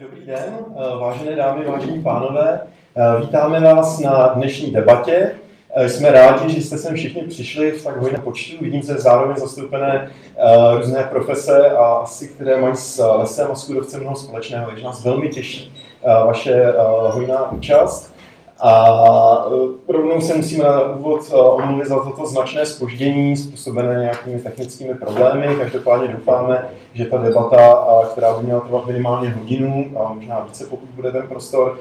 [0.00, 0.58] dobrý den,
[1.00, 2.60] vážené dámy, vážení pánové.
[3.20, 5.32] Vítáme vás na dnešní debatě.
[5.86, 8.64] Jsme rádi, že jste sem všichni přišli v tak hojném počtu.
[8.64, 10.10] Vidím se zároveň zastoupené
[10.76, 15.04] různé profese a asi, které mají s lesem a s kůrovcem mnoho společného, takže nás
[15.04, 15.74] velmi těší
[16.26, 16.72] vaše
[17.10, 18.09] hojná účast.
[18.62, 19.46] A
[19.88, 24.94] e, rovnou se musíme na úvod e, omluvit za toto značné spoždění způsobené nějakými technickými
[24.94, 25.56] problémy.
[25.58, 30.88] Každopádně doufáme, že ta debata, která by měla trvat minimálně hodinu a možná více, pokud
[30.90, 31.78] bude ten prostor,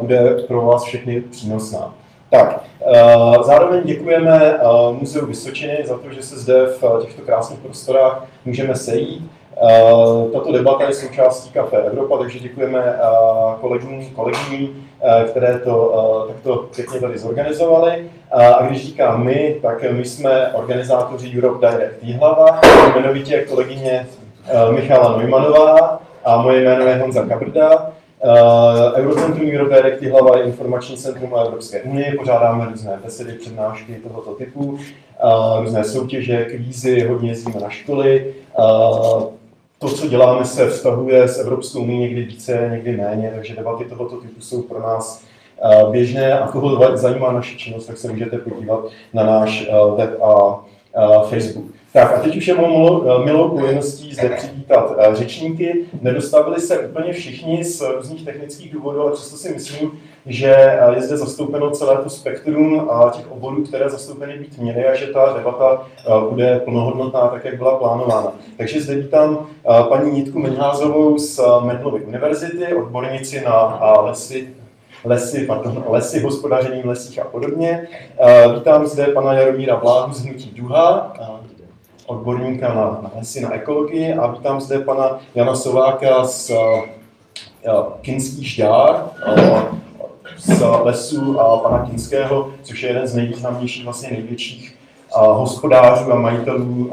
[0.00, 1.94] bude pro vás všechny přínosná.
[2.30, 2.64] Tak,
[3.42, 4.58] zároveň děkujeme
[4.92, 9.30] Muzeu Vysočiny za to, že se zde v těchto krásných prostorách můžeme sejít.
[10.32, 12.98] Tato debata je součástí Café Evropa, takže děkujeme
[13.60, 14.86] kolegům, kolegyním,
[15.30, 18.10] které to takto pěkně tady zorganizovali.
[18.32, 22.60] A když říkám my, tak my jsme organizátoři Europe Direct Jihlava,
[22.92, 24.06] jmenovitě kolegyně
[24.70, 27.90] Michala Neumannová a moje jméno je Honza Kabrda.
[28.94, 34.78] Eurocentrum Europe Direct Jihlava je informační centrum Evropské unie, pořádáme různé besedy, přednášky tohoto typu,
[35.60, 38.34] různé soutěže, kvízy, hodně jezdíme na školy,
[39.84, 44.16] to, co děláme, se vztahuje s Evropskou unii někdy více, někdy méně, takže debaty tohoto
[44.16, 45.24] typu jsou pro nás
[45.62, 50.22] eh, běžné a koho zajímá naše činnost, tak se můžete podívat na náš eh, web
[50.22, 50.64] a
[51.22, 51.73] Facebook.
[51.94, 55.84] Tak a teď už je mou milou povinností zde přivítat řečníky.
[56.02, 61.16] Nedostavili se úplně všichni z různých technických důvodů, ale přesto si myslím, že je zde
[61.16, 65.86] zastoupeno celé to spektrum těch oborů, které zastoupeny být měly a že ta debata
[66.30, 68.32] bude plnohodnotná, tak jak byla plánována.
[68.56, 69.46] Takže zde vítám
[69.88, 74.48] paní Nitku Menházovou z Menlovy univerzity, odbornici na lesy
[75.06, 77.88] lesy, pardon, lesy, hospodaření v lesích a podobně.
[78.54, 81.12] Vítám zde pana Jaromíra Vláhu z Hnutí Duha,
[82.06, 86.52] odborníka na, na lesy, na ekologii a vítám zde pana Jana Sováka z
[88.00, 89.10] Kinský žďár,
[90.38, 94.76] z lesů a pana Kinského, což je jeden z nejvýznamnějších, vlastně největších
[95.16, 96.90] hospodářů a majitelů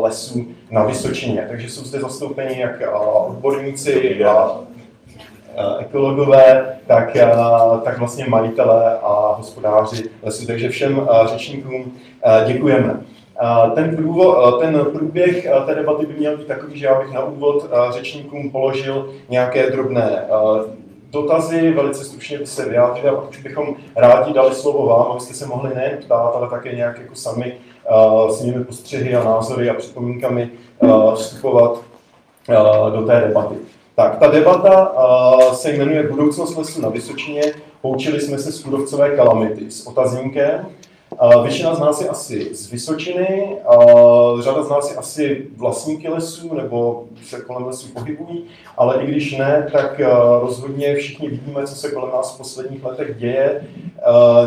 [0.00, 1.46] lesů na Vysočině.
[1.48, 2.82] Takže jsou zde zastoupeni jak
[3.26, 4.60] odborníci a
[5.78, 7.16] ekologové, tak,
[7.84, 10.46] tak vlastně majitelé a hospodáři lesů.
[10.46, 11.92] Takže všem řečníkům
[12.46, 13.00] děkujeme.
[13.74, 17.70] Ten, průvo, ten průběh té debaty by měl být takový, že já bych na úvod
[17.90, 20.26] řečníkům položil nějaké drobné
[21.10, 25.46] dotazy, velice stručně by se vyjádřili a pak bychom rádi dali slovo vám, abyste se
[25.46, 27.56] mohli nejen ptát, ale také nějak jako sami
[27.90, 30.50] uh, svými postřehy a názory a připomínkami
[31.14, 31.80] vstupovat
[32.94, 33.54] do té debaty.
[33.94, 37.42] Tak, ta debata uh, se jmenuje Budoucnost lesů na Vysočině.
[37.82, 38.64] Poučili jsme se z
[39.16, 40.66] kalamity s otazníkem.
[41.42, 43.56] Většina z nás je asi z Vysočiny,
[44.40, 48.44] řada z nás je asi vlastníky lesů nebo se kolem lesů pohybují,
[48.76, 50.00] ale i když ne, tak
[50.40, 53.64] rozhodně všichni vidíme, co se kolem nás v posledních letech děje.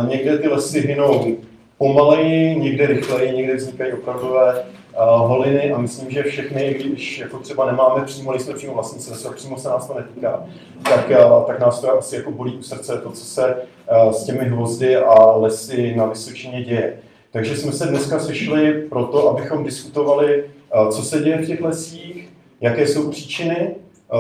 [0.08, 1.36] Někde ty lesy hynou
[1.78, 4.64] pomaleji, někde rychleji, někde vznikají opravdové
[5.00, 9.58] holiny a myslím, že všechny, když jako třeba nemáme přímo, nejsme přímo vlastníci lesu, přímo
[9.58, 10.44] se nás to netýká,
[10.84, 14.24] tak, uh, tak nás to asi jako bolí u srdce, to, co se uh, s
[14.24, 16.98] těmi hvozdy a lesy na Vysočině děje.
[17.32, 20.44] Takže jsme se dneska sešli proto, abychom diskutovali,
[20.76, 22.30] uh, co se děje v těch lesích,
[22.62, 23.76] jaké jsou příčiny,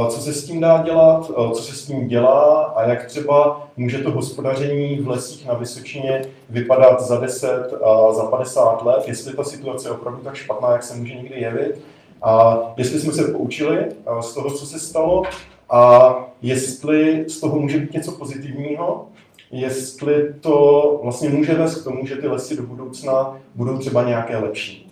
[0.09, 3.97] co se s tím dá dělat, co se s tím dělá a jak třeba může
[3.97, 7.73] to hospodaření v lesích na Vysočině vypadat za 10,
[8.11, 11.81] za 50 let, jestli ta situace je opravdu tak špatná, jak se může někdy jevit,
[12.21, 13.85] a jestli jsme se poučili
[14.21, 15.23] z toho, co se stalo,
[15.69, 19.05] a jestli z toho může být něco pozitivního,
[19.51, 24.37] jestli to vlastně může vést k tomu, že ty lesy do budoucna budou třeba nějaké
[24.37, 24.90] lepší.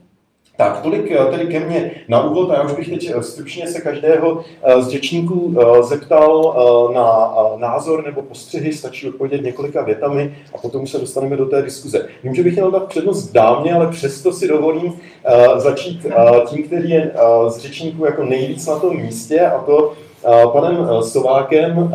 [0.59, 3.68] Tak, tolik eh, tedy ke mně na úvod a já už bych teď eh, stručně
[3.68, 6.56] se každého eh, z řečníků zeptal
[6.94, 12.08] na názor nebo postřehy, stačí odpovědět několika větami a potom se dostaneme do té diskuze.
[12.24, 15.00] Vím, že bych měl dát přednost dámě, ale přesto si dovolím
[15.58, 16.06] začít
[16.48, 17.12] tím, který je
[17.48, 19.94] z řečníků jako nejvíc na tom místě a to
[20.54, 21.92] panem Sovákem,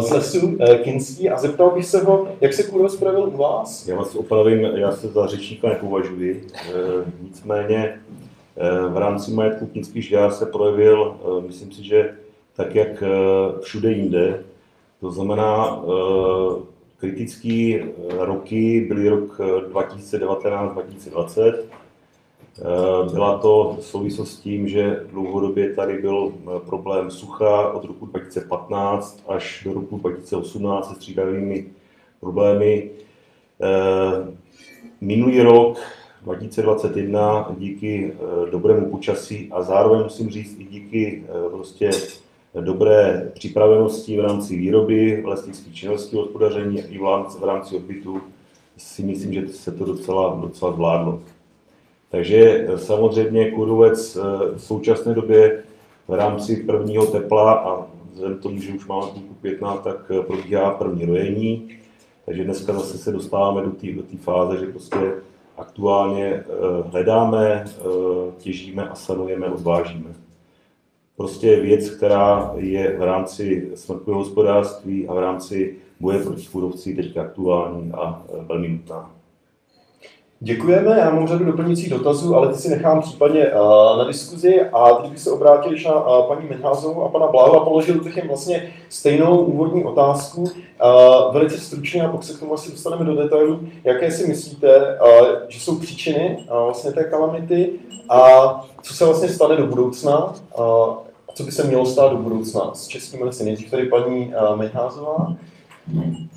[0.00, 3.88] z lesu eh, Kinský a zeptal bych se ho, jak se kurva spravil u vás?
[3.88, 6.62] Já vás opravím, já se za řečníka nepovažuji, eh,
[7.22, 8.00] nicméně
[8.88, 12.14] v rámci majetku Kinský žár se projevil, myslím si, že
[12.56, 13.02] tak, jak
[13.60, 14.44] všude jinde,
[15.00, 15.82] to znamená,
[16.96, 17.80] kritický
[18.18, 19.40] roky byly rok
[19.72, 21.83] 2019-2020, Eh,
[23.12, 28.06] byla to v souvislosti s tím, že dlouhodobě tady byl eh, problém sucha od roku
[28.06, 31.66] 2015 až do roku 2018 se střídavými
[32.20, 32.90] problémy.
[33.62, 34.34] Eh,
[35.00, 35.78] minulý rok
[36.22, 38.12] 2021 díky
[38.50, 41.90] dobrému počasí a zároveň musím říct i díky prostě
[42.60, 48.20] dobré připravenosti v rámci výroby, lesnické činnosti, hospodaření i v rámci odbytu
[48.76, 51.20] si myslím, že se to docela, docela zvládlo.
[52.14, 54.18] Takže samozřejmě kůrovec
[54.54, 55.62] v současné době
[56.08, 61.04] v rámci prvního tepla a vzhledem tomu, že už máme půlku května, tak probíhá první
[61.04, 61.68] rojení.
[62.26, 65.12] Takže dneska zase se dostáváme do té do fáze, že prostě
[65.58, 66.44] aktuálně
[66.90, 67.64] hledáme,
[68.38, 70.10] těžíme a sanujeme, odvážíme
[71.16, 77.16] prostě věc, která je v rámci smrkového hospodářství a v rámci boje proti chudobci teď
[77.16, 79.10] aktuální a velmi nutná.
[80.40, 84.94] Děkujeme, já mám řadu doplňujících dotazů, ale ty si nechám případně uh, na diskuzi a
[84.94, 88.28] teď bych se obrátil na uh, paní Menházovou a pana Bláhu a položil bych jim
[88.28, 90.42] vlastně stejnou úvodní otázku.
[90.42, 90.50] Uh,
[91.32, 93.60] velice stručně a pak se k tomu asi dostaneme do detailů.
[93.84, 94.98] Jaké si myslíte,
[95.48, 97.70] že jsou příčiny vlastně té kalamity
[98.08, 98.50] a
[98.82, 100.34] co se vlastně stane do budoucna?
[101.34, 103.44] Co by se mělo stát do budoucna s českými lesy?
[103.44, 105.36] Nejdřív tady paní Menházová.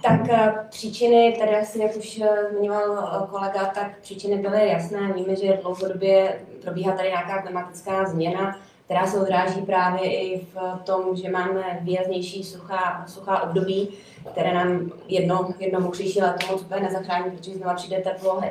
[0.02, 0.22] Tak
[0.70, 2.22] příčiny, tady asi, jak už
[2.52, 5.14] zmiňoval kolega, tak příčiny byly jasné.
[5.14, 11.16] Víme, že dlouhodobě probíhá tady nějaká klimatická změna, která se odráží právě i v tom,
[11.16, 13.90] že máme výraznější suchá, suchá období,
[14.32, 18.42] které nám jedno, jedno mokřejší leto moc úplně nezachrání, protože znova přijde teplo,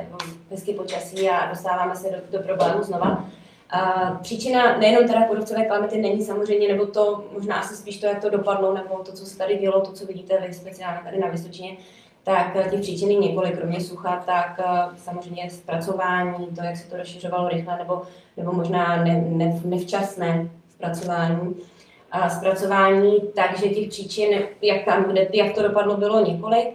[0.51, 3.25] hezky počasí a dostáváme se do, do problému znova.
[3.69, 8.21] A příčina nejenom teda kůrovcové kalamity není samozřejmě, nebo to možná asi spíš to, jak
[8.21, 11.27] to dopadlo, nebo to, co se tady dělo, to, co vidíte vy speciálně tady na
[11.27, 11.77] Vysočině,
[12.23, 16.97] tak eh, těch příčin několik, kromě sucha, tak eh, samozřejmě zpracování, to, jak se to
[16.97, 18.01] rozšiřovalo rychle, nebo,
[18.37, 21.55] nebo možná ne, ne, nevčasné zpracování.
[22.11, 24.29] A zpracování, takže těch příčin,
[24.61, 26.67] jak, tam, kde, jak to dopadlo, bylo několik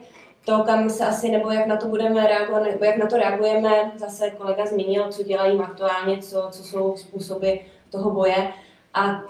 [0.44, 3.92] to, kam se asi, nebo jak na to budeme reagovat, nebo jak na to reagujeme,
[3.96, 7.52] zase kolega zmínil, co dělají aktuálně, co, co jsou způsoby
[7.90, 8.52] toho boje
[8.94, 9.22] a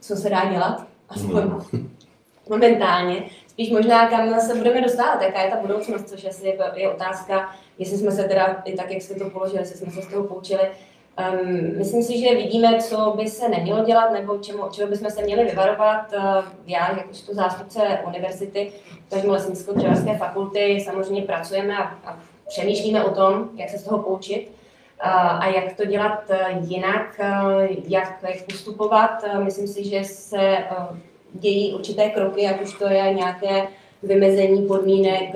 [0.00, 1.96] co se dá dělat, aspoň hmm.
[2.48, 3.30] momentálně.
[3.46, 7.54] Spíš možná, kam se budeme dostávat, jaká je ta budoucnost, což asi je, je otázka,
[7.78, 10.24] jestli jsme se teda, i tak, jak jste to položili, jestli jsme se z toho
[10.24, 10.68] poučili,
[11.18, 15.22] Um, myslím si, že vidíme, co by se nemělo dělat, nebo čemu, čeho bychom se
[15.22, 16.12] měli vyvarovat.
[16.16, 16.22] Uh,
[16.66, 18.72] já, jakožto zástupce univerzity,
[19.08, 22.18] takže lesnicko dřevařské fakulty, samozřejmě pracujeme a, a
[22.48, 27.20] přemýšlíme o tom, jak se z toho poučit uh, a jak to dělat uh, jinak,
[27.20, 29.24] uh, jak, jak postupovat.
[29.24, 30.96] Uh, myslím si, že se uh,
[31.32, 33.68] dějí určité kroky, ať už to je nějaké
[34.02, 35.34] vymezení podmínek,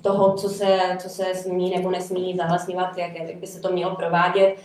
[0.00, 3.96] toho, co se, co se smí nebo nesmí zahlasňovat, jak, jak by se to mělo
[3.96, 4.56] provádět,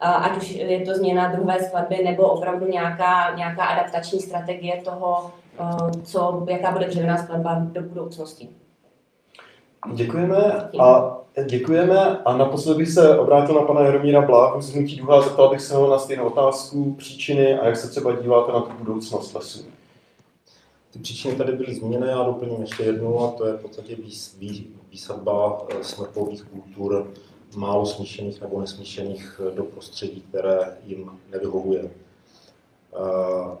[0.00, 5.30] ať už je to změna druhé skladby nebo opravdu nějaká, nějaká adaptační strategie toho,
[6.04, 8.48] co, jaká bude dřevěná skladba do budoucnosti.
[9.94, 15.20] Děkujeme a děkujeme a naposledy bych se obrátil na pana Jaromíra Bláhu z Hnutí Duha,
[15.20, 18.70] zeptal bych se ho na stejnou otázku, příčiny a jak se třeba díváte na tu
[18.78, 19.64] budoucnost lesů.
[20.92, 24.36] Ty příčiny tady byly zmíněny, já doplním ještě jednu a to je v podstatě výs,
[24.38, 27.12] vý, výsadba eh, smrkových kultur
[27.56, 31.82] málo smíšených nebo nesmíšených eh, do prostředí, které jim nevyhovuje.
[31.84, 33.56] Eh,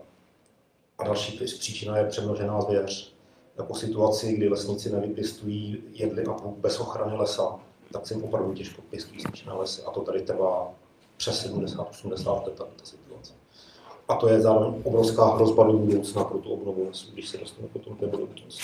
[0.98, 3.12] a další příčina je přemnožená zvěř.
[3.58, 7.60] Jako situaci, kdy lesníci nevypěstují jedli a půl bez ochrany lesa,
[7.92, 9.82] tak se jim opravdu těžko pěstují smíšené lesy.
[9.82, 10.72] A to tady trvá
[11.16, 13.32] přes 70-80 let ta, ta situace.
[14.08, 17.72] A to je zároveň obrovská hrozba do budoucna pro tu obnovu lesů, když se dostaneme
[17.72, 18.62] potom té budoucnosti.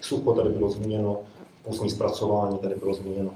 [0.00, 1.22] Sucho tady bylo zmíněno,
[1.62, 3.30] pozdní zpracování tady bylo zmíněno.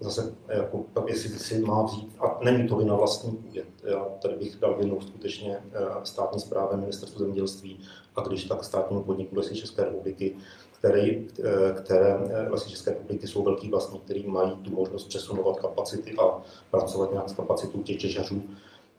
[0.00, 4.56] Zase, jako, jestli si má vzít, a není to vina vlastní půdě, já tady bych
[4.56, 7.80] dal vinu skutečně eh, státní zprávě ministerstvu zemědělství
[8.16, 10.36] a když tak státnímu podniku Lesy České republiky,
[10.78, 15.60] které, eh, které eh, Lesy České republiky jsou velký vlastní, který mají tu možnost přesunovat
[15.60, 18.42] kapacity a pracovat nějak s kapacitou těch těžařů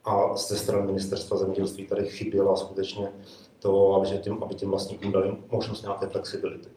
[0.05, 3.11] a ze strany ministerstva zemědělství tady chyběla skutečně
[3.59, 6.69] to, aby, těm, aby těm vlastníkům dali možnost nějaké flexibility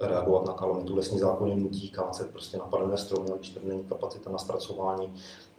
[0.00, 0.96] reagovat na kalamitu.
[0.96, 5.14] Lesní zákon je nutí kácet prostě napadené stromy, když tady není kapacita na zpracování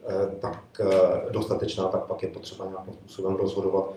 [0.08, 3.94] eh, tak eh, dostatečná, tak pak je potřeba nějakým způsobem rozhodovat,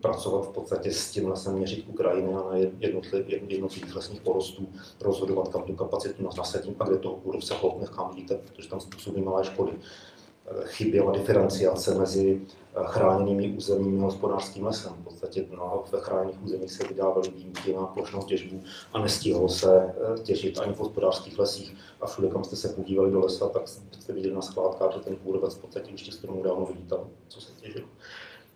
[0.00, 2.56] pracovat v podstatě s tím lesem, měřit Ukrajiny a na
[3.38, 4.68] jednotlivých lesních porostů,
[5.00, 9.22] rozhodovat, kam tu kapacitu nasadím a kde toho kůrovce hloub nechám lítat, protože tam způsobí
[9.22, 9.72] malé škody
[10.64, 12.40] chyběla diferenciace mezi
[12.74, 14.92] eh, chráněnými územími a hospodářským lesem.
[14.92, 18.62] V podstatě no, ve chráněných územích se vydávaly výjimky na plošnou těžbu
[18.92, 21.76] a nestihlo se eh, těžit ani v hospodářských lesích.
[22.00, 25.16] A všude, kam jste se podívali do lesa, tak jste viděli na skládkách, že ten
[25.16, 27.88] kůrovec v podstatě už těch stromů dávno vidí tam, co se těžilo.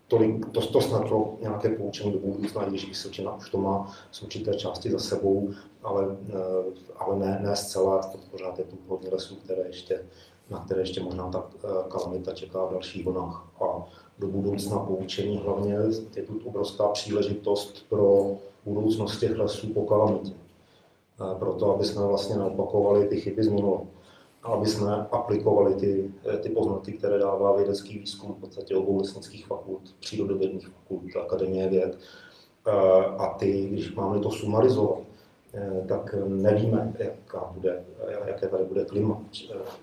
[0.07, 4.21] Tolik, to, to snad pro nějaké poučení do budoucna, když Vysočina už to má z
[4.21, 5.49] určité části za sebou,
[5.83, 10.05] ale, eh, ale ne, ne zcela, to pořád je tu hodně lesů, které ještě
[10.51, 11.49] na které ještě možná ta
[11.89, 13.47] kalamita čeká v dalších vlnách.
[13.61, 13.85] A
[14.19, 15.77] do budoucna poučení hlavně
[16.15, 18.31] je tu obrovská příležitost pro
[18.65, 20.33] budoucnost těch lesů po kalamitě.
[21.39, 23.81] Proto, aby jsme vlastně neopakovali ty chyby z minula
[24.43, 29.81] aby jsme aplikovali ty, ty poznatky, které dává vědecký výzkum v podstatě obou lesnických fakult,
[29.99, 31.97] přírodovědných fakult, akademie věd.
[33.17, 34.99] A ty, když máme to sumarizovat,
[35.87, 37.85] tak nevíme, jaká bude,
[38.25, 39.21] jaké tady bude klima.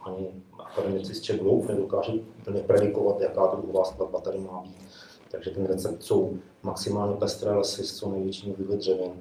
[0.01, 4.77] Ani akademici z Czech nedokáží úplně predikovat, jaká druhová skladba tady má být.
[5.31, 9.13] Takže ten recept jsou maximálně pestré lesy s co největším dřevin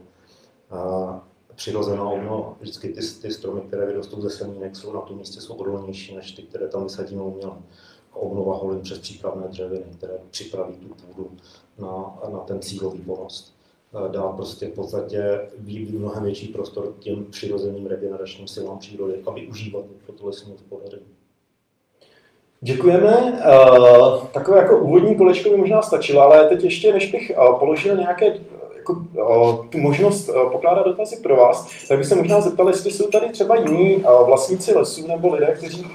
[1.56, 2.56] přirozená obnova.
[2.60, 6.32] Vždycky ty, ty stromy, které vyrostou ze semínek, jsou na tom místě jsou odolnější než
[6.32, 7.54] ty, které tam vysadíme uměle.
[8.14, 11.32] A obnova holin přes přípravné dřeviny, které připraví tu půdu
[11.78, 13.57] na, na ten cílový porost.
[14.06, 15.40] Eh, dá prostě v podstatě
[15.90, 19.84] mnohem větší prostor těm přirozeným regeneračním silám přírody, aby užívat
[20.18, 21.06] to lesní hospodaření.
[22.62, 23.42] Děkujeme.
[23.46, 27.98] Uh, takové jako úvodní kolečko by možná stačilo, ale teď ještě, než bych uh, položil
[27.98, 28.40] nějaké
[28.78, 29.06] jako,
[29.70, 33.56] tu možnost pokládat dotazy pro vás, tak bych se možná zeptal, jestli jsou tady třeba
[33.56, 35.86] jiní vlastníci lesů nebo lidé, kteří,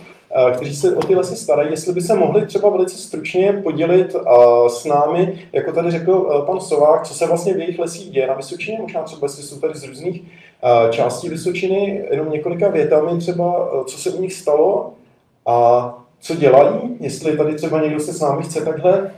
[0.56, 4.16] kteří se o ty lesy starají, jestli by se mohli třeba velice stručně podělit
[4.68, 8.34] s námi, jako tady řekl pan Sovák, co se vlastně v jejich lesích děje na
[8.34, 10.22] Vysočině, možná třeba jestli jsou tady z různých
[10.90, 14.92] částí Vysočiny, jenom několika větami třeba, co se u nich stalo
[15.46, 15.88] a
[16.20, 19.10] co dělají, jestli tady třeba někdo se s námi chce takhle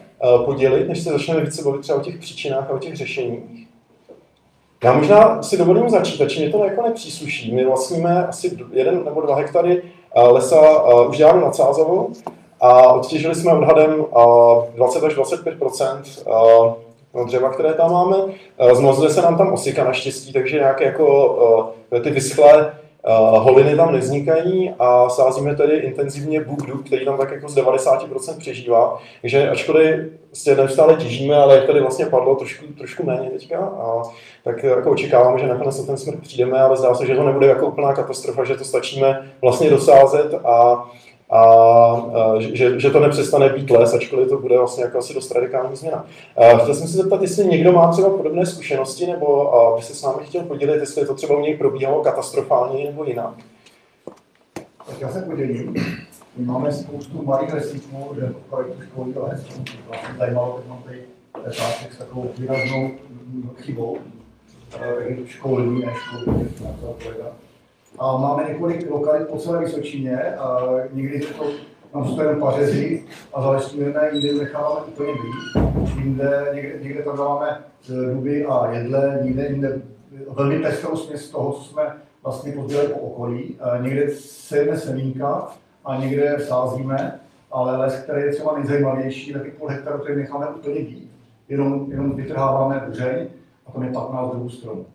[0.45, 3.65] podělit, než se začneme více bavit třeba o těch příčinách a o těch řešeních.
[4.85, 7.55] Já možná si dovolím začít, takže mě to jako nepřísluší.
[7.55, 12.11] My vlastníme asi jeden nebo dva hektary eh, lesa uh, už dávno nad Sázovou
[12.61, 18.17] a odtěžili jsme odhadem uh, 20 až 25 uh, dřeva, které tam máme.
[18.73, 21.39] Zmozily se nám tam osika naštěstí, takže nějaké jako
[22.03, 22.75] ty vyschlé
[23.39, 28.99] holiny tam nevznikají a sázíme tedy intenzivně bukdu, který tam tak jako z 90% přežívá.
[29.21, 29.97] Takže ačkoliv
[30.27, 34.03] prostě neustále těžíme, ale jak tady vlastně padlo trošku, trošku méně teďka, a
[34.45, 37.47] tak jako očekávám, že nakonec na ten smrt přijdeme, ale zdá se, že to nebude
[37.47, 40.85] jako úplná katastrofa, že to stačíme vlastně dosázet a
[41.31, 45.31] a, a že, že to nepřestane být les, ačkoliv to bude vlastně jako asi dost
[45.31, 46.07] radikální změna.
[46.37, 50.03] A chtěl jsem se zeptat, jestli někdo má třeba podobné zkušenosti, nebo by se s
[50.03, 53.35] námi chtěl podělit, jestli to třeba u něj probíhalo katastrofálně nebo jinak.
[54.87, 55.75] Tak já se podělím.
[56.37, 59.47] My máme spoustu malých lesíků, kde projektu školní les.
[59.89, 61.03] Vlastně tady malo, mám tady
[61.45, 62.91] táček s takovou výraznou
[63.57, 63.99] chybou.
[65.27, 67.27] Školní, ne školní, to kolega.
[67.99, 70.61] A máme několik lokalit po celé Vysočině, a
[70.93, 71.45] někdy to
[71.93, 75.65] tam jsou jenom pařezy a zalesňujeme, jinde necháváme úplně být.
[75.99, 77.65] Jinde, někde, někde tam dáváme
[78.13, 79.83] duby a jedle, někde, jinde
[80.31, 83.59] velmi pestrou směs toho, co jsme vlastně pozdělali po okolí.
[83.81, 85.49] Někde sejeme semínka
[85.85, 87.21] a někde sázíme,
[87.53, 91.11] ale les, který je třeba nejzajímavější, taky půl hektaru, který necháme úplně být.
[91.49, 93.27] Jenom, jenom vytrháváme buřeň
[93.67, 94.87] a tam je 15 druhů stromů.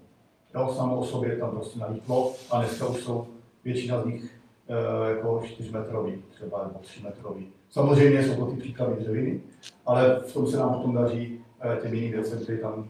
[0.56, 3.28] Jo, samo o sobě tam prostě nalítlo a dneska už jsou
[3.66, 4.40] většina z nich
[4.70, 7.48] e, jako 4 metrový, třeba nebo 3 metrový.
[7.72, 9.42] Samozřejmě jsou to ty příklady dřeviny,
[9.86, 12.88] ale v tom se nám potom daří e, těm jiným věcem, které tam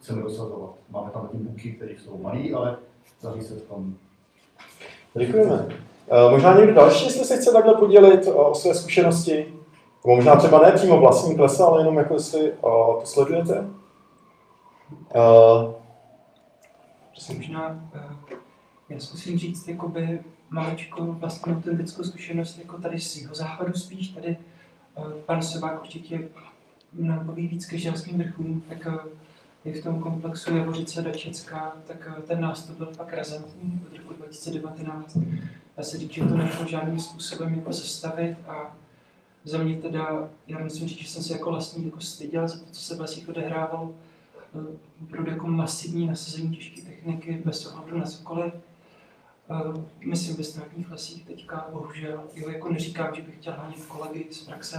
[0.00, 0.70] chceme dosazovat.
[0.90, 2.76] Máme tam taky buky, které jsou malé, ale
[3.22, 3.94] daří se v tom.
[5.14, 5.68] Děkujeme.
[6.10, 9.54] E, možná někdo další, jestli se chce takhle podělit o, své zkušenosti,
[10.04, 13.66] nebo možná třeba ne přímo vlastní klesa, ale jenom jako jestli o, to sledujete.
[17.16, 17.36] Prosím.
[17.36, 18.38] Možná uh,
[18.88, 20.20] já zkusím říct jakoby
[20.50, 24.08] maličko vlastně autentickou zkušenost jako tady z jeho západu spíš.
[24.08, 24.36] Tady
[24.96, 26.28] uh, pan Sevák určitě
[26.92, 29.10] nám poví víc ke želským vrchům, tak uh,
[29.64, 34.14] je v tom komplexu Javořice do Česka, tak ten nástup byl pak razantní od roku
[34.14, 35.18] 2019.
[35.76, 38.76] Já se říct, že to nešlo žádným způsobem jako zastavit a
[39.44, 42.64] za mě teda, já musím říct, že jsem se jako vlastní jako styděl za to,
[42.70, 43.94] co se v lesích odehrávalo,
[45.02, 48.52] opravdu jako masivní nasazení těžké techniky bez ohledu na cokoliv.
[50.04, 54.42] Myslím ve státních lesích teďka, bohužel, jo, jako neříkám, že bych chtěl hánit kolegy z
[54.42, 54.78] praxe,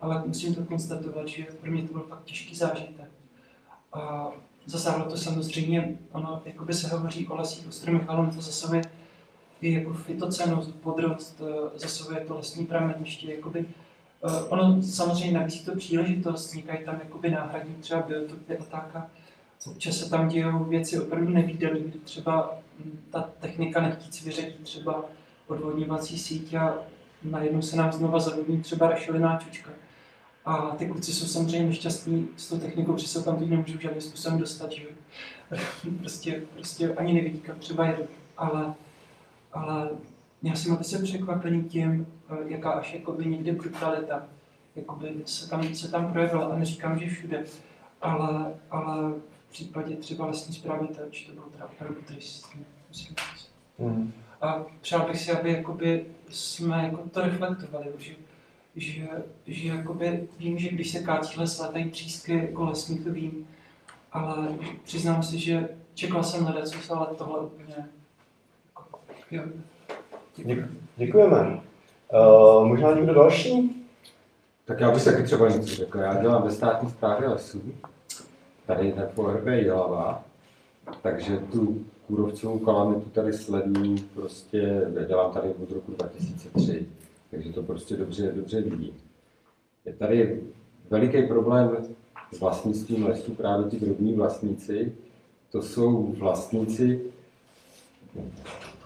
[0.00, 3.10] ale, musím to konstatovat, že pro mě to byl fakt těžký zážitek.
[3.92, 4.30] A
[4.66, 8.82] zasáhlo to samozřejmě, ono, jakoby se hovoří o lesích, o stromech, ale to zasahuje
[9.60, 13.66] i jako fitocenost, podrost, eh, zasahuje to lesní prameniště, jakoby
[14.22, 19.10] Uh, ono samozřejmě nabízí to příležitost, vznikají tam jakoby náhradní třeba biotopy a tak.
[19.66, 25.04] Občas se tam dějou věci opravdu nevýdané, kdy třeba hm, ta technika nechtíc vyřadí třeba
[25.46, 26.78] odvodňovací síť a
[27.22, 29.70] najednou se nám znova zavodní třeba rašeliná čočka.
[30.44, 34.00] A ty kluci jsou samozřejmě nešťastní s tou technikou, protože se tam teď nemůžou žádným
[34.00, 34.84] způsobem dostat, že
[35.98, 38.02] prostě, prostě ani nevidí, kam třeba jedu.
[38.36, 38.74] Ale,
[39.52, 39.90] ale
[40.42, 42.06] já jsem aby jsem překvapený tím,
[42.46, 44.22] jaká až jakoby někdy brutalita
[44.76, 46.46] jakoby se tam, se tam projevila.
[46.46, 47.44] A neříkám, že všude,
[48.02, 49.14] ale, ale
[49.50, 53.50] v případě třeba lesní zprávy Terč to bylo teda opravdu tristní, musím říct.
[53.78, 54.12] Hmm.
[54.40, 58.12] A přál bych si, aby jakoby jsme jako to reflektovali, že,
[58.76, 59.08] že,
[59.46, 63.48] že jakoby vím, že když se kátí les, letají třísky jako lesní, to vím,
[64.12, 64.48] ale
[64.84, 67.74] přiznám si, že čekal jsem na co ale tohle úplně
[68.66, 69.42] jako, jo.
[70.36, 71.60] Děk- Děkujeme.
[72.12, 73.76] Uh, možná někdo další?
[74.64, 75.98] Tak já bych taky třeba něco řekl.
[75.98, 77.74] Já dělám ve státní správě lesů,
[78.74, 80.24] tady na FORB Jihlava,
[81.02, 86.86] takže tu kůrovcovou kalamitu tady sleduju prostě, dělám tady od roku 2003,
[87.30, 88.94] takže to prostě dobře, dobře vidím.
[89.84, 90.42] Je tady
[90.90, 91.76] veliký problém
[92.32, 94.92] s vlastnictvím lesů, právě ty drobní vlastníci.
[95.52, 97.00] To jsou vlastníci,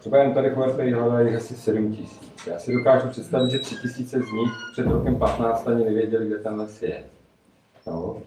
[0.00, 2.32] třeba jen tady ORP Jihlava je asi 7 tisíc.
[2.46, 6.38] Já si dokážu představit, že 3 tisíce z nich před rokem 15 ani nevěděli, kde
[6.38, 7.04] ten les je.
[7.86, 8.22] No,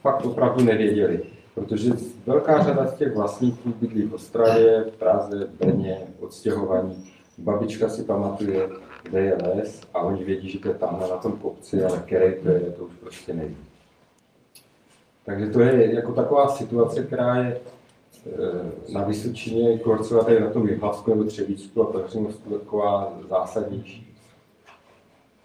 [0.00, 1.22] fakt opravdu nevěděli,
[1.54, 1.92] protože
[2.26, 7.12] velká řada z těch vlastníků bydlí v Ostravě, v Praze, v Brně, odstěhovaní.
[7.38, 8.68] Babička si pamatuje,
[9.02, 12.34] kde je les a oni vědí, že to je tam na tom kopci, ale který
[12.42, 13.56] to je, to už prostě neví.
[15.26, 17.60] Takže to je jako taková situace, která je
[18.26, 24.14] eh, na Vysočině, Korcova tady na tom Jihlavsku nebo Třebíčsku a Petřinovsku taková zásadnější.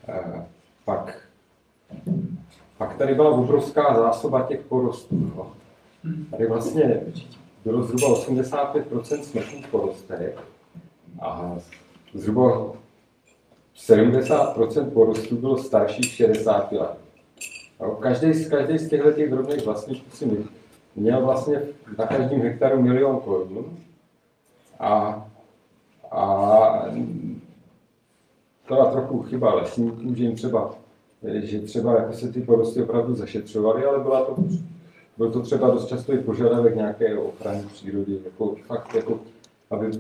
[0.07, 0.45] Eh,
[0.85, 1.27] Pak,
[2.77, 5.31] pak tady byla obrovská zásoba těch porostů.
[5.35, 5.51] No.
[6.31, 7.01] Tady vlastně
[7.65, 10.37] bylo zhruba 85% smrtů v porostech
[11.21, 11.57] a
[12.13, 12.73] zhruba
[13.77, 16.97] 70% porostů bylo starších 60 let.
[17.81, 20.47] Jo, Každý z, každý z těchto těch drobných vlastníků si
[20.95, 21.61] měl vlastně
[21.97, 23.77] na každém hektaru milion korun
[24.79, 25.25] a,
[26.11, 26.85] a
[28.67, 30.75] to byla trochu chyba lesníků, že jim třeba,
[31.23, 34.35] že třeba jako se ty porosty opravdu zašetřovaly, ale byla to,
[35.17, 39.19] byl to třeba dost často i požadavek nějaké ochrany přírody, jako fakt jako,
[39.71, 39.91] aby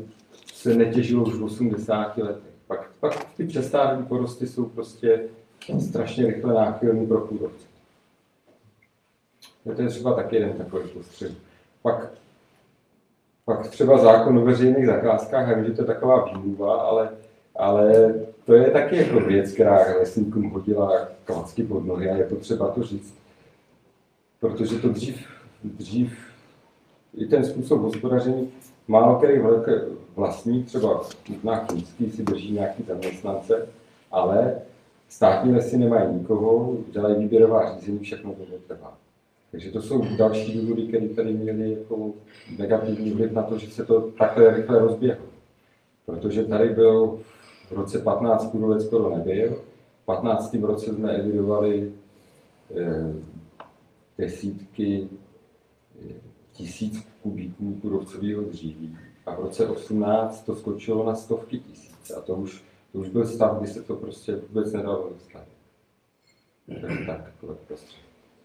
[0.53, 2.53] se netěžilo už v 80 letech.
[2.67, 5.23] Pak, pak ty přestárlé porosty jsou prostě
[5.79, 7.67] strašně rychle náchylný pro kůrovce.
[9.75, 11.31] To je třeba taky jeden takový postřeh.
[11.81, 12.11] Pak,
[13.45, 17.09] pak třeba zákon o veřejných zakázkách, já vím, že to je taková výmluva, ale,
[17.55, 18.13] ale
[18.45, 22.83] to je taky jako věc, která lesníkům hodila klacky pod nohy a je potřeba to
[22.83, 23.13] říct.
[24.39, 25.27] Protože to dřív,
[25.63, 26.17] dřív
[27.17, 28.51] i ten způsob hospodaření,
[28.87, 29.71] málo který velký
[30.15, 31.01] vlastník, třeba
[31.43, 33.67] na Kůnský si drží nějaký zaměstnance,
[34.11, 34.55] ale
[35.09, 38.97] státní lesy nemají nikoho, dělají výběrová řízení, všechno to netrvá.
[39.51, 42.11] Takže to jsou další důvody, které tady měly jako
[42.57, 45.25] negativní vliv na to, že se to takhle rychle rozběhlo.
[46.05, 47.19] Protože tady byl
[47.73, 49.55] v roce 15 kůrovec skoro nebyl,
[50.01, 50.53] v 15.
[50.53, 51.93] roce jsme evidovali
[52.75, 53.13] eh,
[54.17, 55.09] desítky
[56.01, 56.13] eh,
[56.51, 62.35] tisíc kubíků kůrovcového dříví a v roce 18 to skočilo na stovky tisíc a to
[62.35, 65.45] už, to už byl stav, kdy se to prostě vůbec nedalo dostat.
[67.05, 67.95] Tak, takové prostě.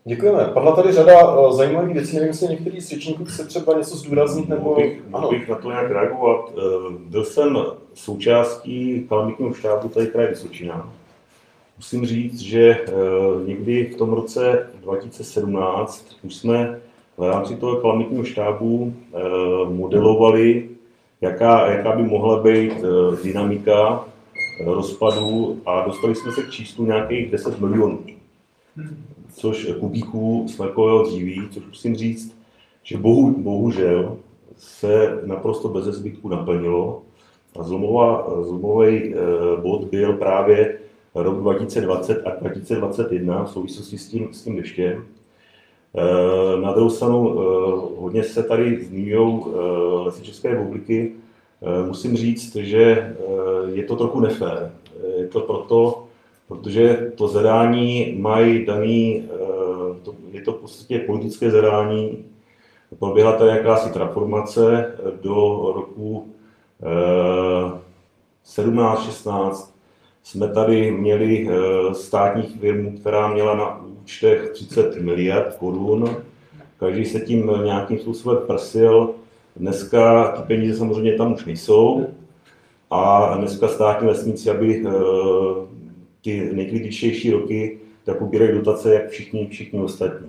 [0.09, 0.45] Děkujeme.
[0.45, 4.49] Padla tady řada uh, zajímavých věcí, nevím, jestli některý z řečníků chce třeba něco zdůraznit,
[4.49, 4.65] nebo...
[4.65, 6.53] Mohl bych, mohl bych na to nějak reagovat.
[6.59, 6.63] Eh,
[6.99, 7.59] Byl jsem
[7.95, 10.93] součástí kalamitního štábu tady kraje Vysočina.
[11.77, 12.91] Musím říct, že eh,
[13.47, 16.81] někdy v tom roce 2017 už jsme
[17.17, 19.19] v rámci toho kalamitního štábu eh,
[19.71, 20.69] modelovali,
[21.21, 24.05] jaká, jaká by mohla být eh, dynamika
[24.61, 27.99] eh, rozpadu a dostali jsme se k číslu nějakých 10 milionů
[29.33, 32.39] což kubíků smrkového dříví, což musím říct,
[32.83, 34.17] že bohu, bohužel
[34.57, 37.03] se naprosto bez zbytku naplnilo.
[37.59, 39.17] A zlomová, zlomový eh,
[39.61, 40.79] bod byl právě
[41.15, 45.05] rok 2020 a 2021 v souvislosti s tím, s tím deštěm.
[45.97, 47.43] Eh, Na druhou stranu eh,
[48.01, 49.41] hodně se tady zmiňují
[50.05, 51.13] lesy České republiky.
[51.87, 53.17] Musím říct, že
[53.73, 54.73] je to trochu nefér.
[55.17, 56.08] Je to proto,
[56.49, 59.37] protože to zadání mají daný, eh,
[60.03, 62.25] to, je to v podstatě politické zadání,
[62.99, 65.35] proběhla tady jakási transformace do
[65.75, 66.29] roku
[68.45, 69.75] 17-16.
[70.23, 76.17] Jsme tady měli eh, státní firmu, která měla na účtech 30 miliard korun.
[76.79, 79.11] Každý se tím nějakým způsobem prsil.
[79.57, 82.07] Dneska ty peníze samozřejmě tam už nejsou.
[82.91, 84.91] A dneska státní lesníci, aby eh,
[86.23, 90.29] ty nejkritičtější roky, tak ubírají dotace jak všichni, všichni ostatní.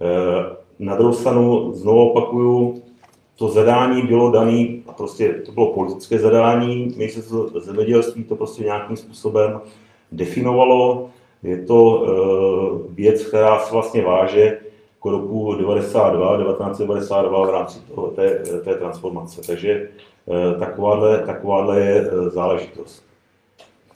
[0.00, 2.82] Eh, Na druhou stranu znovu opakuju,
[3.38, 8.96] to zadání bylo dané, a prostě to bylo politické zadání, ministerstvo zemědělství to prostě nějakým
[8.96, 9.60] způsobem
[10.12, 11.10] definovalo.
[11.42, 14.58] Je to e, věc, která se vlastně váže
[15.02, 19.40] k roku 92, 1992 v rámci toho, té, té transformace.
[19.46, 23.04] Takže e, takováhle, takováhle je záležitost.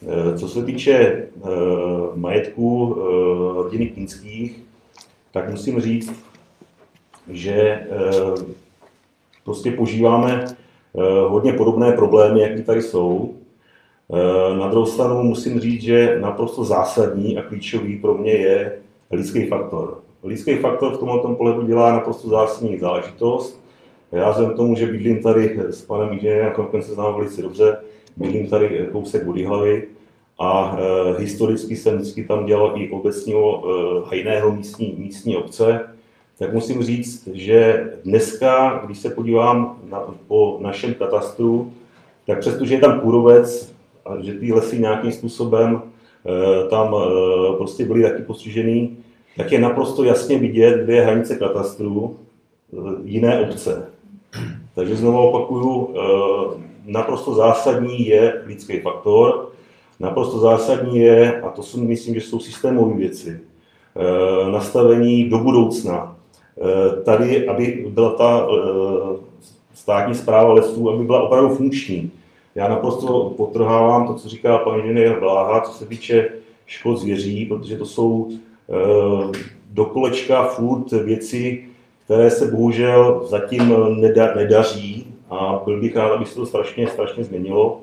[0.06, 1.28] E, co se týče e,
[2.14, 3.02] majetku e,
[3.54, 4.62] rodiny Kinských,
[5.32, 6.12] tak musím říct,
[7.28, 7.86] že
[9.48, 13.34] prostě požíváme eh, hodně podobné problémy, jaké tady jsou.
[14.12, 18.78] Eh, na druhou stranu musím říct, že naprosto zásadní a klíčový pro mě je
[19.10, 19.98] lidský faktor.
[20.24, 23.60] Lidský faktor v tomto pohledu dělá naprosto zásadní záležitost.
[24.12, 27.76] Já vzhledem tomu, že bydlím tady s panem inženýrem, konkurence znám velice dobře,
[28.18, 29.88] bydlím tady kousek od hlavy
[30.38, 35.80] a e, historicky jsem vždycky tam dělal i obecního e, hajného místní, místní obce,
[36.38, 41.72] tak musím říct, že dneska, když se podívám na, po našem katastru,
[42.26, 43.74] tak přestože je tam kůrovec
[44.06, 48.96] a že ty lesy nějakým způsobem e, tam e, prostě byly taky postižený,
[49.36, 52.16] tak je naprosto jasně vidět, kde je hranice katastru
[52.72, 53.86] e, jiné obce.
[54.74, 59.48] Takže znovu opakuju, e, naprosto zásadní je lidský faktor,
[60.00, 63.40] naprosto zásadní je, a to si myslím, že jsou systémové věci,
[63.96, 66.18] e, nastavení do budoucna,
[66.60, 69.16] Eh, tady, aby byla ta eh,
[69.74, 72.10] státní zpráva lesů, aby byla opravdu funkční.
[72.54, 76.28] Já naprosto potrhávám to, co říká pan inženýr Bláha, co se týče
[76.66, 79.38] škod zvěří, protože to jsou eh,
[79.70, 81.64] do kolečka furt věci,
[82.04, 83.74] které se bohužel zatím
[84.34, 87.80] nedaří a byl bych rád, aby se to strašně, strašně změnilo.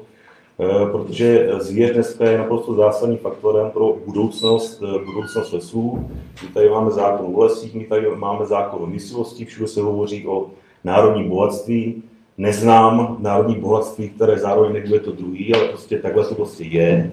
[0.60, 6.10] Eh, protože zvěř dneska je naprosto zásadním faktorem pro budoucnost, eh, budoucnost lesů.
[6.44, 10.28] My tady máme zákon o lesích, my tady máme zákon o myslivosti, všude se hovoří
[10.28, 10.48] o
[10.84, 12.04] národní bohatství.
[12.38, 17.12] Neznám národní bohatství, které zároveň nebude to druhý, ale prostě takhle to prostě je.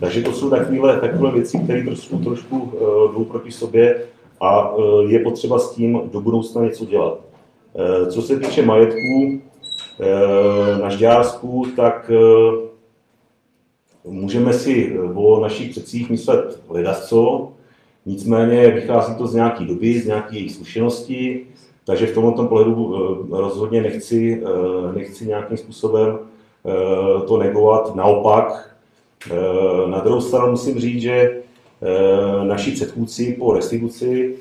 [0.00, 4.02] Takže to jsou takové, takové věci, které trošku, trošku uh, jdou proti sobě
[4.40, 4.74] a
[5.08, 7.27] je potřeba s tím do budoucna něco dělat.
[7.72, 9.40] Uh, co se týče majetků,
[10.00, 12.68] Eh, na Žďársku, tak eh,
[14.04, 17.52] můžeme si o našich předcích myslet ledasco,
[18.06, 21.46] nicméně vychází to z nějaké doby, z nějaké jejich zkušenosti,
[21.84, 24.42] takže v tomto pohledu eh, rozhodně nechci,
[24.94, 26.18] nechci nějakým způsobem
[27.28, 27.94] to negovat.
[27.94, 28.76] Naopak,
[29.86, 31.42] na druhou stranu musím říct, že
[32.42, 34.36] naši předchůdci po restituci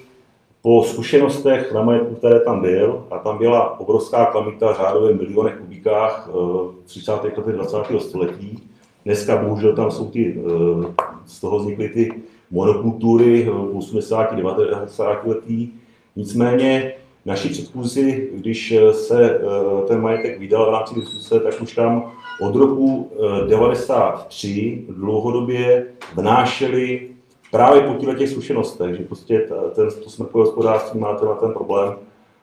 [0.62, 6.30] po zkušenostech na majetku, které tam byl, a tam byla obrovská klamita řádově milionech kubíkách
[6.34, 7.12] v 30.
[7.12, 7.78] letech 20.
[8.00, 8.64] století.
[9.06, 10.94] Dneska bohužel tam jsou ty, eh,
[11.26, 12.14] z toho vznikly ty
[12.52, 14.36] monokultury v 80.
[14.36, 15.28] 90.
[15.28, 15.74] letí.
[16.16, 16.94] Nicméně
[17.26, 22.56] naši předchůdci, když se eh, ten majetek vydal v rámci diskuse, tak už tam od
[22.56, 23.12] roku
[23.48, 27.10] 93 eh, dlouhodobě vnášeli
[27.58, 31.94] právě po těchto těch zkušenostech, že prostě ten, to smrkové hospodářství má na ten problém,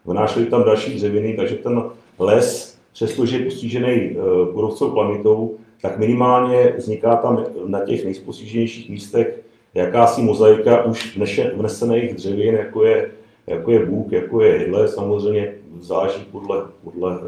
[0.05, 1.83] vnášeli tam další dřeviny, takže ten
[2.19, 4.17] les, přestože je postižený
[4.53, 9.41] kůrovcovou eh, plamitou, tak minimálně vzniká tam na těch nejpostiženějších místech
[9.75, 11.19] jakási mozaika už
[11.55, 13.11] vnesených dřevin, jako je,
[13.47, 17.19] jako je bůk, jako je jedle, samozřejmě záleží podle, podle e,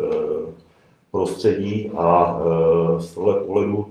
[1.10, 3.86] prostředí a e, z tohle pohledu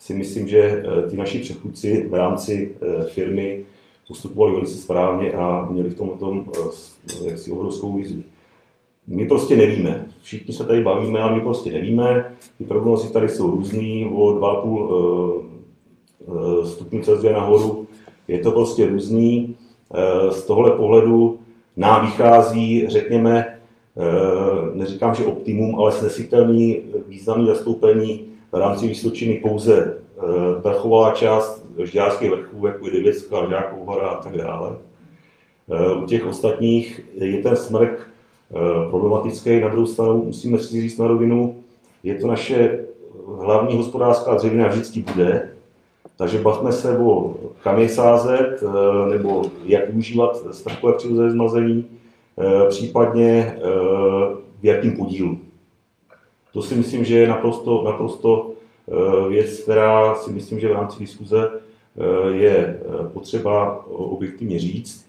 [0.00, 3.64] si myslím, že eh, ty naši předchůdci v rámci eh, firmy
[4.08, 6.60] postupovali velice správně a měli v tom, tom eh,
[7.24, 8.22] jaksi obrovskou vizi.
[9.06, 10.06] My prostě nevíme.
[10.22, 12.32] Všichni se tady bavíme, ale my prostě nevíme.
[12.58, 17.86] Ty prognozy tady jsou různý, o 2,5 stupňů Celsia nahoru.
[18.28, 19.56] Je to prostě různý.
[20.30, 21.38] Z tohle pohledu
[21.76, 23.58] nám vychází, řekněme,
[24.74, 30.00] neříkám, že optimum, ale snesitelný významný zastoupení v rámci Vysočiny pouze
[30.64, 34.76] vrchová eh, část žďárských vrchů, jako je Divická, Žďákov hora a tak dále.
[35.70, 39.60] Eh, u těch ostatních je ten smrk eh, problematický.
[39.60, 41.56] Na druhou stranu musíme si říct na rovinu,
[42.02, 42.84] je to naše
[43.40, 45.50] hlavní hospodářská dřevina vždycky bude,
[46.16, 48.62] takže bavme se o kam je sázet,
[49.10, 51.86] nebo jak využívat strkové přirozené zmazení,
[52.68, 53.58] případně
[54.60, 55.38] v jakým podílu.
[56.52, 60.98] To si myslím, že je naprosto, naprosto eh, věc, která si myslím, že v rámci
[60.98, 65.06] diskuze eh, je eh, potřeba objektivně říct.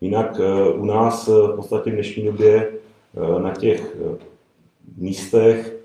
[0.00, 0.40] Jinak
[0.74, 2.72] u nás v podstatě v dnešní době
[3.42, 3.96] na těch
[4.96, 5.76] místech,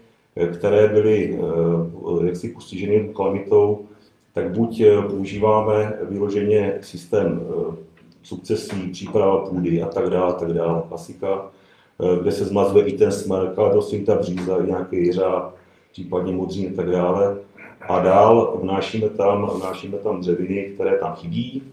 [0.53, 1.39] které byly
[2.25, 3.86] jaksi postiženy kalamitou,
[4.34, 7.41] tak buď používáme vyloženě systém
[8.23, 11.51] sukcesí, příprava půdy a tak dále, tak dále, klasika,
[12.21, 15.55] kde se zmazuje i ten smrk, ale prostě ta bříza, i nějaký jiřáb,
[15.91, 17.38] případně modřín a tak dále.
[17.81, 21.63] A dál vnášíme tam, vnášíme tam dřeviny, které tam chybí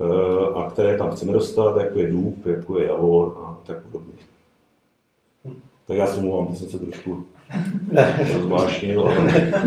[0.00, 4.12] eh, a které tam chceme dostat, jako je důb, jako je javor a tak podobně.
[5.86, 7.26] Tak já se mluvám, že jsem se trošku
[8.34, 9.14] rozvášnil, ale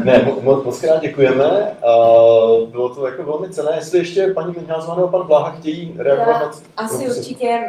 [0.03, 1.45] Ne, mo- mo- moc krát děkujeme.
[1.51, 3.71] Uh, bylo to jako velmi cené.
[3.75, 7.09] Jestli ještě paní Knihnázová nebo pan Bláha chtějí reagovat na Asi prosím.
[7.21, 7.59] určitě,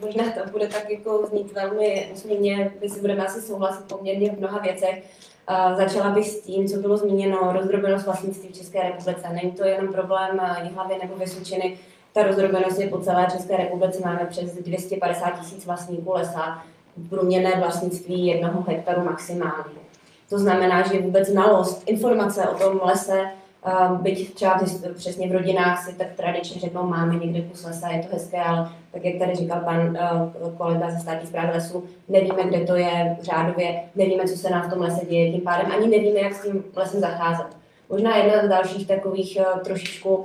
[0.00, 4.38] možná to bude tak jako znít velmi úsměvně, my si budeme asi souhlasit poměrně v
[4.38, 5.02] mnoha věcech.
[5.50, 9.28] Uh, začala bych s tím, co bylo zmíněno, rozdrobenost vlastnictví v České republice.
[9.32, 11.78] Není to jenom problém Jihlavy nebo Vysočiny,
[12.12, 16.62] ta rozdrobenost je po celé České republice, máme přes 250 tisíc vlastníků lesa,
[17.10, 19.84] průměrné vlastnictví jednoho hektaru maximálně.
[20.30, 23.24] To znamená, že vůbec znalost, informace o tom lese,
[23.66, 24.60] uh, byť třeba
[24.94, 28.68] přesně v rodinách si tak tradičně řeknou, máme někde kus lesa, je to hezké, ale
[28.92, 29.98] tak jak tady říkal pan
[30.42, 34.62] uh, kolega ze státní zprávy lesů, nevíme, kde to je řádově, nevíme, co se nám
[34.62, 37.46] v tom lese děje, tím pádem ani nevíme, jak s tím lesem zacházet.
[37.88, 40.24] Možná jedna z dalších takových uh, trošičku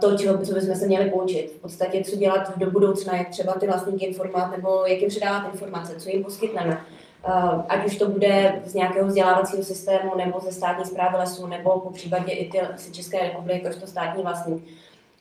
[0.00, 1.52] to, čeho, co bychom se měli poučit.
[1.58, 5.52] V podstatě, co dělat do budoucna, jak třeba ty vlastníky informovat, nebo jak jim předávat
[5.52, 6.80] informace, co jim poskytneme.
[7.28, 11.80] Uh, ať už to bude z nějakého vzdělávacího systému, nebo ze státní zprávy lesů, nebo
[11.80, 12.58] po případě i ty
[12.92, 14.64] České republiky, jakožto státní vlastník.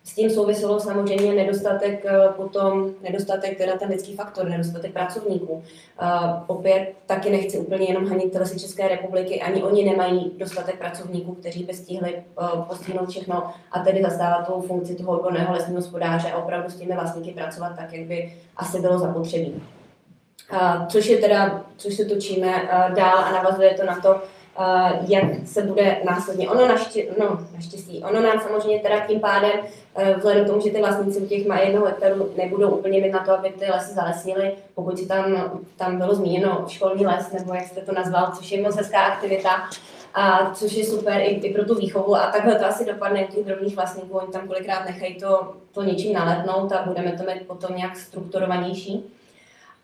[0.06, 5.54] S tím souviselo samozřejmě nedostatek eh, potom, nedostatek teda ten lidský faktor, nedostatek pracovníků.
[5.54, 5.64] Uh,
[6.48, 11.64] opět taky nechci úplně jenom hanit lesy České republiky, ani oni nemají dostatek pracovníků, kteří
[11.64, 16.38] by stihli uh, postihnout všechno a tedy zastávat tu funkci toho odborného lesního hospodáře a
[16.38, 19.64] opravdu s těmi vlastníky pracovat tak, jak by asi bylo zapotřebí.
[20.54, 24.22] Uh, což je teda, což se točíme dál a navazuje to na to,
[25.08, 26.50] jak se bude následně.
[26.50, 30.70] Ono naště, no, naštěstí, ono nám samozřejmě teda tím pádem, uh, vzhledem k tomu, že
[30.70, 33.94] ty vlastníci u těch má jednoho hektaru nebudou úplně mít na to, aby ty lesy
[33.94, 38.52] zalesnili, pokud si tam, tam bylo zmíněno školní les, nebo jak jste to nazval, což
[38.52, 39.70] je moc hezká aktivita,
[40.14, 43.32] a což je super i, i pro tu výchovu a takhle to asi dopadne u
[43.32, 47.48] těch drobných vlastníků, oni tam kolikrát nechají to, to něčím naletnout a budeme to mít
[47.48, 49.04] potom nějak strukturovanější.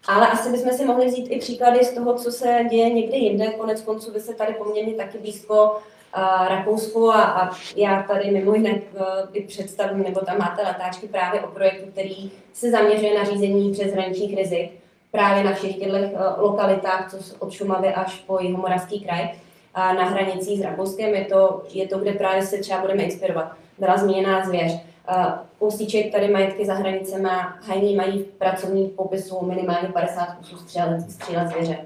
[0.07, 3.47] Ale asi bychom si mohli vzít i příklady z toho, co se děje někde jinde.
[3.47, 8.53] Konec konců vy se tady poměrně taky blízko uh, Rakousku a, a já tady mimo
[8.53, 8.81] jiné
[9.91, 14.71] uh, nebo tam máte letáčky právě o projektu, který se zaměřuje na řízení přeshraničních rizik
[15.11, 19.29] právě na všech těchto uh, lokalitách, co od Šumavy až po Jihomoravský kraj
[19.73, 21.15] a na hranicích s Rakouskem.
[21.15, 23.51] Je to, je to, kde právě se třeba budeme inspirovat.
[23.77, 24.90] Byla zmíněná zvěř.
[25.59, 31.47] Ústíček tady majetky za hranicema, hajní mají v pracovním popisu minimálně 50 kusů střelet, střílet
[31.47, 31.77] zvěře.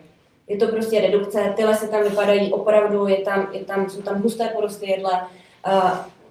[0.48, 4.22] Je to prostě redukce, ty lesy tam vypadají opravdu, je tam, je tam, jsou tam
[4.22, 5.12] husté porosty jedle,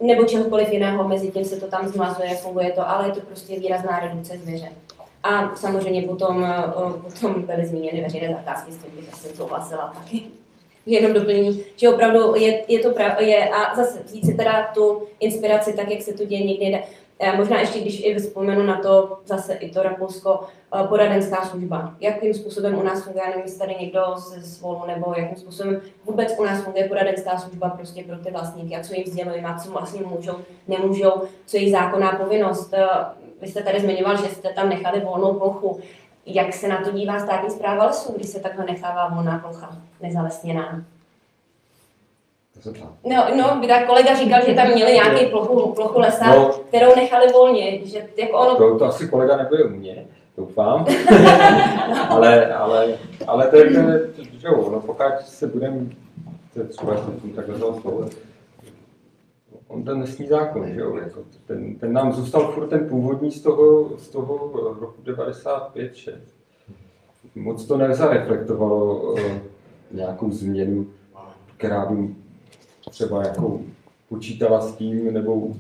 [0.01, 3.61] nebo čehokoliv jiného, mezi tím se to tam zmazuje, funguje to, ale je to prostě
[3.61, 4.69] výrazná redukce zvěře.
[5.23, 10.23] A samozřejmě potom, uh, potom byly zmíněny veřejné zakázky, s tím bych asi souhlasila taky
[10.87, 15.03] jenom doplnění, že opravdu je, je to prav, je, a zase vzít si teda tu
[15.21, 16.83] inspiraci tak, jak se to děje někde.
[17.19, 20.41] Eh, Možná ještě, když i vzpomenu na to, zase i to Rakousko,
[20.75, 21.95] eh, poradenská služba.
[22.01, 26.35] Jakým způsobem u nás funguje, nevím, jestli tady někdo ze svolu, nebo jakým způsobem vůbec
[26.39, 29.71] u nás funguje poradenská služba prostě pro ty vlastníky a co jim sdělujeme a co
[29.71, 30.37] vlastně můžou,
[30.69, 31.13] nemůžou,
[31.47, 32.75] co je jejich zákonná povinnost.
[32.75, 32.87] Eh,
[33.41, 35.81] Vy jste tady zmiňoval, že jste tam nechali volnou plochu.
[36.27, 40.83] Jak se na to dívá státní zpráva lesů, když se takhle nechává volná plocha, nezalesněná?
[42.65, 42.71] To.
[43.05, 46.49] No, no, teda kolega říkal, že tam měli nějaký plochu, plochu lesa, No.
[46.69, 50.07] kterou nechali volně, že jako ono, To, to asi kolega nebude u mě,
[50.37, 50.87] doufám.
[52.09, 52.87] ale, ale,
[53.27, 54.01] ale to je, to je
[54.39, 55.81] že jo, no, pokud se budeme,
[56.55, 56.93] to třeba,
[57.37, 58.09] takhle vzal slovo,
[59.75, 63.41] on ten nesmí zákon, že jo, jako ten, ten, nám zůstal furt ten původní z
[63.41, 66.15] toho, z toho roku 95 6.
[67.35, 69.41] Moc to nezareflektovalo eh,
[69.91, 70.87] nějakou změnu,
[71.57, 72.15] která by
[72.91, 73.61] třeba jako
[74.09, 75.57] počítala s tím, nebo už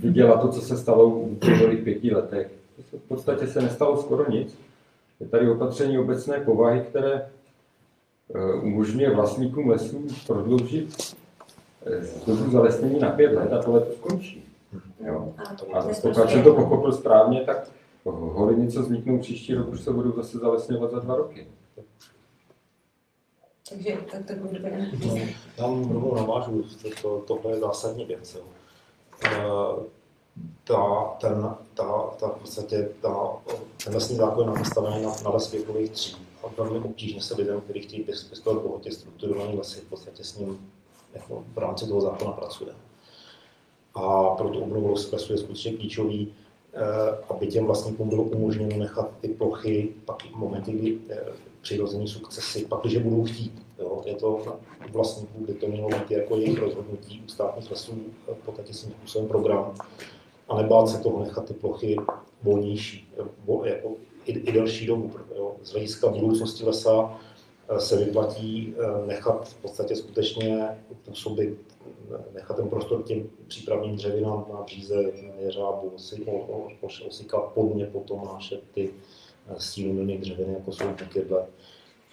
[0.00, 2.50] viděla to, co se stalo v uplynulých pěti letech.
[2.92, 4.58] V podstatě se nestalo skoro nic.
[5.20, 7.12] Je tady opatření obecné povahy, které
[8.34, 11.23] eh, umožňuje vlastníkům lesů prodloužit eh,
[12.26, 14.44] dobu zalesnění na pět let a tohle to skončí.
[15.06, 15.34] Jo.
[15.38, 17.70] a pokud prostě- jsem to pochopil správně, tak
[18.04, 21.46] hory něco vzniknou příští rok, už se budou zase zalesňovat za dva roky.
[23.68, 25.34] Takže tak to bude doplněné.
[25.56, 28.34] Tam rovnou navážu, to, to, tohle je zásadní věc.
[28.34, 28.42] Jo.
[29.26, 29.94] Eh,
[30.64, 33.30] Ta, ten, ta, ta, v podstatě ta,
[33.84, 36.16] ten lesní zákon je nastavený na, na les věkových tří.
[36.44, 40.38] A velmi obtížně se lidem, kteří chtějí pěst- pěstovat bohatě strukturovaný lesy, v podstatě s
[40.38, 40.70] ním
[41.14, 42.72] jako v rámci toho zákona pracuje.
[43.94, 46.32] A proto obnovu lesu je skutečně klíčový
[47.28, 51.24] aby těm vlastníkům bylo umožněno nechat ty plochy pak v momenty, kdy eh,
[51.60, 53.62] přirození sukcesy, pak, když budou chtít.
[53.78, 54.02] Jo.
[54.04, 54.42] Je to
[54.92, 57.92] vlastníků, kdy to mělo být jako jejich rozhodnutí u státních lesů,
[58.26, 59.74] v podstatě svým způsobem program,
[60.48, 61.96] a nebát se toho nechat ty plochy
[62.42, 63.12] volnější,
[63.64, 63.92] jako
[64.26, 65.10] i, i delší dobu.
[65.36, 65.52] Jo.
[65.62, 67.20] Z hlediska budoucnosti lesa
[67.78, 68.74] se vyplatí
[69.06, 71.58] nechat v podstatě skutečně působit
[72.34, 75.92] nechat ten prostor těm přípravným dřevinám na bříze, jeřábu,
[77.06, 78.90] osika, podně potom naše ty
[79.48, 81.46] eh, stílumilné dřeviny, jako jsou bukedle,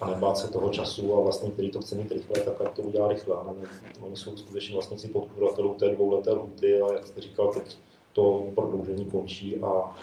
[0.02, 2.82] a nebát se toho času a vlastně, který to chce mít rychle, tak ať to
[2.82, 3.36] udělá rychle.
[3.46, 3.70] Ne,
[4.02, 7.78] oni jsou skutečně vlastníci podpůratelů té dvouleté lhuty a jak jste říkal, teď
[8.14, 9.96] to prodloužení končí a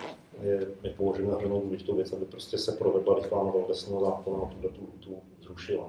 [0.43, 4.47] je, je považujeme za důležitou věc, aby prostě se provedla rychlá novela lesního zákona a
[4.47, 4.69] tuto
[5.01, 5.17] tu
[5.49, 5.89] zrušila.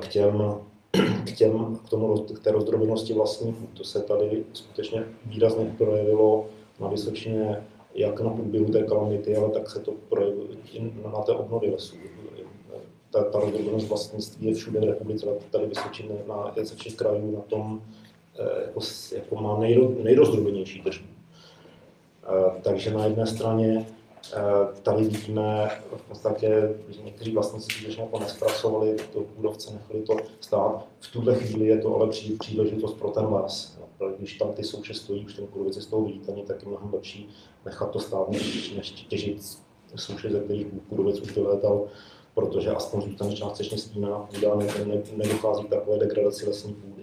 [0.00, 0.42] K těm
[1.24, 3.68] k, těm, k, tomu, k té rozdrobenosti vlastníků.
[3.74, 6.46] To se tady skutečně výrazně projevilo
[6.80, 10.46] na Vysočině, jak na průběhu té kalamity, ale tak se to projevilo
[11.12, 11.96] na té obnově lesů.
[13.10, 17.40] Ta, ta rozdrobenost vlastnictví je všude v republice, tady Vysočiny na ze všech krajů na
[17.40, 17.82] tom
[18.38, 18.80] eh, jako,
[19.14, 21.08] jako má nejro, nejrozdrobenější tržbu.
[22.24, 23.86] Eh, takže na jedné straně
[24.82, 30.86] tady vidíme v podstatě, že někteří vlastníci skutečně jako nespracovali to kůrovce, nechali to stát.
[31.00, 33.78] V tuhle chvíli je to ale příležitost pro ten les.
[34.18, 37.28] Když tam ty souše stojí, už ten kůrovec z toho viditelný, tak je mnohem lepší
[37.64, 39.42] nechat to stát, než, než těžit
[39.96, 41.86] souše, ze kterých kůrovec už vylétal,
[42.34, 47.02] protože aspoň zůstane částečně stíná půda, ne, ne, nedochází k takové degradaci lesní půdy.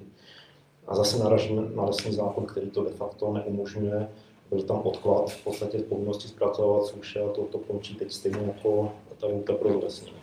[0.88, 4.10] A zase naražíme na lesní zákon, který to de facto neumožňuje,
[4.56, 8.92] byl tam odklad v podstatě povinnosti zpracovat suše a to, to končí teď stejně jako
[9.20, 10.18] ta lhůta pro zalesnění.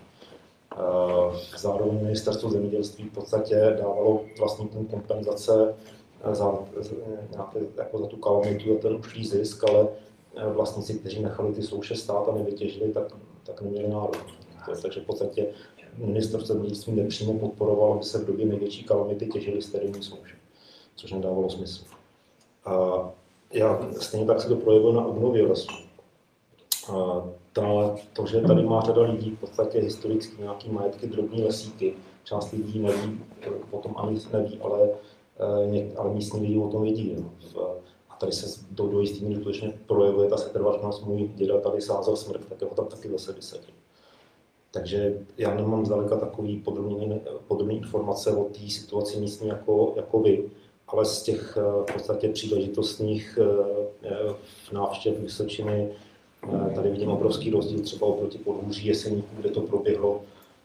[1.58, 5.74] Zároveň ministerstvo zemědělství v podstatě dávalo vlastníkům kompenzace
[6.32, 6.58] za,
[7.30, 9.88] nějaké, jako za tu kalamitu a ten ušlý zisk, ale
[10.52, 13.04] vlastníci, kteří nechali ty souše stát a nevytěžili, tak,
[13.44, 14.26] tak neměli nárok.
[14.82, 15.46] Takže v podstatě
[15.96, 20.36] ministerstvo zemědělství nepřímo podporovalo, aby se v době největší kalamity těžili sterilní souše,
[20.96, 21.84] což nedávalo smysl.
[22.64, 22.72] A
[23.52, 25.72] já, stejně tak se to projevuje na obnově lesů.
[27.52, 32.52] Ta, to, že tady má řada lidí v podstatě historicky nějaký majetky, drobní lesíky, část
[32.52, 33.20] lidí neví,
[33.70, 34.88] potom ani neví, ale,
[35.70, 37.16] eh, ale místní lidi o tom vědí.
[38.10, 41.06] A tady se do, do jistý míry skutečně projevuje ta setrvačnost.
[41.06, 43.74] Můj děda tady sázel smrt, tak ho tam taky zase vysadil.
[44.70, 50.50] Takže já nemám zdaleka takový podrobný, podrobný informace o té situaci místní jako, jako vy
[50.92, 53.38] ale z těch eh, v podstatě příležitostných
[54.02, 54.34] eh,
[54.72, 55.88] návštěv Vysočiny
[56.74, 60.20] tady vidím obrovský rozdíl třeba oproti podhůří Jeseníku, kde to proběhlo,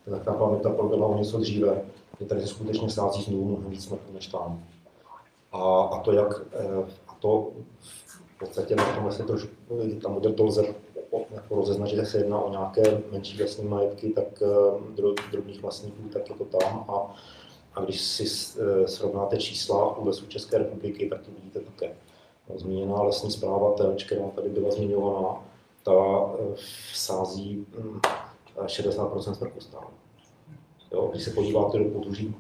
[0.10, 1.82] tak ta planeta proběhla o něco dříve,
[2.18, 4.64] kde tady se skutečně sází znovu mnohem víc smrtů než tam.
[5.52, 9.50] A, a, to jak, eh, a to v podstatě na tomhle se trošku,
[10.02, 10.66] tam to lze
[11.32, 14.44] jako rozeznat, že se jedná o nějaké menší vlastní majetky, tak
[15.32, 16.86] drobných vlastníků, tak je to tam.
[16.88, 17.16] A
[17.78, 18.24] a když si
[18.60, 21.96] eh, srovnáte čísla u lesů České republiky, tak to vidíte také.
[22.56, 25.44] Zmíněná lesní zpráva TELČ, která tady byla zmiňovaná,
[25.84, 25.94] ta
[26.40, 26.56] eh,
[26.94, 27.66] sází
[28.66, 29.88] 60% smrkostán.
[30.92, 32.36] Jo, když se podíváte do podhůří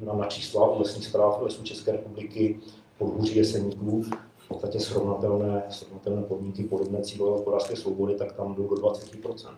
[0.00, 2.60] na, na čísla u lesních zpráv lesů České republiky,
[2.98, 4.04] podhůří jeseníků,
[4.36, 9.56] v podstatě srovnatelné, srovnatelné podmínky, podobné cílové hospodářské svobody, tak tam jdou do 20%.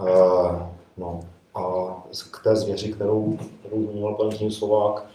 [0.00, 0.62] Uh,
[0.96, 1.20] no,
[1.56, 5.06] a k té zvěři, kterou, kterou zmínil pan Slovák,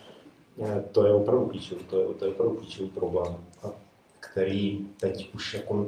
[0.63, 3.37] eh, to je opravdu klíčový, to je, to je opravdu klíčový problém,
[4.19, 5.85] který teď už jako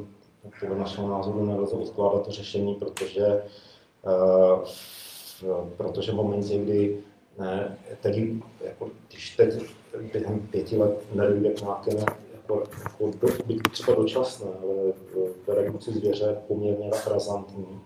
[0.60, 3.44] podle našeho názoru nelze odkládat to řešení, protože,
[4.04, 4.68] uh,
[5.78, 6.98] protože v momentě, kdy
[7.40, 9.54] ne, tedy, jako, když teď
[10.14, 11.92] během pěti let nedojde k nějaké
[12.34, 12.64] jako,
[12.98, 13.12] jako
[13.72, 14.94] třeba dočasné, ale
[15.46, 17.82] v redukci zvěře poměrně razantní,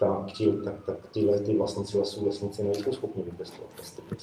[0.00, 0.96] tak, ti, tak, tak
[1.44, 4.16] ty vlastníci lesů, lesníci nejsou schopni vypěstovat pesticidy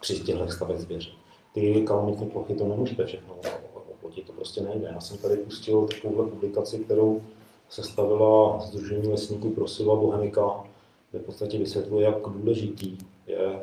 [0.00, 1.10] při těchto stavech zvěře.
[1.54, 3.36] Ty kalamitní plochy to nemůžete všechno
[3.90, 4.90] oplotit, to prostě nejde.
[4.94, 7.22] Já jsem tady pustil takovou publikaci, kterou
[7.68, 10.64] sestavila Združení lesníků Prosila Bohemika,
[11.10, 13.62] kde v podstatě vysvětluje, jak důležitý je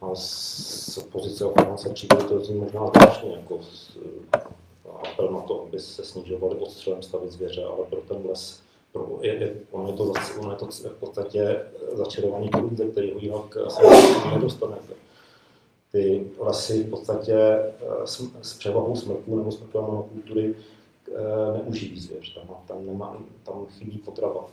[0.00, 3.60] a z pozice ochránce přírody to zní možná zvláštně, jako
[4.86, 8.62] apel na to, aby se snižovaly odstřelem stavy zvěře, ale pro ten les
[9.20, 11.62] je, je, ono, je to, ono je to v podstatě
[11.92, 13.82] začarovaný kruh, ze kterého jinak se
[14.34, 14.92] nedostanete.
[15.92, 17.72] Ty lesy v podstatě eh,
[18.04, 22.34] s, s převahou smrků nebo smrkové monokultury eh, neuživí zvěř.
[22.34, 24.44] Tam, tam, nemá, tam chybí potrava.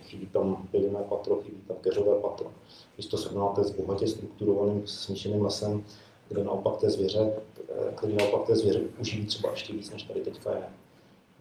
[0.00, 2.46] Chybí tam bylinné patro, chybí tam keřové patro.
[2.94, 5.84] Když to srovnáte s bohatě strukturovaným smíšeným lesem,
[6.28, 7.32] kde naopak té zvěře,
[7.68, 10.64] eh, který naopak té zvěře uživí třeba ještě víc, než tady teďka je.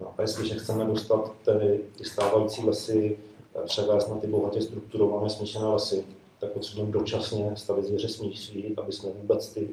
[0.01, 3.17] No a jestliže chceme dostat ty, ty stávající lesy
[3.55, 6.05] eh, převést na ty bohatě strukturované smíšené lesy,
[6.39, 9.69] tak potřebujeme dočasně stavit zvěře smíší, aby jsme vůbec ty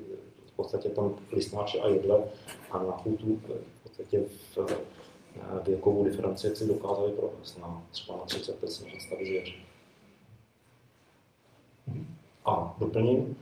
[0.46, 2.24] v podstatě tam listnáče a jedle
[2.70, 4.22] a nějakou tu v podstatě
[4.54, 4.76] v, eh,
[5.66, 8.56] věkovou diferenciaci dokázali provést na třeba na 30
[9.00, 9.52] stavy zvěře.
[12.44, 13.36] A doplním,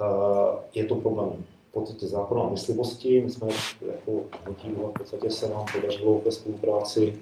[0.00, 3.20] eh, je to problém podstatě zákona myslivosti.
[3.20, 3.48] My jsme
[3.86, 7.18] jako hnutí v podstatě se nám podařilo ve spolupráci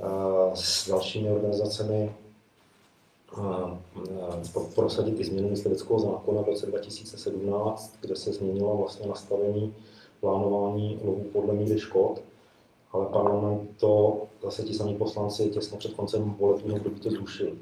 [0.00, 0.06] eh,
[0.54, 2.12] s dalšími organizacemi
[3.38, 9.74] eh, prosadit i změnu mysliveckého zákona v roce 2017, kde se změnilo vlastně nastavení
[10.20, 12.22] plánování lovu podle míry škod,
[12.92, 17.52] ale parlament to, zase ti samí poslanci těsně před koncem volebního období to zrušili.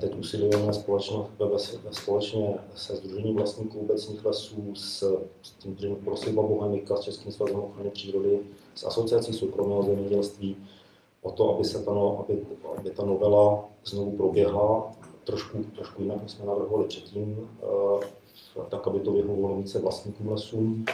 [0.00, 1.16] Teď usilujeme společně,
[1.90, 4.98] společně se Združením vlastníků obecních lesů, s,
[5.42, 8.40] s tím Združením Prosliba Bohemika, s Českým svazem ochrany přírody,
[8.74, 10.56] s Asociací soukromého zemědělství,
[11.22, 12.46] o to, aby, se ta, no, aby,
[12.78, 14.92] aby ta novela znovu proběhla
[15.24, 18.06] trošku, trošku jinak, než jsme navrhovali předtím, eh,
[18.68, 20.84] tak, aby to vyhovovalo více vlastníkům lesům.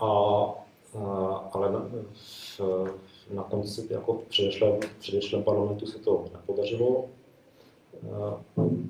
[0.00, 0.44] A,
[0.94, 0.98] eh,
[1.52, 1.90] ale na,
[3.30, 7.04] na konci, jako v předešlém, v předešlém parlamentu se to nepodařilo,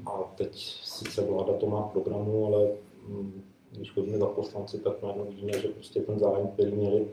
[0.07, 2.69] a teď sice vláda to má v programu, ale
[3.09, 7.07] mm, když chodíme za poslanci, tak najednou vidíme, že prostě ten zájem, který měli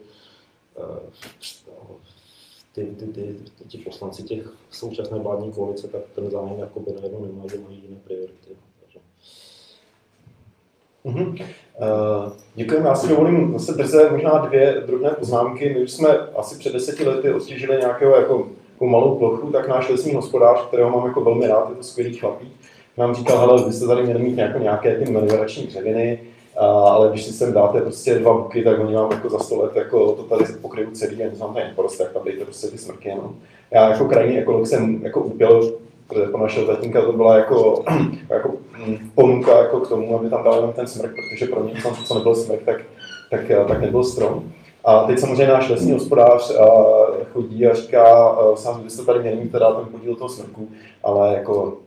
[0.78, 1.10] eh,
[2.76, 7.26] ty, ty, ty, ty, ty poslanci těch současné vládní koalice, tak ten zájem jakoby najednou
[7.26, 8.50] nemá, že mají jiné priority.
[8.80, 9.00] Takže.
[11.06, 11.46] Mm-hmm.
[11.80, 12.90] Uh, děkujeme.
[12.90, 15.74] Já si dovolím zase drze možná dvě drobné poznámky.
[15.74, 19.90] My už jsme asi před deseti lety odtěžili nějakého jako takovou malou plochu, tak náš
[19.90, 22.54] lesní hospodář, kterého mám jako velmi rád, je to skvělý chlapík,
[22.98, 26.20] nám říkal, hele, vy jste tady měli mít nějaké, nějaké ty meliorační dřeviny,
[26.58, 29.62] a, ale když si sem dáte prostě dva buky, tak oni vám jako za sto
[29.62, 32.78] let jako to tady pokryjou celý a tam tady poroste, tak tam dejte prostě ty
[32.78, 33.36] smrky jenom.
[33.72, 35.72] Já jako krajní ekolog jsem jako upěl,
[36.08, 37.84] protože po našeho tatínka to byla jako,
[38.30, 38.54] jako
[38.86, 41.76] mm, ponuka jako k tomu, aby tam dal ten smrk, protože pro něj,
[42.08, 42.82] co nebyl smrk, tak,
[43.30, 44.52] tak, tak nebyl strom.
[44.86, 46.56] A teď samozřejmě náš lesní hospodář
[47.34, 50.68] chodí a říká, sám byste tady měli mít teda ten podíl toho smrku,
[51.04, 51.78] ale jako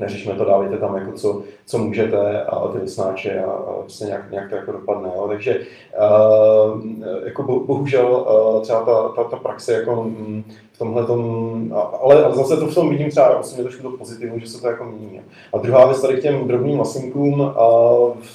[0.00, 3.50] neřešme to, dávejte tam jako co, co můžete a ty vysnáče a,
[3.80, 5.10] prostě nějak, nějak to jako dopadne.
[5.16, 5.28] Jo.
[5.28, 5.60] Takže
[6.00, 6.82] uh,
[7.24, 12.34] jako bohužel uh, třeba ta, ta, ta praxe jako mm, v tomhle tom, ale, ale
[12.34, 15.20] zase to v tom vidím třeba osobně trošku to pozitivu, že se to jako mění.
[15.52, 17.54] A druhá věc tady k těm drobným vlastníkům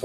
[0.00, 0.04] v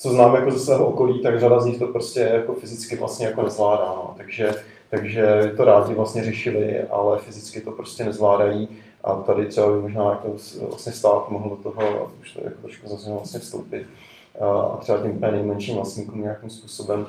[0.00, 3.26] co znám jako ze svého okolí, tak řada z nich to prostě jako fyzicky vlastně
[3.26, 3.84] jako nezvládá.
[3.84, 4.14] No.
[4.16, 4.54] Takže,
[4.90, 8.68] takže to rádi vlastně řešili, ale fyzicky to prostě nezvládají.
[9.04, 10.34] A tady třeba by možná jako
[10.68, 13.86] vlastně stát mohl do toho, už to jako trošku zase vlastně vstoupit
[14.40, 17.06] a třeba těm nejmenším vlastníkům nějakým způsobem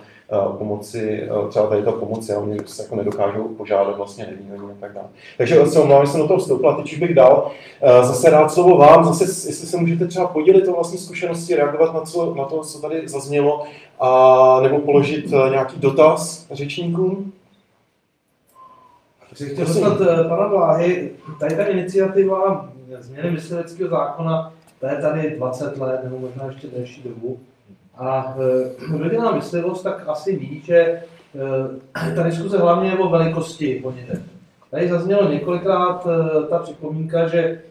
[0.58, 4.94] pomoci, třeba tady ta pomoc, a oni se jako nedokážou požádat, vlastně neví a tak
[4.94, 5.08] dále.
[5.38, 7.52] Takže se omlouvám, že jsem do toho a teď už bych dal
[8.02, 12.02] zase rád slovo vám, zase jestli se můžete třeba podělit o vlastní zkušenosti, reagovat na,
[12.02, 13.64] co, na to, co tady zaznělo,
[14.00, 17.34] a, nebo položit nějaký dotaz řečníkům.
[19.34, 19.98] Chci chtěl dostat
[20.30, 22.70] pana Vláhy, tady ta iniciativa
[23.00, 27.40] změny mysliveckého zákona to je tady 20 let, nebo možná ještě delší dobu.
[27.98, 28.36] A
[28.92, 31.02] e, kdo dělá myslivost, tak asi ví, že e,
[32.16, 34.20] ta diskuze hlavně je o velikosti honiteb.
[34.72, 37.62] Tady zaznělo několikrát e, ta připomínka, že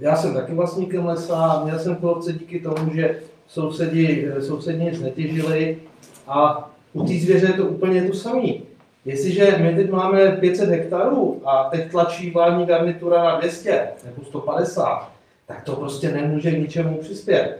[0.00, 5.78] já jsem taky vlastníkem lesa, měl jsem kolovce díky tomu, že sousedi, sousedi nic netěžili
[6.28, 8.48] a u té zvěře je to úplně to samé.
[9.04, 15.13] Jestliže my teď máme 500 hektarů a teď tlačí vládní garnitura na 200 nebo 150,
[15.46, 17.58] tak to prostě nemůže k ničemu přispět.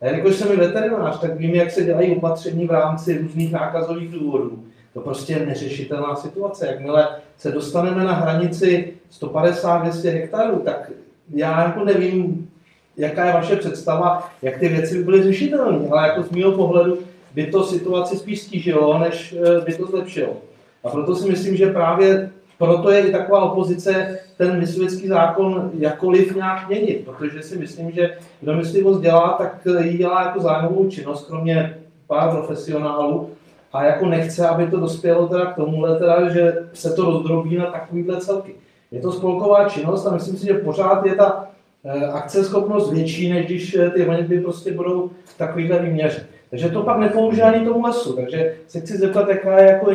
[0.00, 4.10] A jelikož jsem i veterinář, tak vím, jak se dělají opatření v rámci různých nákazových
[4.10, 4.64] důvodů.
[4.94, 6.66] To prostě je neřešitelná situace.
[6.66, 7.08] Jakmile
[7.38, 10.90] se dostaneme na hranici 150-200 hektarů, tak
[11.34, 12.50] já jako nevím,
[12.96, 16.98] jaká je vaše představa, jak ty věci by byly řešitelné, ale jako z mého pohledu
[17.34, 20.36] by to situaci spíš stížilo, než eh, by to zlepšilo.
[20.84, 22.30] A proto si myslím, že právě
[22.62, 28.16] proto je i taková opozice ten myslivecký zákon jakoliv nějak měnit, protože si myslím, že
[28.40, 33.30] kdo myslivost dělá, tak ji dělá jako zájmovou činnost, kromě pár profesionálů,
[33.72, 37.66] a jako nechce, aby to dospělo teda k tomuhle, teda, že se to rozdrobí na
[37.66, 38.54] takovýhle celky.
[38.90, 41.48] Je to spolková činnost a myslím si, že pořád je ta
[41.84, 46.26] eh, akceschopnost větší, než když eh, ty honitby prostě budou takovýhle výměře.
[46.52, 48.12] Takže to pak nepomůže ani tomu lesu.
[48.12, 49.90] Takže se chci zeptat, jaká je jako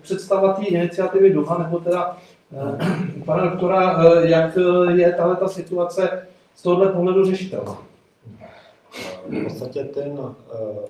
[0.00, 2.16] představa té iniciativy Duha, nebo teda
[2.52, 4.58] eh, pana doktora, eh, jak
[4.94, 7.78] je tahle ta situace z tohohle pohledu řešitelná?
[9.28, 10.18] v podstatě ten,
[10.54, 10.86] eh,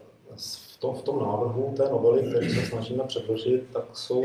[0.76, 4.22] v tom, v tom návrhu té novely, který se snažíme předložit, tak jsou,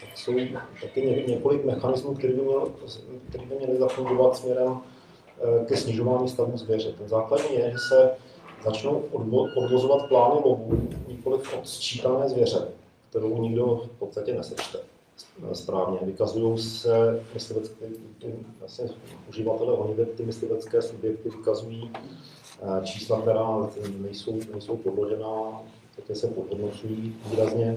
[0.00, 0.32] tak jsou
[0.80, 2.72] taky ně, několik mechanismů, které by, měl,
[3.28, 4.76] které by měly zafungovat směrem
[5.40, 6.92] eh, ke snižování stavu zvěře.
[6.92, 8.10] Ten základní je, že se
[8.64, 12.68] začnou odvo, odvozovat plány lovů nikoliv od sčítané zvěře,
[13.10, 14.78] kterou nikdo v podstatě nesečte
[15.52, 15.98] správně.
[16.02, 17.86] Vykazují se myslivecké,
[18.60, 18.84] vlastně
[19.28, 25.62] uživatelé honiteb, ty myslivecké subjekty vykazují eh, čísla, která nejsou, nejsou podložená,
[25.96, 27.76] také se podhodnocují výrazně.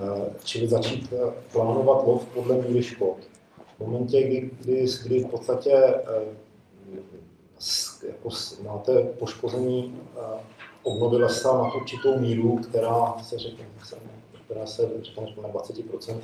[0.00, 1.12] Eh, čili začít
[1.52, 3.16] plánovat lov podle míry škod.
[3.78, 5.94] V momentě, kdy, kdy, kdy v podstatě
[8.06, 8.28] jako
[8.62, 10.00] máte poškození
[10.82, 13.64] obnovy lesa na určitou míru, která se řekne,
[14.44, 16.20] která se řekne na 20%,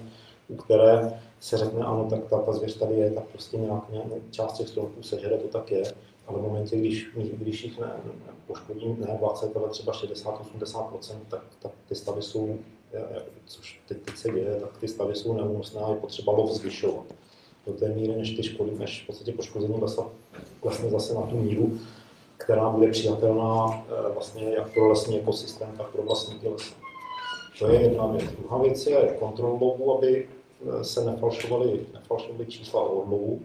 [0.49, 4.07] u které se řekne, ano, tak ta, ta zvěř tady je, tak prostě nějak, nějak
[4.31, 5.83] část těch stromků sežere, to tak je.
[6.27, 7.93] Ale v momentě, když, když jich ne,
[8.47, 12.59] poškodí ne 20, ale třeba 60-80%, tak, tak ty stavy jsou,
[13.47, 17.05] což teď, teď se děje, tak ty stavy jsou neúnosné a je potřeba lov zvyšovat
[17.71, 20.07] do té míry, než ty škody, než v podstatě poškození lesa
[20.63, 21.79] vlastně zase na tu míru,
[22.37, 26.75] která bude přijatelná eh, vlastně jak pro lesní ekosystém, tak pro vlastníky lesa.
[27.59, 28.25] To je jedna věc.
[28.39, 33.41] Druhá věc je kontrol lovu, aby eh, se nefalšovaly, nefalšovaly čísla o odlovu.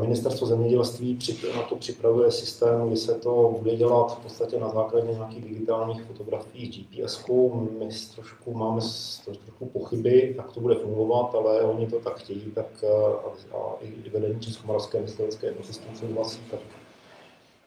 [0.00, 1.18] Ministerstvo zemědělství
[1.56, 6.02] na to připravuje systém, kdy se to bude dělat v podstatě na základě nějakých digitálních
[6.02, 7.68] fotografií gps -ku.
[7.78, 8.80] My trošku máme
[9.24, 14.10] trošku pochyby, jak to bude fungovat, ale oni to tak chtějí, tak a, a i
[14.10, 16.60] vedení Českomoravské myslivecké ekosystémy souhlasí, tak,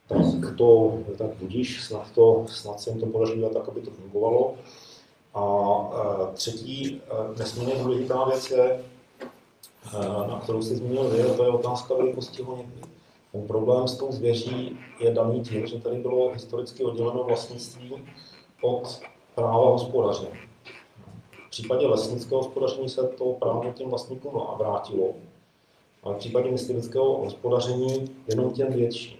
[0.07, 4.53] tak to, tak budíš, snad, to, snad se jim to podaří tak, aby to fungovalo.
[5.34, 7.01] A třetí
[7.38, 8.84] nesmírně důležitá věc je,
[10.27, 12.81] na kterou se zmínil vy, to je otázka velikosti honitby.
[13.31, 17.93] Ten problém s tou zvěří je daný tím, že tady bylo historicky odděleno vlastnictví
[18.61, 18.99] od
[19.35, 20.27] práva hospodaře.
[21.47, 25.13] V případě lesnického hospodaření se to právo těm vlastníkům vrátilo,
[26.03, 29.17] ale v případě mysliveckého hospodaření jenom těm větším.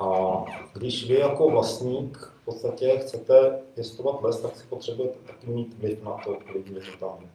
[0.00, 5.78] A když vy jako vlastník v podstatě chcete pěstovat les, tak si potřebujete taky mít
[5.78, 7.30] vliv na to, kolik je tam.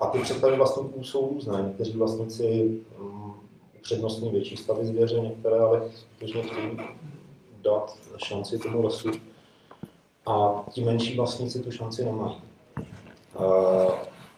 [0.00, 1.62] A ty představy vlastníků jsou různé.
[1.62, 3.34] Někteří vlastníci um,
[3.78, 6.78] upřednostní větší stavy zvěře, některé ale skutečně chtějí
[7.62, 9.10] dát šanci tomu lesu.
[10.26, 12.36] A ti menší vlastníci tu šanci nemají.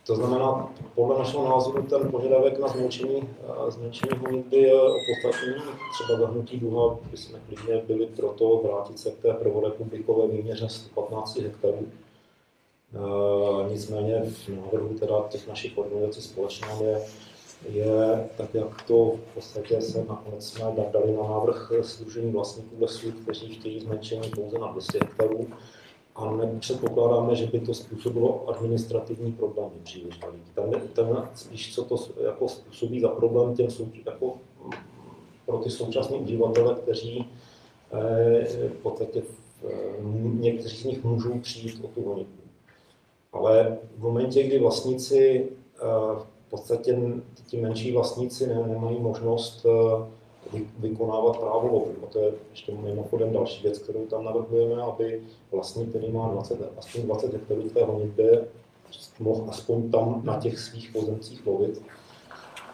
[0.06, 3.28] To znamená, podle našeho názoru ten požadavek na zmenšení,
[3.68, 5.62] zmenšení honitby je opodstatněný.
[5.94, 11.38] Třeba zahnutí duha by jsme klidně byli proto vrátit se k té prvorepublikové výměře 115
[11.38, 11.86] hektarů
[13.70, 17.00] nicméně v návrhu teda těch našich organizací společně je,
[17.68, 23.12] je tak, jak to v podstatě se nakonec jsme dali na návrh Sdružení vlastníků lesů,
[23.12, 25.46] kteří chtějí zmenšení pouze na 200 hektarů.
[26.16, 30.50] A nepředpokládáme, že by to způsobilo administrativní problémy příliš veliký.
[30.54, 34.38] Ten, ten spíš, co to jako způsobí za problém těm sou, jako
[35.46, 37.28] pro ty současné uživatele, kteří
[37.92, 39.22] eh, v podstatě
[39.68, 39.72] eh,
[40.40, 42.39] někteří z nich můžou přijít o tu honitbu.
[43.32, 45.80] Ale v momentě, kdy vlastníci, eh,
[46.46, 46.98] v podstatě
[47.46, 51.94] ti menší vlastníci nemají možnost eh, vykonávat právo lovu.
[52.02, 55.22] A to je ještě mimochodem další věc, kterou tam navrhujeme, aby
[55.52, 58.40] vlastník, který má 20, aspoň 20 hektarů té honitby,
[59.18, 61.82] mohl aspoň tam na těch svých pozemcích lovit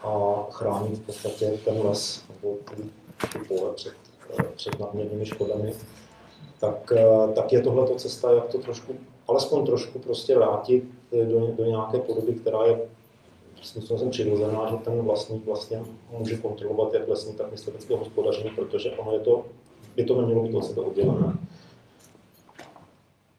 [0.03, 3.93] a chránit v podstatě ten les nebo ty pole před,
[4.39, 5.73] eh, před nadměrnými škodami,
[6.59, 6.93] tak,
[7.35, 8.93] tak je tohle cesta, jak to trošku
[9.27, 12.79] alespoň trošku prostě vrátit eh, do, do nějaké podoby, která je
[13.61, 15.81] způsobem přirozená, že ten vlastník vlastně
[16.17, 19.45] může kontrolovat jak lesní, tak myslivecké hospodaření, protože ono je to,
[19.95, 21.33] by to nemělo být od sebe oddělené.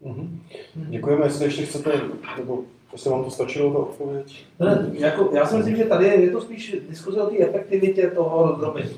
[0.03, 0.29] Mm-hmm.
[0.75, 2.01] Děkujeme, jestli ještě chcete,
[2.39, 2.63] nebo
[2.93, 4.47] jestli vám to stačilo, ta odpověď?
[4.59, 8.11] Ne, jako, já si myslím, že tady je, je to spíš diskuze o té efektivitě
[8.11, 8.91] toho rozdrobení.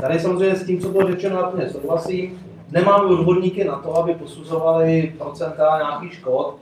[0.00, 5.14] Tady samozřejmě s tím, co bylo řečeno, já souhlasím nemáme odborníky na to, aby posuzovali
[5.18, 6.56] procenta nějakých škod.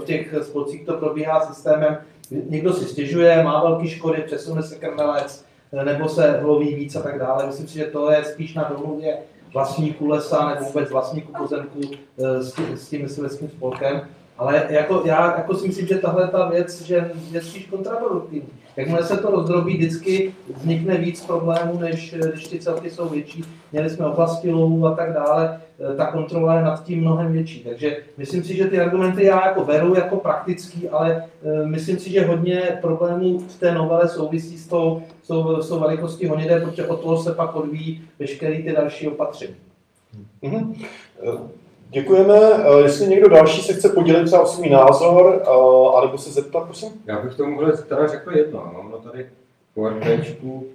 [0.00, 1.98] V těch spolcích to probíhá systémem,
[2.30, 5.44] někdo si stěžuje, má velké škody, přesune se krmelec,
[5.84, 7.46] nebo se loví víc a tak dále.
[7.46, 9.18] Myslím si, že to je spíš na domluvě
[9.54, 11.80] vlastníků lesa nebo vůbec vlastníků pozemků
[12.18, 12.42] eh,
[12.76, 14.08] s tím, mysliveckým spolkem.
[14.38, 18.48] Ale jako, já jako si myslím, že tahle ta věc že je spíš kontraproduktivní.
[18.76, 23.44] Jakmile se to rozdrobí, vždycky vznikne víc problémů, než když ty celky jsou větší.
[23.72, 25.60] Měli jsme oblasti lovů a tak dále,
[25.92, 27.64] eh, ta kontrola je nad tím mnohem větší.
[27.64, 32.10] Takže myslím si, že ty argumenty já jako beru jako praktický, ale eh, myslím si,
[32.10, 35.02] že hodně problémů v té novele souvisí s tou,
[35.60, 39.54] s tou velikostí honidé, protože od toho se pak odvíjí veškeré ty další opatření.
[40.42, 40.74] Mhm.
[41.94, 42.34] Děkujeme.
[42.34, 46.64] Eh, Jestli někdo další se chce podělit třeba o svůj názor, eh, anebo se zeptat,
[46.64, 46.88] prosím.
[47.06, 48.70] Já bych tomu teda řekl jedno.
[48.74, 49.26] No, no tady
[49.74, 50.66] po RPčku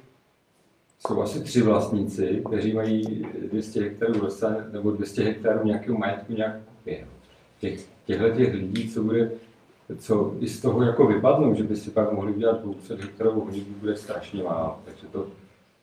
[0.99, 6.55] jsou asi tři vlastníci, kteří mají 200 hektarů lesa nebo 200 hektarů nějakého majetku nějak
[6.77, 7.07] kupě.
[7.59, 9.31] Těch, těch lidí, co bude,
[9.99, 13.79] co i z toho jako vypadnou, že by si pak mohli udělat 200 hektarovou honitbu,
[13.79, 14.75] bude strašně málo.
[14.85, 15.25] Takže to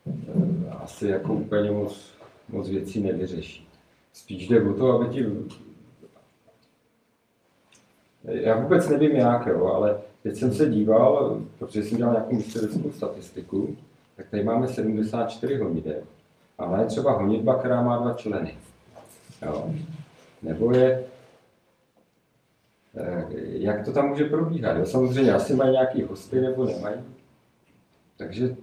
[0.07, 2.11] eh, asi jako úplně moc,
[2.49, 3.66] moc věcí nevyřeší.
[4.17, 5.27] Spíš jde o to, aby ti...
[8.25, 12.91] Já vůbec nevím jak, jo, ale teď jsem se díval, protože jsem dělal nějakou historickou
[12.91, 13.77] statistiku,
[14.17, 16.05] tak tady máme 74 honideb.
[16.59, 18.59] Ale je třeba honitba, která má dva členy.
[19.43, 19.75] Jo.
[20.43, 21.05] Nebo je,
[22.97, 24.77] eh, jak to tam může probíhat.
[24.77, 24.87] Jo?
[24.87, 26.97] Samozřejmě asi mají nějaký hosty nebo nemají.
[28.17, 28.57] Takže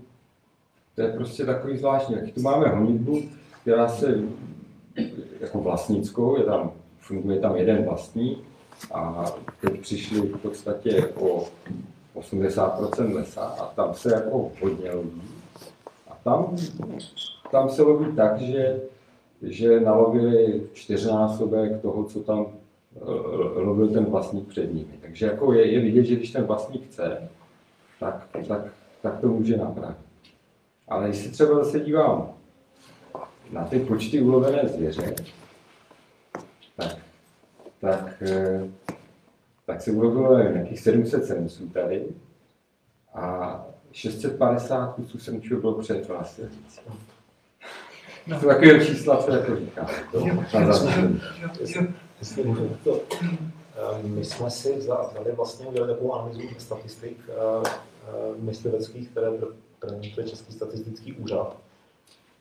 [0.96, 2.32] to je prostě takový zvláštní.
[2.32, 3.22] Tu máme honitbu,
[3.62, 4.24] která se
[5.44, 8.40] jako vlastnickou, je tam, funguje tam jeden vlastník
[8.92, 9.26] a
[9.62, 11.48] teď přišli v podstatě o
[12.16, 15.22] 80% lesa a tam se jako hodně loví.
[16.08, 16.56] A tam,
[17.52, 18.82] tam se loví tak, že,
[19.42, 22.46] že nalovili čtyřnásobek toho, co tam
[22.96, 24.94] eh, lovil ten vlastník před nimi.
[25.02, 27.30] Takže jako je, je vidět, že když ten vlastník chce,
[28.00, 28.62] tak, tak,
[29.02, 29.98] tak to může napravit.
[30.88, 32.33] Ale když se třeba zase dívám
[33.54, 35.16] na ty počty ulovené zvěře,
[36.76, 36.98] tak,
[37.82, 38.68] tak, eh,
[39.66, 42.06] tak se ulovilo nějakých 700 srnců tady
[43.14, 46.46] a 650 kusů srnčů bylo před vlastně.
[48.28, 48.40] No.
[48.40, 49.88] To takové čísla, co jako říká.
[50.12, 50.26] To,
[54.04, 57.34] my jsme si vzali vlastně udělali takovou analýzu statistik eh,
[57.68, 59.28] eh, mysliveckých, které
[59.80, 61.58] prezentuje Český statistický úřad.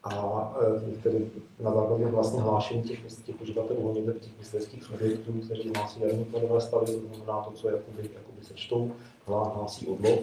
[0.04, 0.54] A
[0.96, 1.30] e, tedy
[1.60, 6.60] na základě vlastně hlášení těch, těch uživatelů honiteb, těch mysliveckých subjektů, kteří hlásí jarní plodové
[6.60, 8.92] stavy, to znamená to, co jakoby, jakoby sečtou,
[9.26, 10.18] hlásí odlov.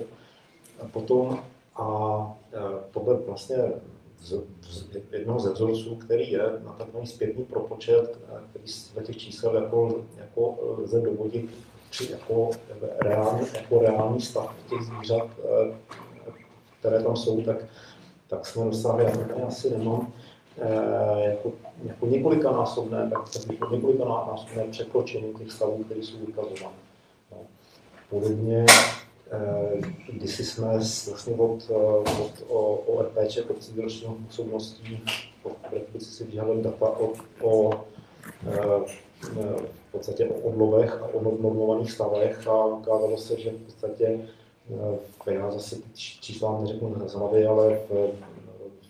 [0.81, 1.39] A potom
[1.75, 2.57] a e,
[2.91, 3.57] podle vlastně
[4.19, 9.17] z, z jednoho ze vzorců, který je na takový zpětný propočet, e, který z těch
[9.17, 11.51] čísel jako, jako lze dovodit
[11.89, 12.49] při jako
[12.99, 15.27] reální, jako reální stav těch zvířat,
[16.79, 17.65] které tam jsou, tak
[18.29, 19.05] tak jsme dosáhli,
[19.37, 20.13] já asi nemám,
[20.57, 21.51] eh, jako,
[21.83, 26.75] jako několika násobné, tak jsem jako několika násobné překročení těch stavů, které jsou vykazovány.
[27.31, 27.37] No.
[28.09, 28.65] Podobně,
[29.31, 29.81] eh,
[30.13, 30.67] když jsme
[31.07, 31.73] vlastně od, eh,
[32.21, 32.33] od
[32.87, 35.03] ORPČ, od civilročního působností,
[35.43, 37.83] v republice si vyžádali data o, o
[39.21, 44.19] v podstatě o odlovech a o normovaných stavech a ukázalo se, že v podstatě
[45.25, 48.11] já zase čísla vám neřeknu z hlavy, ale v,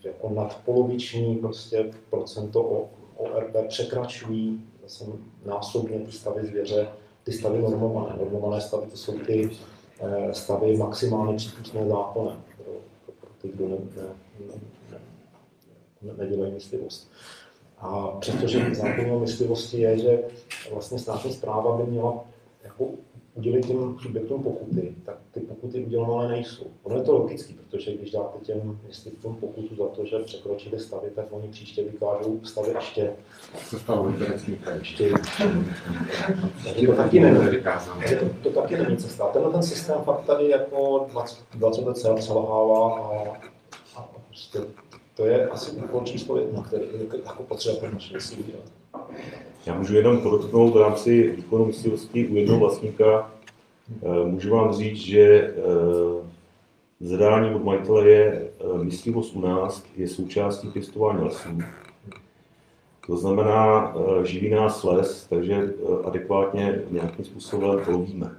[0.04, 5.06] jako nadpoloviční prostě procento ORP překračují zase
[5.46, 6.88] násobně ty stavy zvěře,
[7.24, 8.16] ty stavy normované.
[8.18, 9.50] Normované stavy to jsou ty
[10.00, 12.74] eh, stavy maximálně přípustné zákonem pro,
[13.20, 13.78] pro ty, kdo ne,
[14.48, 14.56] ne,
[16.02, 17.12] ne, nedělají myslivost.
[17.78, 20.24] A přestože zákon o myslivosti je, že
[20.72, 22.26] vlastně státní zpráva by měla
[22.64, 22.90] jako
[23.40, 26.66] udělit těm subjektům pokuty, tak ty pokuty udělované nejsou.
[26.84, 31.10] Ono je to logické, protože když dáte těm institutům pokutu za to, že překročili stavy,
[31.16, 33.14] tak oni příště vykážou stavy ještě.
[34.80, 35.12] ještě.
[36.64, 37.38] Takže to taky není.
[38.20, 39.28] To, to taky není cesta.
[39.28, 43.38] Tenhle ten systém fakt tady jako 20, 20 let selhává a,
[43.96, 44.60] a prostě
[45.16, 46.84] to je asi úkol číslo jedna, který
[47.26, 48.64] jako potřeba pro naše udělat.
[49.66, 53.32] Já můžu jenom podotknout v rámci výkonu myslivosti u jednoho vlastníka.
[54.04, 55.54] Eh, můžu vám říct, že eh,
[57.00, 61.50] zadání od majitele je eh, myslivost u nás, je součástí pěstování lesů.
[63.08, 63.94] To znamená,
[64.24, 68.36] živí nás les, takže adekvátně nějakým způsobem to lovíme.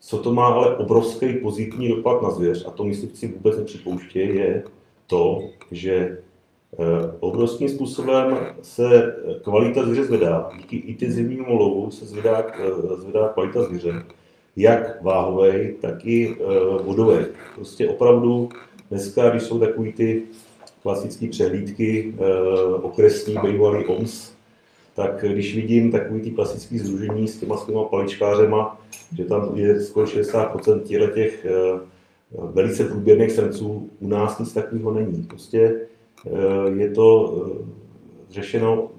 [0.00, 4.64] Co to má ale obrovský pozitivní dopad na zvěř, a to myslivci vůbec nepřipouštějí, je
[5.06, 6.18] to, že
[7.20, 10.50] obrovským způsobem se kvalita zvíře zvedá.
[10.56, 14.02] Díky intenzivnímu lovu se zvedá, eh, zvedá kvalita zvíře.
[14.56, 16.44] Jak váhovej, tak i eh,
[16.82, 17.26] vodovej.
[17.54, 18.48] Prostě opravdu
[18.90, 20.22] dneska, když jsou takový ty
[20.82, 22.14] klasické přehlídky
[22.82, 24.32] okresní, bývalý OMS,
[24.94, 28.80] tak když vidím takový ty klasický združení s těma, s těma paličkářema,
[29.16, 31.80] že tam je skoro 60% těchto těch eh,
[32.52, 35.22] velice průběrných srdců, u nás nic takového není.
[35.22, 35.86] Prostě eh,
[36.74, 37.64] je to eh,
[38.30, 38.90] řešeno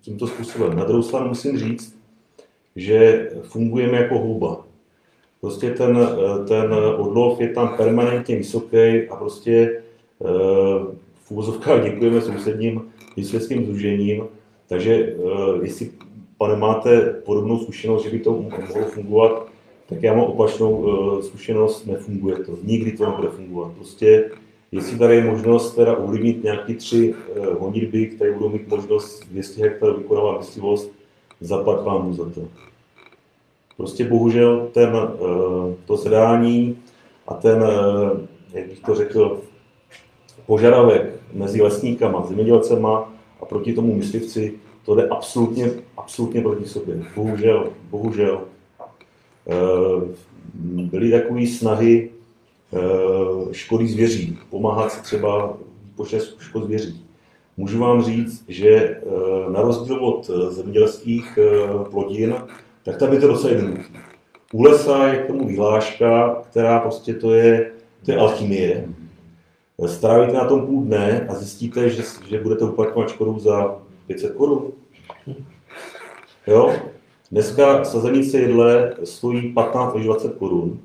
[0.00, 0.76] tímto způsobem.
[0.76, 1.98] Na druhou stranu musím říct,
[2.76, 4.66] že fungujeme jako houba.
[5.40, 6.08] Prostě ten,
[6.48, 9.82] ten odlov je tam permanentně vysoký a prostě
[11.14, 14.24] v úvozovkách děkujeme sousedním výsledským združením,
[14.68, 15.16] takže
[15.62, 15.90] jestli
[16.38, 19.46] pane máte podobnou zkušenost, že by to mohlo fungovat,
[19.88, 20.86] tak já mám opačnou
[21.22, 22.58] zkušenost, nefunguje to.
[22.62, 23.72] Nikdy to nebude fungovat.
[23.72, 24.30] Prostě,
[24.74, 29.62] jestli tady je možnost teda ovlivnit nějaký tři uh, honitby, které budou mít možnost 200
[29.62, 30.92] hektarů vykonávat myslivost,
[31.40, 32.48] zaplať vám za to.
[33.76, 36.78] Prostě bohužel ten, uh, to zadání
[37.28, 38.20] a ten, uh,
[38.52, 39.40] jak bych to řekl,
[40.46, 44.54] požadavek mezi lesníkama, zemědělcema a proti tomu myslivci,
[44.84, 47.02] to jde absolutně, absolutně proti sobě.
[47.16, 48.44] Bohužel, bohužel.
[49.48, 50.14] Eh,
[50.64, 52.23] byly takové snahy eh,
[53.52, 55.56] škody zvěří, pomáhat si třeba
[55.96, 57.04] počet škod zvěří.
[57.56, 59.00] Můžu vám říct, že eh,
[59.52, 61.38] na rozdíl od zemědělských
[61.90, 62.34] plodin,
[62.84, 63.88] tak tam je to docela jednoduché.
[64.52, 67.70] U lesa je k tomu vyhláška, která prostě to je,
[68.04, 68.88] to je alchymie.
[69.86, 74.72] Strávíte na tom půl dne a zjistíte, že, že budete uplatňovat škodu za 500 korun.
[76.46, 76.76] Jo?
[77.30, 80.80] Dneska sazenice jedle stojí 15 až 20 korun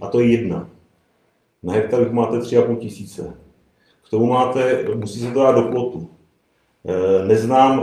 [0.00, 0.68] a to je jedna.
[1.62, 3.34] Na hektar máte 3,5 tisíce.
[4.06, 6.08] K tomu máte, musí se to dát do plotu.
[6.84, 7.82] E, neznám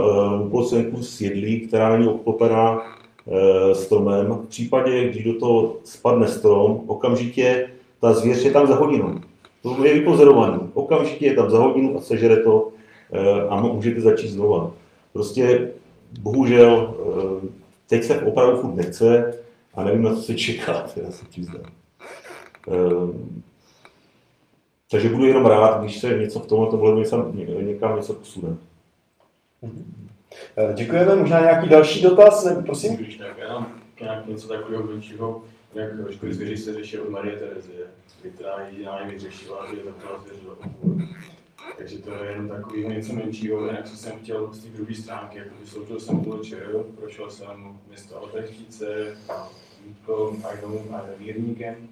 [0.50, 4.26] plocenku e, s jedlí, která není obklopená e, stromem.
[4.26, 7.70] V případě, když do toho spadne strom, okamžitě
[8.00, 9.20] ta zvěř je tam za hodinu.
[9.62, 10.60] To je vypozorovaný.
[10.74, 12.68] Okamžitě je tam za hodinu a sežere to
[13.48, 14.72] a můžete začít znova.
[15.12, 15.70] Prostě
[16.20, 17.48] bohužel eh,
[17.86, 19.34] teď se opravdu furt nechce
[19.74, 21.72] a nevím, na co se čeká, já se přiznám.
[22.68, 23.40] Eh,
[24.90, 27.02] takže budu jenom rád, když se něco v tomhle ohledu
[27.60, 28.56] někam něco posune.
[30.56, 31.16] Eh, děkujeme.
[31.16, 32.48] Možná nějaký další dotaz?
[32.66, 32.96] Prosím.
[32.96, 33.66] Když tak, já
[34.00, 35.42] nějak něco takového menšího,
[35.74, 37.86] jak školy zvěří se řeší od Marie Terezie,
[38.34, 40.56] která jediná je vyřešila, že je taková zvěř do
[41.78, 45.54] takže to je jenom takový něco menšího, jinak jsem chtěl z té druhé stránky, jako
[45.64, 49.16] sloužil jsem u ČR, prošel jsem město Albrechtice,
[49.86, 51.88] Vítkom, Ajnou a Revírníkem,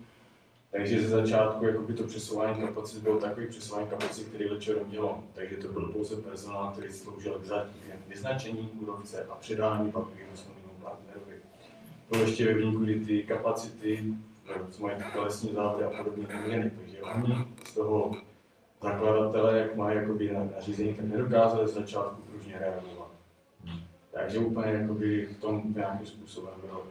[0.71, 5.23] takže ze začátku jakoby to přesouvání kapacit bylo takový přesouvání kapacit, který Lečer dělal.
[5.35, 11.37] Takže to byl pouze personál, který sloužil k vyznačení kůrovce a předání papíru smluvnímu partnerovi.
[12.11, 14.05] Bylo ještě ve výniku, kdy ty kapacity,
[14.71, 16.71] co mají lesní závody a podobně, neměly.
[16.81, 18.16] Takže oni z toho
[18.83, 23.11] zakladatelé, jak mají jakoby na nařízení, tak nedokázali z začátku pružně reagovat.
[24.12, 26.87] Takže úplně jakoby v tom nějakým způsobem bylo.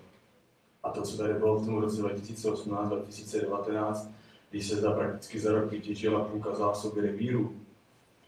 [0.83, 4.07] A to, co tady bylo v tom roce 2018-2019,
[4.49, 7.55] když se za prakticky za rok vytěžila půlka zásoby revíru,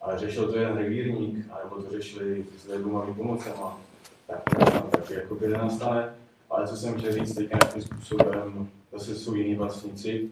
[0.01, 3.82] ale řešil to jen revírník, anebo to řešili s legumovými pomocema,
[4.28, 4.43] tak,
[4.89, 6.16] tak jakoby nenastane.
[6.49, 10.30] Ale co jsem chtěl říct teď nějakým způsobem, zase jsou jiní vlastníci,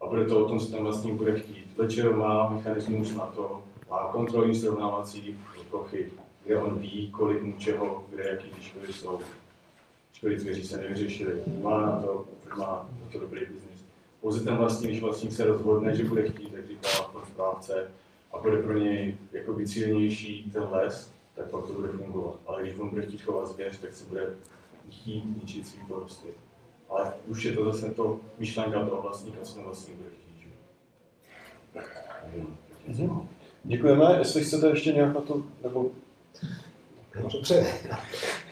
[0.00, 1.76] a bude to o tom, co ten vlastník bude chtít.
[1.76, 5.38] Večer má mechanismus na to, má kontrolní srovnávací
[5.70, 6.12] plochy,
[6.44, 9.20] kde on ví, kolik mu čeho, kde jaký ty školy jsou.
[10.12, 12.24] Školy zvěří se nevyřešily, má na to,
[12.56, 13.84] má na to dobrý biznis.
[14.20, 17.90] Pouze ten vlastník, když vlastník se rozhodne, že bude chtít, tak říká pro správce
[18.32, 22.36] a bude pro něj jako cílenější ten les, tak pak to bude fungovat.
[22.46, 24.34] Ale když on bude chtít chovat zvěř, tak se bude
[24.90, 26.28] chtít ničit svý porosty
[26.90, 30.20] ale už je to zase to myšlenka toho vlastníka, co ten vlastník bude chtít.
[33.64, 34.16] Děkujeme.
[34.18, 35.90] Jestli chcete ještě nějak na to, nebo...
[37.22, 37.66] No, dobře,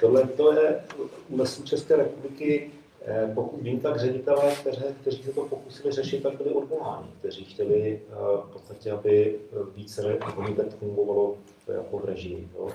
[0.01, 0.85] tohle to je
[1.29, 2.71] u lesů České republiky,
[3.07, 7.45] eh, pokud vím, tak ředitelé, kteří, kteří se to pokusili řešit, tak byli odvoláni, kteří
[7.45, 8.15] chtěli eh,
[8.49, 9.39] v podstatě, aby
[9.77, 11.37] více komitet fungovalo
[11.75, 12.71] jako v režii, jo?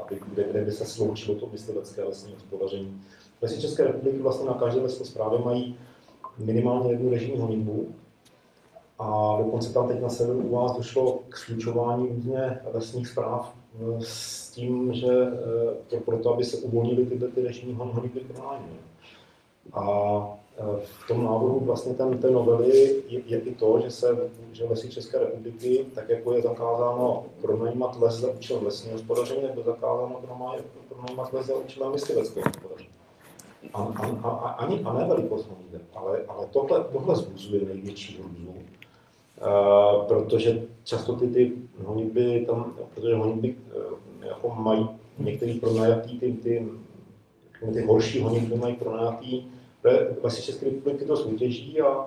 [0.00, 3.02] aby, kde, kde by se sloučilo to myslivecké lesní hospodaření
[3.42, 5.76] Lesy České republiky vlastně na každé lesní správě mají
[6.38, 7.94] minimálně jednu režimní honitbu.
[8.98, 14.00] A dokonce tam teď na severu u vás došlo k slučování různě lesních zpráv eh,
[14.00, 18.50] s tím, že eh, to proto, aby se uvolnily tyhle ty režimní honitby pro.
[19.72, 22.78] A eh, v tom návrhu vlastně ten, té novely
[23.08, 28.00] je, je i to, že, se, že lesy České republiky, tak jako je zakázáno pronajímat
[28.00, 30.20] les za účelem lesního hospodaření, je zakázáno
[30.88, 32.89] pronajímat les za účelem mysliveckého hospodaření.
[33.72, 33.82] A,
[34.22, 38.54] a, a, ani a ne velikost honiteb, ale, ale tohle, tohle zbuzuje největší hrůzu.
[39.40, 41.52] Uh, protože často ty, ty
[41.84, 44.88] honitby tam, protože honitby uh, jako mají
[45.18, 46.68] některý pronajatý ty, ty,
[47.72, 49.44] ty horší honitby mají pronajatý,
[50.22, 52.06] lesy České republiky to soutěží a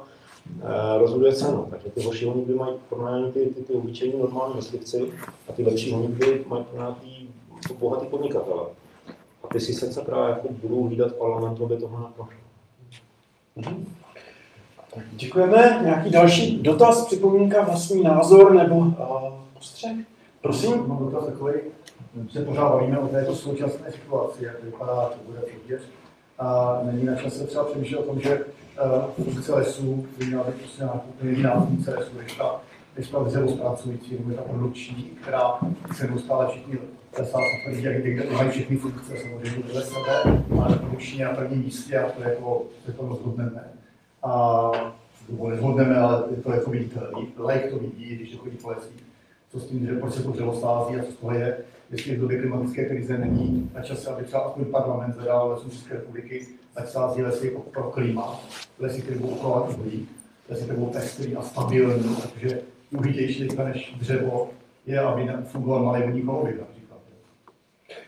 [0.64, 1.68] e, rozhoduje cenu.
[1.70, 5.12] Takže ty horší honitby mají pronajatý ty, ty, ty obyčejní normální myslivci
[5.50, 7.30] a ty lepší honitby mají pronajatý
[7.80, 8.66] bohatý podnikatele.
[9.54, 12.40] Ty si se právě jako budou hlídat parlamentu, aby tohle naprošlo.
[14.96, 15.80] Tak děkujeme.
[15.84, 18.94] Nějaký další dotaz, připomínka, vlastní názor nebo uh,
[19.54, 19.98] postřeh?
[20.42, 20.88] Prosím.
[20.88, 21.54] Mám dotaz takový,
[22.32, 25.82] se pořád bavíme o této současné situaci, jak to vypadá, to bude vidět.
[26.40, 30.56] A není na čase třeba přemýšlet o tom, že uh, funkce lesů by měla být
[30.56, 32.62] prostě nějaká úplně jiná funkce lesů, než ta,
[32.98, 35.60] než ta zpracující, nebo ta produkční, která
[35.96, 36.78] se neustále všichni
[37.20, 40.80] lesáci tvrdí, jak někde mají všechny funkce, samozřejmě vedle sebe, ale
[41.16, 43.64] je na prvním místě a to je jako, to to rozhodneme.
[44.24, 44.72] A
[45.30, 47.28] nebo nezhodneme, ale je to jako viditelný.
[47.38, 49.04] Lajk to vidí, když to chodí po lesích.
[49.52, 51.58] Co s tím, že proč se to dřevo sází a co z toho je,
[51.92, 55.94] jestli v době klimatické krize není na čase, aby třeba aspoň parlament zadal lesům České
[55.94, 58.40] republiky, ať sází lesy pro klima,
[58.80, 60.08] lesy, které budou kolovat uhlí,
[60.50, 62.62] lesy, které budou pestrý a stabilní, takže
[62.92, 64.50] důležitější než dřevo
[64.86, 66.54] je, aby fungoval malý vodní kolový.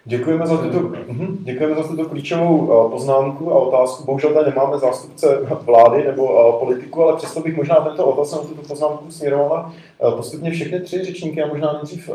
[0.05, 4.05] Děkujeme za, tuto, mhm, děkujeme za tuto klíčovou uh, poznámku a otázku.
[4.05, 8.37] Bohužel tady nemáme zástupce vlády nebo uh, politiku, ale přesto bych možná tento otaz na
[8.37, 12.09] tuto poznámku směrovala uh, postupně všechny tři řečníky a možná nejdřív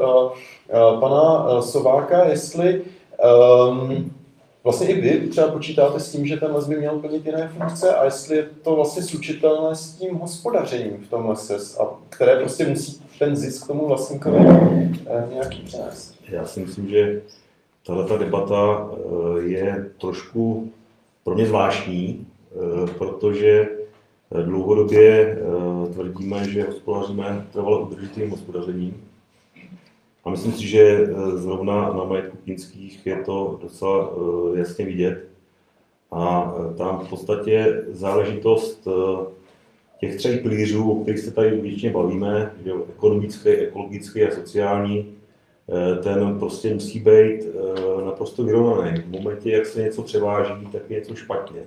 [1.01, 2.83] pana Sováka, jestli
[3.69, 4.13] um,
[4.65, 7.95] vlastně i vy třeba počítáte s tím, že ten les by měl plnit jiné funkce
[7.95, 12.67] a jestli je to vlastně slučitelné s tím hospodařením v tom lese, a které prostě
[12.67, 14.39] musí ten zisk tomu vlastníkovi
[15.33, 16.15] nějaký přinést.
[16.29, 17.21] Já si myslím, že
[17.97, 20.73] tahle debata eh, je trošku
[21.25, 23.69] pro mě zvláštní, eh, protože
[24.45, 29.05] dlouhodobě eh, tvrdíme, že hospodaříme trvale udržitelným hospodařením.
[30.25, 34.11] A myslím si, že zrovna na majetku Kinských je to docela
[34.55, 35.29] jasně vidět.
[36.13, 38.89] A tam v podstatě záležitost
[40.01, 42.53] těch třech pilířů, o kterých se tady většině bavíme,
[42.89, 45.15] ekonomický, ekologický a sociální,
[46.03, 49.01] ten prostě musí být eh, naprosto vyrovnaný.
[49.01, 51.61] V momentě, jak se něco převáží, tak je něco špatně.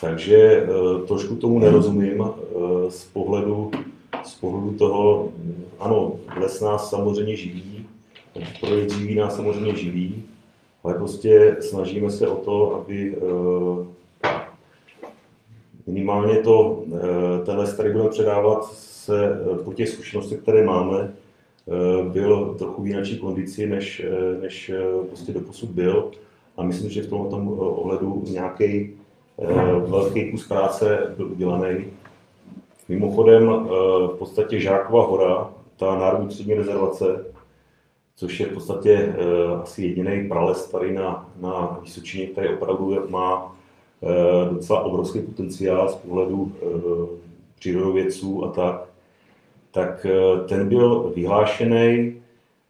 [0.00, 2.24] Takže eh, trošku tomu nerozumím
[2.88, 3.70] z pohledu,
[4.24, 5.32] z pohledu toho,
[5.78, 7.86] ano, les nás samozřejmě živí,
[8.60, 10.22] projekt živí nás samozřejmě živí,
[10.84, 13.16] ale prostě snažíme se o to, aby
[15.86, 16.84] minimálně to,
[17.46, 21.25] ten les, který budeme předávat, se po těch zkušenostech, které máme, Eh,
[22.12, 26.10] byl trochu v jináčí kondici, než, eh, než eh, prostě doposud byl.
[26.56, 28.90] A myslím, že v tomto ohledu nějaký
[29.86, 31.84] velký kus práce byl udělaný.
[32.88, 33.46] Mimochodem,
[34.06, 37.26] v podstatě Žákova hora, ta národní přírodní rezervace,
[38.16, 39.14] což je v podstatě
[39.62, 43.56] asi jediný prales tady na, na Vysočině, který opravdu má
[44.50, 46.52] docela obrovský potenciál z pohledu
[47.58, 48.88] přírodovědců a tak,
[49.76, 52.16] tak eh, ten byl vyhlášený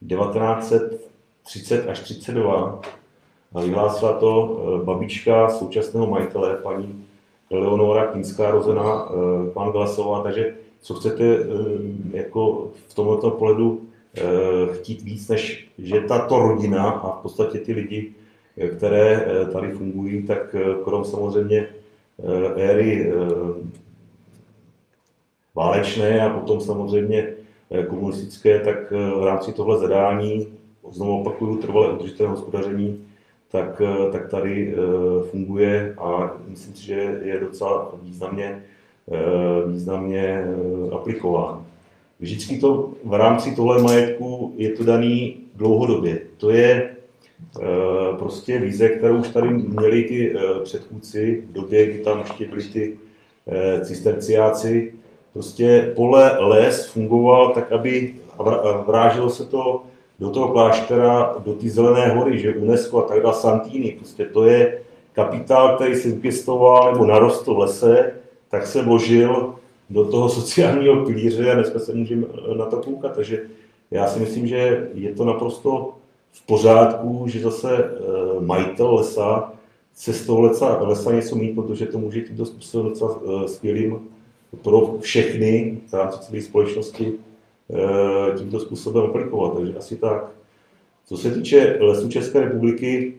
[0.08, 2.80] 1930 až 32
[3.54, 7.04] a vyhlásila to eh, babička současného majitele, paní
[7.50, 11.24] Leonora Kínská, rozená eh, pan Glasová, takže co chcete
[12.12, 13.80] jako v tomto pohledu
[14.72, 18.12] chtít víc, než že tato rodina a v podstatě ty lidi,
[18.76, 21.68] které tady fungují, tak krom samozřejmě
[22.56, 23.12] éry
[25.56, 27.28] válečné a potom samozřejmě
[27.70, 30.46] eh, komunistické, tak eh, v rámci tohle zadání,
[30.90, 33.04] znovu opakuju, trvalé udržitelné hospodaření,
[33.50, 34.74] tak, eh, tak tady
[35.30, 38.62] funguje a myslím si, že je docela významně,
[39.66, 40.44] významně
[40.92, 41.66] aplikován.
[42.20, 46.20] Vždycky to v rámci tohle majetku je to daný dlouhodobě.
[46.36, 46.90] To je
[48.18, 50.34] prostě vize, kterou už tady měli ty
[50.64, 52.98] předchůdci v době, kdy tam ještě byli ty
[53.84, 54.92] cisterciáci,
[55.36, 58.14] prostě pole, les fungoval tak, aby
[58.86, 59.82] vráželo se to
[60.20, 64.44] do toho kláštera, do té zelené hory, že UNESCO a tak dále, Santini, prostě to
[64.44, 64.80] je
[65.12, 68.12] kapitál, který se vypěstoval nebo narostl v lese,
[68.50, 69.54] tak se vložil
[69.90, 72.26] do toho sociálního pilíře a dneska se můžeme
[72.56, 73.14] na to koukat.
[73.14, 73.40] Takže
[73.90, 75.92] já si myslím, že je to naprosto
[76.32, 77.90] v pořádku, že zase eh,
[78.40, 79.52] majitel lesa
[79.94, 84.15] se z toho lesa, lesa něco mít, protože to může tímto způsobem docela eh, skvělým
[84.62, 89.54] pro všechny v rámci celé společnosti eh, tímto způsobem aplikovat.
[89.56, 90.30] Takže asi tak.
[91.06, 93.14] Co se týče lesů České republiky,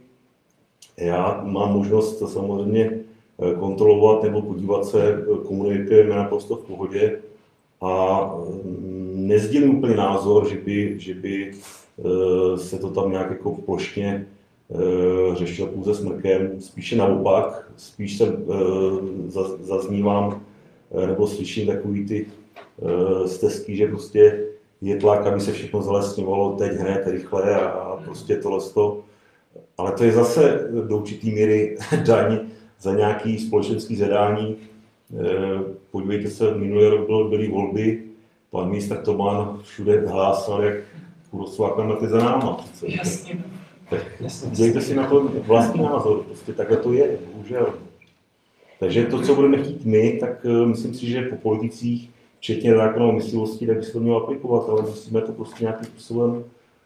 [0.98, 7.20] já mám možnost samozřejmě eh, kontrolovat nebo podívat se, komunikujeme naprosto v pohodě.
[7.82, 8.26] a
[8.64, 14.28] mm, nezdílím úplně názor, že by, že by eh, se to tam nějak jako plošně
[14.72, 16.62] eh, řešilo pouze smrkem.
[16.62, 18.38] Spíše naopak, spíš se
[19.62, 20.42] zaznívám
[21.06, 22.26] nebo slyším takový ty
[23.26, 24.44] stezky, že prostě
[24.82, 29.04] je tlak, aby se všechno zalesňovalo teď hned, rychle a prostě tohle to.
[29.78, 32.40] Ale to je zase do určitý míry daň
[32.82, 34.56] za nějaký společenský zadání.
[35.92, 38.04] Podívejte se, minulý rok byly volby,
[38.52, 40.78] pan ministr Toman všude hlásal, jak
[41.32, 42.66] Kurosová klimati za náma.
[42.84, 43.44] Jasně.
[43.90, 44.02] Tak
[44.52, 47.74] dějte si na to vlastní názor, prostě takhle to je, bohužel.
[48.80, 52.10] Takže to, co budeme chtít my, tak uh, myslím si, že po politicích,
[52.40, 55.86] včetně zákona o myslivosti, tak by se to mělo aplikovat, ale musíme to prostě nějakým
[55.86, 56.44] způsobem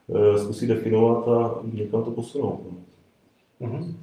[0.07, 2.61] uh, zkusit definovat a někam to posunout.
[3.61, 3.93] Mm-hmm.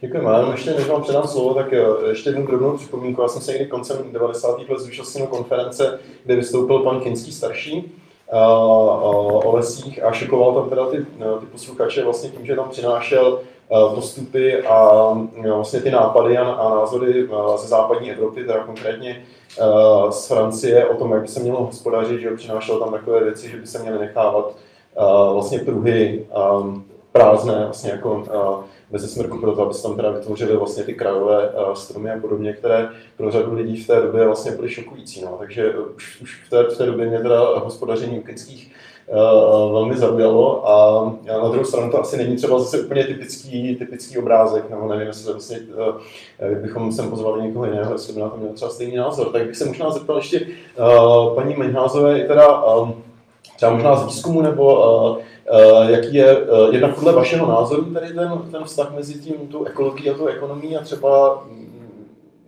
[0.00, 0.30] Děkujeme.
[0.30, 3.22] Já ještě než vám předám slovo, tak eh, ještě jednu drobnou připomínku.
[3.22, 4.68] Já jsem se někdy koncem 90.
[4.68, 7.92] let zúčastnil konference, kde vystoupil pan Kinský starší
[8.32, 13.40] o lesích a šokoval tam teda ty, eh, ty posluchače vlastně tím, že tam přinášel
[13.42, 13.53] eh,
[13.94, 15.08] postupy a
[15.54, 19.22] vlastně ty nápady a, a názory ze západní Evropy, teda konkrétně
[20.10, 23.56] z Francie o tom, jak by se mělo hospodařit, že přinášel tam takové věci, že
[23.56, 24.56] by se měly nechávat
[25.32, 26.26] vlastně pruhy
[27.12, 28.24] prázdné, vlastně jako
[28.90, 32.52] mezi smrku pro to, aby se tam teda vytvořili vlastně ty krajové stromy a podobně,
[32.52, 35.22] které pro řadu lidí v té době vlastně byly šokující.
[35.22, 35.36] No.
[35.38, 38.24] Takže už, už v, té, v té době mě teda hospodaření uh,
[39.72, 44.70] velmi zaujalo a na druhou stranu to asi není třeba zase úplně typický, typický obrázek,
[44.70, 48.52] nebo nevím, jestli vlastně, uh, bychom sem pozvali někoho jiného, jestli by na to měl
[48.52, 49.32] třeba stejný názor.
[49.32, 50.46] Tak bych se možná zeptal ještě
[51.34, 52.64] paní Menházové, teda
[53.56, 56.36] třeba možná z výzkumu nebo Eh, jaký je
[56.70, 60.76] jednak podle vašeho názoru tady ten, ten vztah mezi tím, tu ekologií a tu ekonomií
[60.76, 61.44] a třeba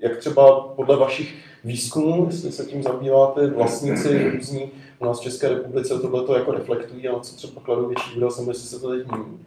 [0.00, 1.34] jak třeba podle vašich
[1.64, 6.52] výzkumů, jestli se tím zabýváte, vlastníci různí u nás v České republice tohle to jako
[6.52, 9.46] reflektují a co třeba kladou větší důraz, nebo jestli se to teď mění.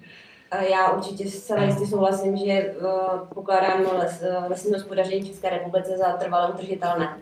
[0.70, 6.12] Já určitě zcela jistě souhlasím, že uh, pokládám les, uh, lesní hospodaření České republice za
[6.12, 7.18] trvale udržitelné.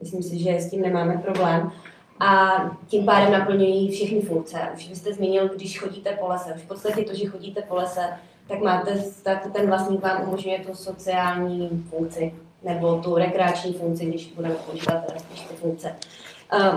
[0.00, 1.72] Myslím si, že s tím nemáme problém
[2.20, 4.58] a tím pádem naplňují všechny funkce.
[4.74, 6.52] Už jste zmínil, když chodíte po lese.
[6.56, 8.08] Už v podstatě to, že chodíte po lese,
[8.48, 14.32] tak máte, tak ten vlastník vám umožňuje tu sociální funkci nebo tu rekreační funkci, když
[14.32, 15.96] budeme používat spíš ty funkce.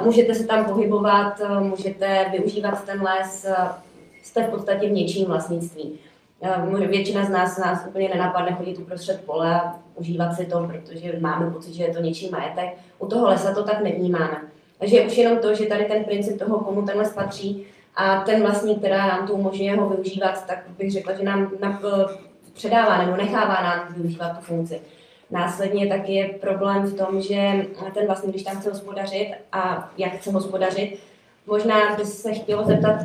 [0.03, 3.45] Můžete se tam pohybovat, můžete využívat ten les,
[4.24, 5.99] jste v podstatě v něčím vlastnictví.
[6.88, 11.51] Většina z nás, nás úplně nenapadne chodit uprostřed pole a užívat si to, protože máme
[11.51, 12.78] pocit, že je to něčí majetek.
[12.99, 14.41] U toho lesa to tak nevnímáme.
[14.80, 17.65] Takže už jenom to, že tady ten princip toho, komu ten les patří
[17.95, 21.51] a ten vlastník, která nám to umožňuje ho využívat, tak bych řekla, že nám
[22.53, 24.82] předává nebo nechává nám využívat tu funkci.
[25.34, 30.13] Následně taky je problém v tom, že ten vlastník, když tam chce hospodařit a jak
[30.13, 30.99] chce hospodařit,
[31.47, 32.95] možná by se chtělo zeptat,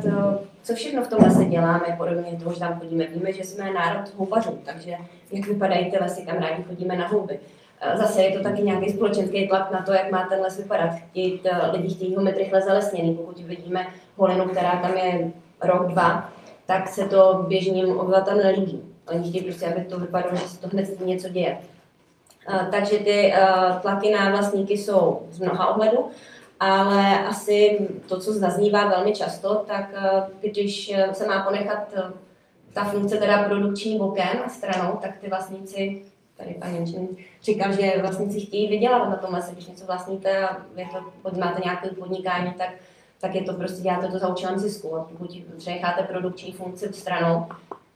[0.63, 3.07] co všechno v tom lese děláme, podobně to, že tam chodíme.
[3.07, 4.95] Víme, že jsme národ houbařů, takže
[5.31, 7.39] jak vypadají ty lesy, kam rádi chodíme na houby.
[7.95, 10.89] Zase je to taky nějaký společenský tlak na to, jak má ten les vypadat.
[11.09, 13.15] Chtějí, lidi chtějí ho mít rychle zalesněný.
[13.15, 16.29] Pokud vidíme holinu, která tam je rok, dva,
[16.65, 18.83] tak se to běžným obyvatelům nelíbí.
[19.07, 21.57] Oni chtějí prostě, aby to vypadalo, že se to hned něco děje.
[22.71, 23.33] Takže ty
[23.81, 26.09] tlaky na vlastníky jsou z mnoha ohledů,
[26.59, 29.93] ale asi to, co zaznívá velmi často, tak
[30.41, 31.93] když se má ponechat
[32.73, 36.01] ta funkce teda produkční bokem a stranou, tak ty vlastníci
[36.37, 37.07] tady pan Jenčin
[37.43, 40.87] říkal, že vlastníci chtějí vydělávat na tom lese, když něco vlastníte a vy
[41.23, 42.69] to, máte nějaké podnikání, tak,
[43.21, 44.95] tak je to prostě, děláte to za účelem zisku.
[44.95, 47.45] A pokud přenecháte produkční funkci stranou,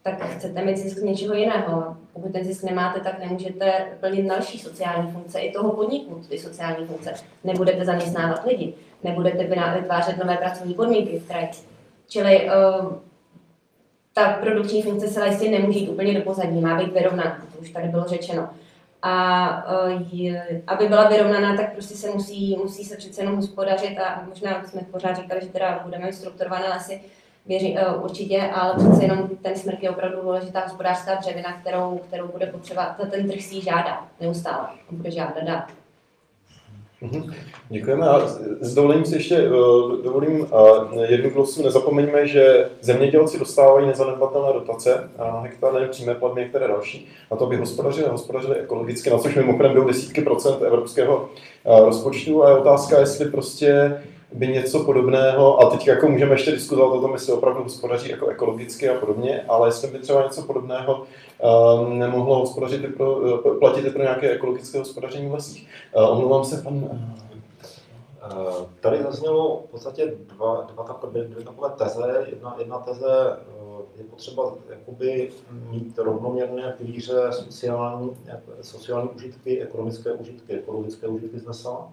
[0.04, 1.98] tak chcete mít zisk z něčeho jiného.
[2.14, 6.86] Pokud ten zisk nemáte, tak nemůžete plnit další sociální funkce i toho podniku, ty sociální
[6.86, 7.14] funkce.
[7.44, 8.74] Nebudete zaměstnávat lidi,
[9.04, 9.44] nebudete
[9.76, 11.48] vytvářet nové pracovní podmínky v kraji.
[12.08, 12.94] Čili uh,
[14.14, 17.70] ta produkční funkce se jistě nemůže jít úplně do pozadí, má být vyrovnaná, to už
[17.70, 18.50] tady bylo řečeno.
[19.02, 19.66] A
[20.12, 24.64] je, aby byla vyrovnaná, tak prostě se musí, musí se přece jenom hospodařit a možná
[24.64, 27.02] jsme pořád říkali, že teda budeme strukturované lesy,
[27.46, 32.28] věří, uh, určitě, ale přece jenom ten smrk je opravdu důležitá hospodářská dřevina, kterou, kterou
[32.28, 35.68] bude potřeba, ten trh si žádá neustále, bude žádat dát.
[37.04, 37.34] Mhm.
[37.70, 38.28] Děkujeme a
[38.62, 39.50] s dovolením si ještě eh,
[40.04, 41.64] dovolím eh, jednu glosu.
[41.64, 47.46] Nezapomeňme, že zemědělci dostávají nezanedbatelné dotace a hektar nejen přímé platby, některé další, a to
[47.46, 51.30] by hospodařili, hospodařili ekologicky, na což mimochodem jdou desítky procent evropského
[51.66, 54.02] eh, rozpočtu a je otázka, jestli prostě
[54.34, 58.28] by něco podobného, a teď jako můžeme ještě diskutovat o tom, jestli opravdu hospodaří jako
[58.28, 63.86] ekologicky a podobně, ale jestli by třeba něco podobného um, nemohlo hospodařit i pro, platit
[63.86, 65.68] i pro nějaké ekologické hospodaření v lesích.
[65.96, 66.90] Uh, omlouvám se, pan...
[68.24, 72.26] Eh, Tady zaznělo v podstatě dva, dva takové, dvě takové teze.
[72.30, 75.32] Jedna, jedna teze eh, je potřeba jakoby
[75.70, 78.18] mít rovnoměrné pilíře sociální,
[78.62, 81.88] sociální užitky, ekonomické užitky, ekologické užitky z lesa.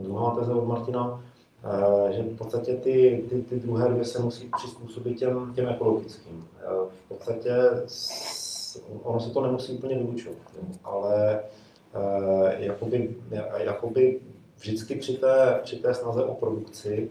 [0.00, 1.31] Druhá teze od Martina, eh,
[2.10, 6.48] že v podstatě ty, ty, ty druhé dvě se musí přizpůsobit těm, těm ekologickým.
[6.60, 7.52] Eh, V podstatě
[9.02, 11.40] ono se to nemusí úplně vylučovat, jo, ale
[11.94, 13.16] eh, jakoby,
[13.56, 14.20] jakoby
[14.58, 17.10] vždycky při té, při té snaze o produkci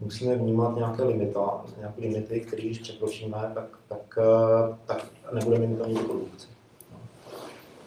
[0.00, 5.80] musíme vnímat nějaké limita, nějaké limity, které když překročíme, tak, tak, eh, tak nebudeme mít
[5.80, 6.48] ani produkci.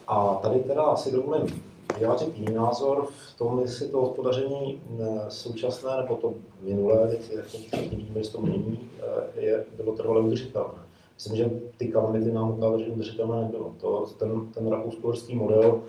[0.08, 5.98] A tady teda si dovolím vyjádřit jiný názor v tom, jestli to hospodaření eh, současné
[5.98, 10.80] nebo to minulé, jako všichni víme, že to mění, eh, je, bylo trvale udržitelné.
[11.16, 13.76] Myslím, že ty kalamity nám ukázaly, že udržitelné nebylo.
[13.82, 15.82] To, ten, ten rakousko model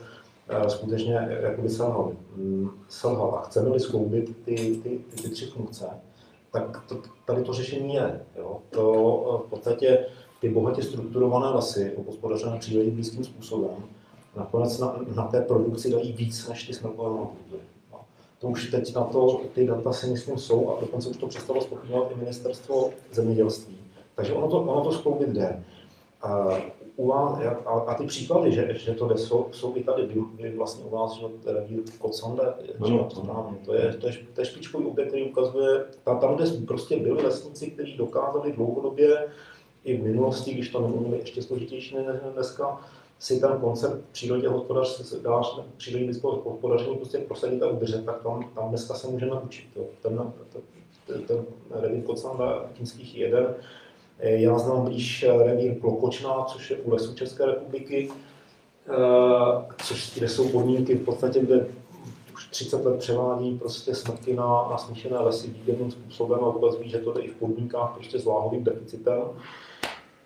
[0.48, 2.12] eh, skutečně jakoby selhal.
[2.36, 3.34] Mm, selhal.
[3.34, 5.86] A chceme-li skloubit ty, ty, ty, ty tři funkce,
[6.52, 6.96] tak to,
[7.26, 8.20] tady to řešení je.
[8.36, 8.58] Jo?
[8.70, 10.06] To v podstatě
[10.40, 13.84] ty bohatě strukturované lesy, hospodařené přírodě blízkým způsobem,
[14.36, 17.62] nakonec na, na té produkci dají víc než ty smrkové monokultury.
[17.92, 18.00] No.
[18.38, 21.60] To už teď na to, ty data si myslím jsou a dokonce už to přestalo
[21.60, 23.78] spochybňovat i ministerstvo zemědělství.
[24.14, 25.64] Takže ono to, ono to skloubit jde.
[26.22, 26.48] A,
[26.96, 30.20] u vás, a, a ty příklady, že, že to jde, jsou, jsou i tady, vy,
[30.42, 31.80] vy vlastně u vás, že revír
[32.86, 36.36] že to správně, to je, to je, to je špičkový objekt, který ukazuje, tam, tam,
[36.36, 39.26] kde prostě byli lesníci, kteří dokázali dlouhodobě
[39.84, 42.80] i v minulosti, když to neměli ještě složitější než dneska,
[43.18, 44.48] si ten koncept přírodě
[45.76, 49.68] přírodě lidského hospodaření prostě prosadit a udržet, tak tam, tam dneska se můžeme učit.
[49.76, 49.84] Jo.
[50.02, 50.32] Ten,
[51.06, 53.54] ten, ten revír Kocanda Kinských je jeden.
[54.18, 58.10] Já znám blíž revír Klokočná, což je u lesů České republiky,
[58.88, 61.66] eh, což, kde jsou podmínky v podstatě, kde
[62.34, 66.98] už 30 let převádí prostě smrky na, na smíšené lesy výborným způsobem a ukazují, že
[66.98, 68.24] to jde i v podmínkách prostě s
[68.64, 69.22] deficitem.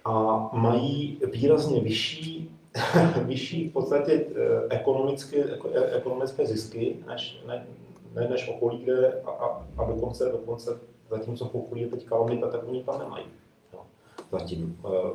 [0.05, 2.58] A mají výrazně vyšší
[3.25, 7.67] vyšší v podstatě eh, ekonomické, eko- eh, ekonomické zisky než, ne,
[8.15, 10.79] ne, než okolí, kde a, a, a dokonce, dokonce
[11.11, 13.25] zatímco v okolí je teď kalamita, tak oni tam nemají.
[13.75, 13.81] No,
[14.33, 14.81] zatím.
[14.87, 15.13] Eh,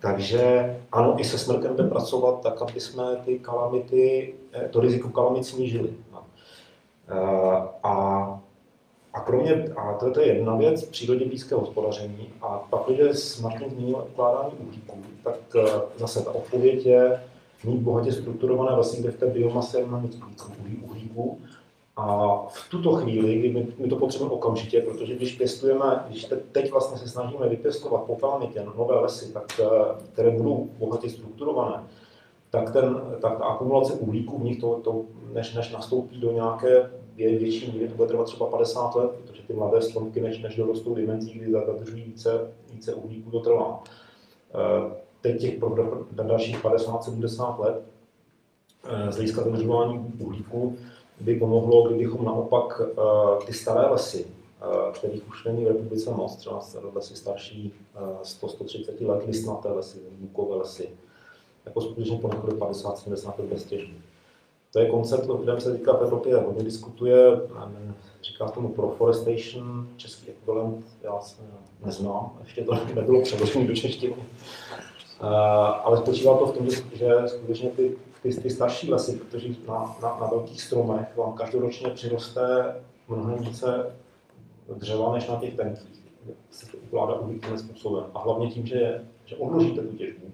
[0.00, 5.08] Takže ano, i se smrkem jde pracovat tak, aby jsme ty kalamity, eh, to riziko
[5.08, 5.94] kalamit snížili.
[6.12, 6.24] No.
[7.82, 8.40] A
[9.14, 12.28] a kromě, a to, je jedna věc, přírodě blízké hospodaření.
[12.42, 17.22] A pak, když Martin zmínil ukládání uhlíků, tak eh, zase ta odpověď je
[17.64, 21.40] mít bohatě strukturované lesy, kde v té biomase je mnohem víc uhlí- uhlíků.
[21.96, 26.36] A v tuto chvíli, kdy my, my to potřebujeme okamžitě, protože když pěstujeme, když te,
[26.36, 29.66] teď vlastně se snažíme vypěstovat po kalamitě nové lesy, tak, eh,
[30.12, 31.84] které budou bohatě strukturované,
[32.50, 36.90] tak, ten, tak ta akumulace uhlíků v nich, to, to, než, než nastoupí do nějaké
[37.16, 40.56] vě, větší míry, to bude trvat třeba 50 let, protože ty mladé stromky, než, než
[40.56, 43.82] dorostou dimenzí, kdy zadržují více, více uhlíků, to trvá.
[45.22, 47.82] Teď těch pro, dalších 50-70 let
[48.84, 50.78] eh, z hlediska zadržování uhlíku
[51.20, 56.36] by pomohlo, kdybychom naopak eh, ty staré lesy, eh, kterých už není v republice moc,
[56.36, 56.62] třeba
[56.94, 57.72] lesy starší
[58.22, 60.88] 100-130 let, listnaté lesy, bukové lesy,
[61.64, 63.94] jako skutečně ponechali 50-70 let bez těžby.
[64.72, 67.40] To je koncept, o kterém se teďka v Evropě hodně diskutuje,
[68.22, 71.42] říká tomu proforestation, český ekvivalent, já se
[71.84, 74.14] neznám, ještě to nebylo přeloženo do češtiny.
[75.22, 75.28] Uh,
[75.86, 80.18] ale spočívá to v tom, že, skutečně ty, ty, ty starší lesy, protože na, na,
[80.20, 82.74] na velkých stromech vám každoročně přiroste
[83.08, 83.96] mnohem více
[84.76, 86.02] dřeva než na těch tenkých.
[86.50, 88.04] Se to ukládá uhlíkovým způsobem.
[88.14, 90.26] A hlavně tím, že, že odložíte tu těžbu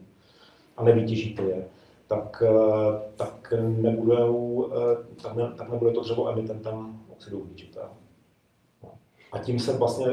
[0.76, 1.68] a nevytěžíte je,
[2.07, 7.91] tak, eh, tak, nebudou, eh, tak, ne, tak nebude to dřevo emitentem oxidu uhličitého.
[9.33, 10.07] A tím se vlastně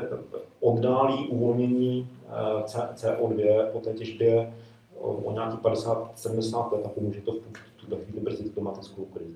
[0.59, 4.53] oddálí uvolnění eh, C- CO2 po té těžbě
[4.99, 9.35] o, nějakých 50-70 let a pomůže to v tu- tuto chvíli brzdit klimatickou krizi.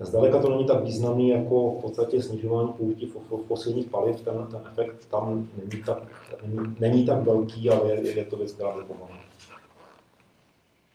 [0.00, 4.46] Zdaleka to není tak významný jako v podstatě snižování použití fo- fo- fosilních paliv, ten,
[4.50, 5.98] ten efekt tam není tak,
[6.46, 9.16] není, není tak velký, ale je, je to věc, která pomohla.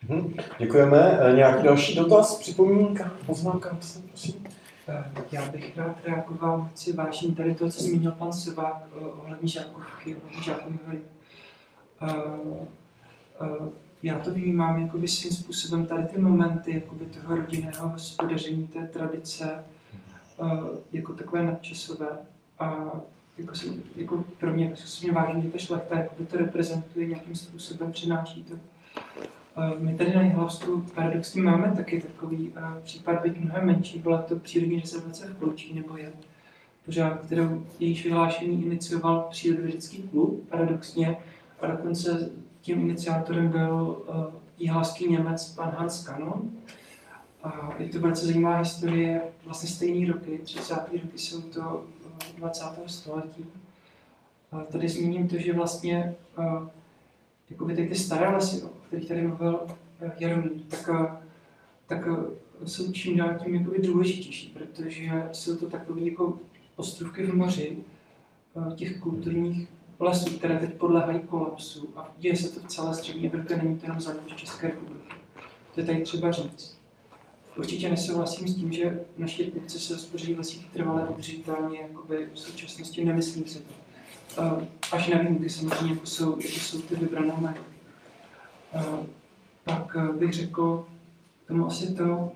[0.09, 1.19] Mhm, Děkujeme.
[1.21, 3.77] Eh, Nějaký další dotaz, připomínka, poznámka,
[4.09, 4.43] prosím?
[4.87, 9.47] Eh, Já bych rád reagoval, si vážím tady to, co zmínil pan Sivák eh, ohledně
[9.47, 11.01] žákovky, ohledně žákovky.
[14.03, 19.63] Já to vnímám jakoby svým způsobem tady ty momenty jakoby toho rodinného hospodaření, té tradice,
[20.43, 20.45] eh,
[20.91, 22.07] jako takové nadčasové.
[22.59, 22.91] A
[23.37, 25.95] jako, se, jako pro mě se mě vážím, že ta šlechta
[26.29, 28.55] to reprezentuje nějakým způsobem, přináší to.
[29.57, 34.21] Eh, My tady na Jihlavsku paradoxně máme taky takový eh, případ, byť mnohem menší, byla
[34.21, 36.13] to přírodní rezervace v Kloučí, nebo je.
[36.85, 41.17] pořád, kterou jejíž vyhlášení inicioval přírodovědecký klub, paradoxně,
[41.61, 42.29] a dokonce
[42.61, 44.25] tím iniciátorem byl uh,
[44.57, 46.51] jihalský Němec pan Hans Kanon.
[47.43, 50.75] A je to velice zajímavá historie, vlastně stejné roky, 30.
[50.75, 52.63] roky jsou to uh, 20.
[52.85, 53.45] století.
[54.51, 56.15] A tady zmíním to, že vlastně
[57.49, 59.59] jakoby ty, staré lesy, kterých tady mluvil
[60.01, 61.05] uh, Jaromír, tak, uh,
[61.87, 62.17] tak uh,
[62.65, 66.39] jsou čím dál tím jakoby důležitější, protože jsou to takové jako
[66.75, 67.77] ostrovky v moři
[68.75, 69.67] těch kulturních
[69.99, 73.85] lesů, které teď podléhají kolapsu a děje se to v celé střední Evropě, není to
[73.85, 75.15] jenom za České republiky.
[75.73, 76.79] To je tady třeba říct.
[77.57, 82.39] Určitě nesouhlasím s tím, že naši etnice se hospodří v lesích trvalé udržitelně, jakoby v
[82.39, 83.73] současnosti nemyslím si to.
[84.91, 87.70] Až na výjimky samozřejmě, jako jsou, jako jsou ty vybrané jmény.
[88.75, 89.05] Uh,
[89.63, 90.85] pak uh, bych řekl
[91.47, 92.31] tomu asi to,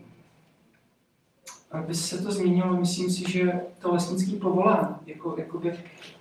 [1.72, 5.78] aby se to změnilo, myslím si, že to lesnické povolání jako, jakoby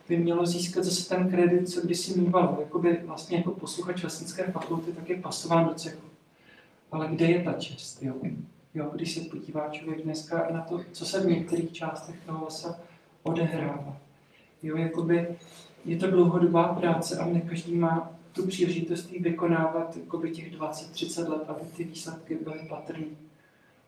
[0.08, 2.56] by mělo získat zase ten kredit, co kdysi mývalo.
[2.60, 6.06] Jakoby vlastně jako posluchač lesnické fakulty tak je pasován do cechu.
[6.92, 8.02] Ale kde je ta čest?
[8.02, 8.14] Jo?
[8.74, 12.80] Jo, když se podívá člověk dneska na to, co se v některých částech toho lesa
[13.22, 13.96] odehrává.
[14.62, 15.36] Jo, jakoby
[15.84, 21.42] je to dlouhodobá práce a ne každý má tu příležitost vykonávat jakoby těch 20-30 let,
[21.48, 23.06] aby ty výsledky byly patrné.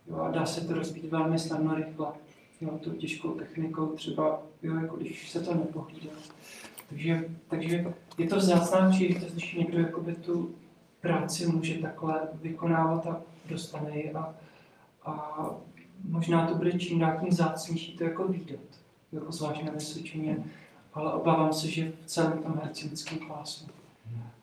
[0.06, 2.06] Jo, a dá se to rozbít velmi snadno rychle.
[2.60, 6.10] Jo, tou těžkou technikou třeba, jo, jako když se to nepohlídá.
[6.88, 10.54] Takže, takže je to vzácná příležitost, když někdo jakoby tu
[11.00, 14.34] práci může takhle vykonávat a dostane ji a,
[15.04, 15.46] a
[16.08, 18.60] možná to bude čím dál tím zácnější to jako výdat,
[19.12, 20.44] jako zvlášť na Vysočině,
[20.94, 23.68] ale obávám se, že v celém tom hercinickém pásmu.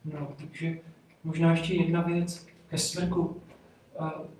[0.06, 0.80] No, takže
[1.24, 3.42] možná ještě jedna věc ke smrku.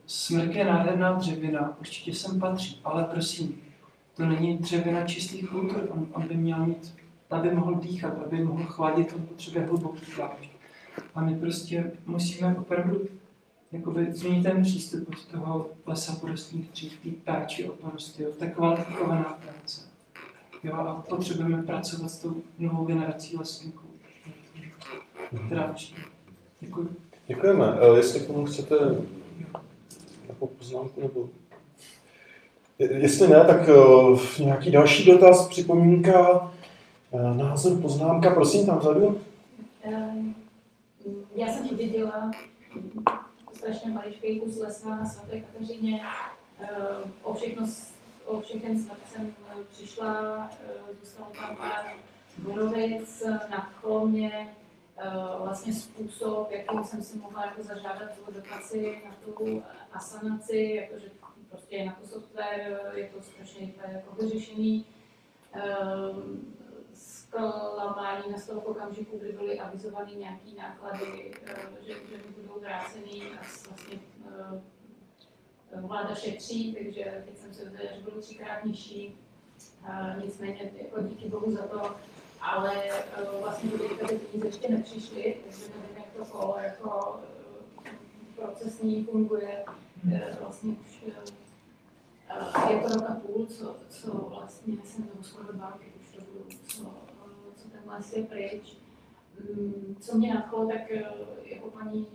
[0.06, 3.62] Smrk je nádherná dřevina, určitě sem patří, ale prosím,
[4.16, 6.96] to není dřevina čistých kultur, on, on by měl mít,
[7.30, 10.50] aby mohl dýchat, aby mohl chladit, on potřebuje hluboký plášť.
[11.16, 13.02] A my prostě musíme opravdu
[13.72, 19.24] jakoby, změnit ten přístup od toho lesa porostních dřív, té péči o porosty, ta kvalifikovaná
[19.24, 19.82] práce.
[20.64, 23.88] Jo, a potřebujeme pracovat s tou novou generací lesníků,
[25.46, 25.96] která učí.
[26.60, 26.90] Děkuji.
[27.28, 27.78] Děkujeme.
[27.82, 28.76] E, jestli k tomu chcete
[30.24, 31.30] nějakou poznámku nebo...
[32.80, 36.52] Jestli ne, tak uh, nějaký další dotaz, připomínka,
[37.12, 39.22] uh, názor, poznámka, prosím, tam vzadu.
[41.36, 42.32] Já jsem viděla
[43.54, 46.02] strašně maličký kus lesa na svaté Kateřině.
[47.24, 47.68] O všechno,
[48.26, 49.34] o všechny jsem
[49.72, 50.50] přišla,
[51.00, 51.86] zůstalo tam pár
[52.38, 54.56] borovic na klomě,
[55.38, 61.12] vlastně způsob, jakým jsem si mohla jako zažádat tu dotaci na tu asanaci, jakože
[61.50, 64.86] prostě je na to software, je to strašně jako vyřešený.
[66.94, 71.34] Zklamání nastalo v okamžiku, kdy byly avizovány nějaké náklady,
[71.82, 74.00] že, že mi budou vrácený a vlastně
[75.76, 79.18] vláda šetří, takže teď jsem se dozvěděla, že budou třikrát nižší.
[80.24, 81.96] Nicméně jako díky bohu za to
[82.44, 82.84] ale
[83.34, 87.20] uh, vlastně do teďka ty peníze ještě nepřišly, takže nevím, jak to kolo jako
[87.78, 87.86] uh,
[88.36, 89.66] procesní funguje.
[90.06, 91.04] Uh, vlastně už
[92.70, 96.22] je to rok a půl, co, co vlastně jsem toho skoro dva roky už to
[96.22, 96.84] budu, co,
[97.56, 98.78] co ten les je pryč.
[99.50, 100.90] Um, co mě nadchlo, tak
[101.44, 102.08] jako paní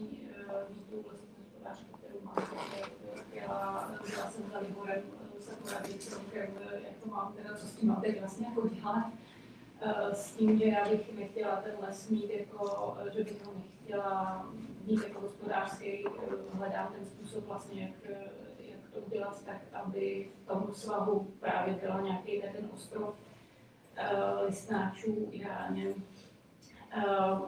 [0.68, 5.02] Vítu, lesní hospodářka, kterou mám, tak já jsem za Liborem
[5.40, 6.18] se poradit
[6.84, 9.27] jak to mám, teda co s tím mám teď vlastně jako dělat Eh,
[10.12, 14.46] s tím, že já bych nechtěla ten les mít jako, eh, že bych ho nechtěla
[14.86, 16.10] mít jako hospodářský, eh,
[16.52, 18.16] hledám ten způsob vlastně, jak,
[18.58, 23.14] jak to udělat tak, aby v tom svahu právě byla nějaký ten ostrov
[24.46, 25.94] listnáčů ideálně.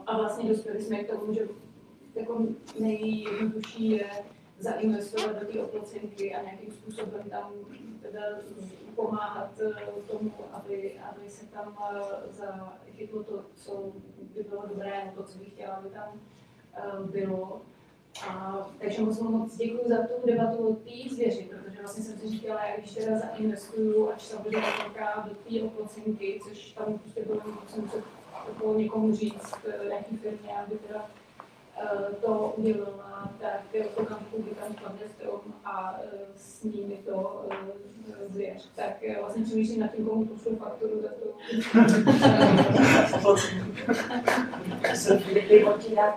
[0.05, 1.47] A vlastně dospěli jsme k tomu, že
[2.15, 2.41] jako
[2.79, 4.09] nejjednodušší je
[4.59, 7.53] zainvestovat do té oplocenky a nějakým způsobem tam
[8.01, 8.21] teda
[8.95, 13.91] pomáhat eh, tomu, aby, aby se tam eh, zachytlo to, co
[14.35, 16.19] by bylo dobré, to, co bych chtěla, aby tam
[16.73, 16.81] eh,
[17.11, 17.61] bylo.
[18.27, 22.29] A, takže moc moc děkuji za tu debatu o té zvěři, protože vlastně jsem si
[22.29, 27.41] říkala, jak když teda zainvestuju, až bude velká do té oplocenky, což tam prostě bylo,
[27.63, 28.03] musím se
[28.61, 29.55] to někomu říct,
[29.87, 31.09] nějaký firmě, aby teda
[32.21, 37.45] to udělala, tak v okamžiku, kdy tam spadne strom a eh, s ním je to
[37.51, 37.55] eh,
[38.29, 38.69] zvěř.
[38.75, 41.25] Tak vlastně přemýšlím nad tím, komu pošlu fakturu za to.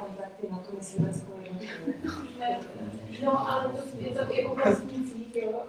[0.00, 0.58] Kontakty na
[3.24, 5.62] No, ale to je to jako vlastnících, jo,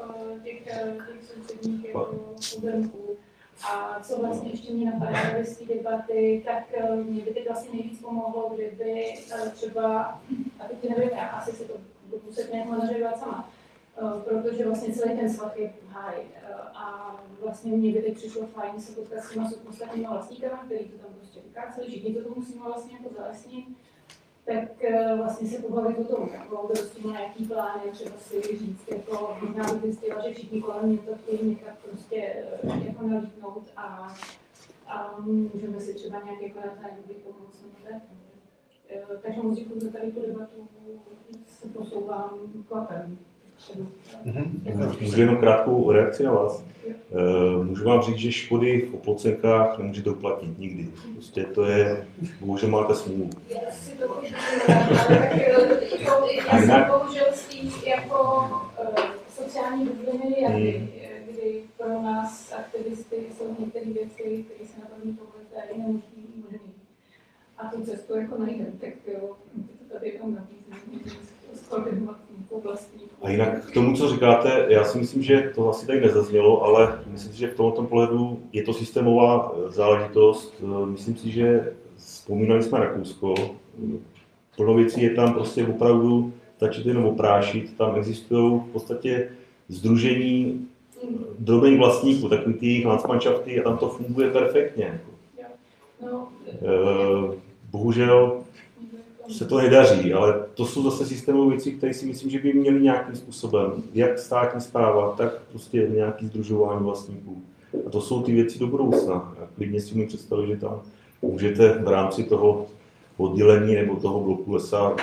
[0.44, 2.06] těch, těch sousedních jako
[2.36, 3.18] pozemků.
[3.64, 7.80] A co vlastně ještě mě napadá z té debaty, tak eh, mě by teď vlastně
[7.80, 10.04] nejvíc pomohlo, kdyby eh, třeba,
[10.60, 11.74] a teď nevím, já asi si to
[12.06, 13.50] budu muset nějak manažovat sama,
[13.98, 16.16] Eh, protože vlastně celý ten svah je háj.
[16.74, 20.98] A vlastně mě by teď přišlo fajn se potkat s těma ostatníma vlastníkama, který to
[20.98, 23.66] tam prostě vykáceli, všichni to tu musíme vlastně jako zalesnit,
[24.46, 28.42] tak eh, vlastně se pobavit o tom, jako kdo s tím nějaký plány, třeba si
[28.42, 33.08] říct, jako možná bych zjistila, že všichni kolem mě to chtějí někam prostě eh, jako
[33.08, 34.16] nalítnout a,
[34.88, 37.64] a můžeme si třeba nějak jako navzájem pomoct.
[37.64, 38.02] nebo tak.
[38.90, 40.68] Eh, Takže moc děkuji za tady tu debatu,
[41.48, 42.30] se posouvám
[42.68, 43.18] klapem.
[45.02, 46.64] Můžu jenom krátkou reakci na vás.
[46.88, 50.90] Eh, Můžu vám říct, že škody v oplocenkách nemůžete uplatnit nikdy.
[51.14, 52.08] Prostě to je,
[52.40, 53.30] bohužel máte smůlu.
[53.50, 54.22] Já si to
[54.68, 55.44] eh,
[56.00, 57.26] jako, já jsem bohužel
[57.86, 60.90] jako eh, sociální bubliny, jak kdy,
[61.32, 66.60] kdy pro nás aktivisty jsou některé věci, které se na první pohled dají nemožný, možný.
[67.58, 69.36] A tu cestu jako najdeme, tak jo,
[69.80, 71.12] to tady jenom nabízím,
[71.56, 72.25] skoordinovat
[72.56, 73.02] oblastní.
[73.22, 77.00] A jinak k tomu, co říkáte, já si myslím, že to asi tady nezaznělo, ale
[77.08, 80.64] myslím si, že v tomto pohledu je to systémová eh, záležitost.
[80.64, 83.36] Eh, Myslím si, že vzpomínali jsme Rakousko,
[84.58, 89.30] plno věcí je tam prostě opravdu, stačí to jenom oprášit, tam existují v podstatě
[89.70, 90.68] združení
[91.40, 95.02] drobných vlastníků, takový ty landsmanšafty a tam to funguje perfektně.
[96.12, 97.36] No, Eh,
[97.72, 98.44] Bohužel
[99.30, 102.82] se to nedaří, ale to jsou zase systémové věci, které si myslím, že by měly
[102.82, 107.42] nějakým způsobem, jak státní zpráva, tak prostě nějaký združování vlastníků.
[107.88, 109.36] A to jsou ty věci do budoucna.
[109.40, 110.82] Já klidně si umím představit, že tam
[111.22, 112.66] můžete v rámci toho
[113.18, 114.96] oddělení nebo toho bloku lesa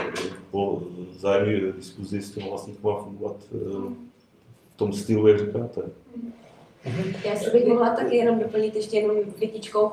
[0.50, 0.82] po
[1.12, 3.58] zájemné diskuzi s těmi vlastníkama fungovat eh,
[4.74, 5.82] v tom stylu, jak říkáte.
[7.24, 9.90] Já si bych mohla taky jenom doplnit ještě jednou větičkou.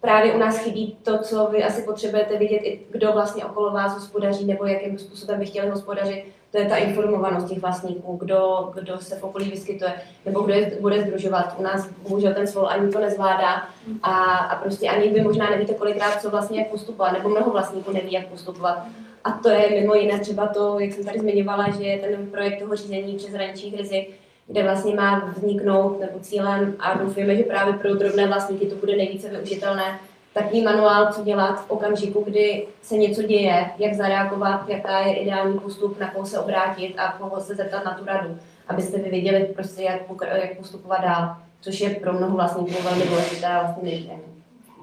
[0.00, 3.94] Právě u nás chybí to, co vy asi potřebujete vidět, i kdo vlastně okolo vás
[3.94, 6.24] hospodaří, nebo jakým způsobem by chtěli hospodařit.
[6.50, 9.92] To je ta informovanost těch vlastníků, kdo, kdo se v okolí vyskytuje,
[10.26, 11.54] nebo kdo je bude združovat.
[11.58, 13.68] U nás bohužel ten svol ani to nezvládá
[14.02, 17.92] a, a prostě ani vy možná nevíte kolikrát, co vlastně jak postupovat, nebo mnoho vlastníků
[17.92, 18.78] neví, jak postupovat.
[19.24, 22.76] A to je mimo jiné třeba to, jak jsem tady zmiňovala, že ten projekt toho
[22.76, 24.19] řízení přes hraničních rizik,
[24.50, 28.96] kde vlastně má vzniknout nebo cílem a doufujeme, že právě pro drobné vlastníky to bude
[28.96, 30.00] nejvíce využitelné,
[30.34, 35.58] takový manuál, co dělat v okamžiku, kdy se něco děje, jak zareagovat, jaká je ideální
[35.58, 39.44] postup, na koho se obrátit a koho se zeptat na tu radu, abyste vy věděli
[39.44, 40.00] prostě, jak,
[40.42, 44.20] jak postupovat dál, což je pro mnoho vlastníků velmi důležité vlastně.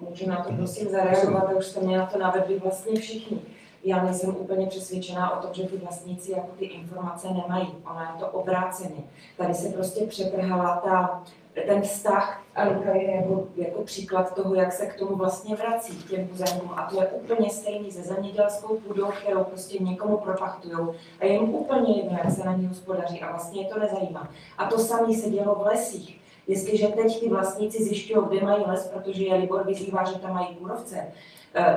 [0.10, 3.38] Můžu na to prosím zareagovat, už jste mě na to navedli vlastně všichni.
[3.88, 7.68] Já nejsem úplně přesvědčená o tom, že ty vlastníci jako ty informace nemají.
[7.92, 9.04] Ono je to obráceně.
[9.38, 11.24] Tady se prostě přetrhala ta,
[11.66, 16.10] ten vztah, Anka je jako, jako příklad toho, jak se k tomu vlastně vrací, k
[16.10, 16.72] těm pozemkům.
[16.76, 20.94] A to je úplně stejný se zemědělskou půdou, kterou prostě někomu propachtujou.
[21.20, 24.30] A je úplně jedno, jak se na ní hospodaří a vlastně je to nezajímá.
[24.58, 26.22] A to samé se dělo v lesích.
[26.48, 30.48] Jestliže teď ty vlastníci zjišťují, kde mají les, protože je Libor vyzývá, že tam mají
[30.56, 31.08] kůrovce,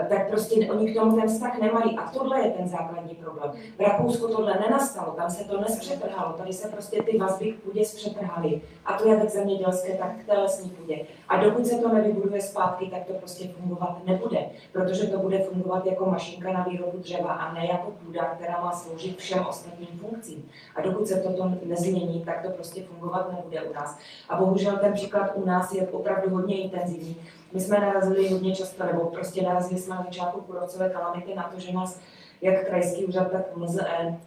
[0.09, 1.98] tak prostě oni k tomu ten vztah nemají.
[1.98, 3.52] A tohle je ten základní problém.
[3.78, 7.84] V Rakousku tohle nenastalo, tam se to nespřetrhalo, tady se prostě ty vazby k půdě
[7.84, 8.60] zpřetrhaly.
[8.84, 10.98] A to jak v zemědělské, tak k té lesní půdě.
[11.28, 15.86] A dokud se to nevybuduje zpátky, tak to prostě fungovat nebude, protože to bude fungovat
[15.86, 20.48] jako mašinka na výrobu dřeva a ne jako půda, která má sloužit všem ostatním funkcím.
[20.76, 23.98] A dokud se toto nezmění, tak to prostě fungovat nebude u nás.
[24.28, 27.16] A bohužel ten příklad u nás je opravdu hodně intenzivní.
[27.52, 31.60] My jsme narazili hodně často, nebo prostě narazili jsme na začátku kůrovcové kalamity na to,
[31.60, 32.01] že nás
[32.40, 34.18] jak krajský úřad, tak MZE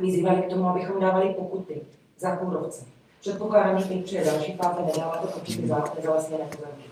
[0.00, 1.80] vyzývali k tomu, abychom dávali pokuty
[2.18, 2.84] za kůrovce.
[3.20, 6.84] Předpokládám, že teď přijde další fáze, nedáváte pokuty za nezalesněné pozemky.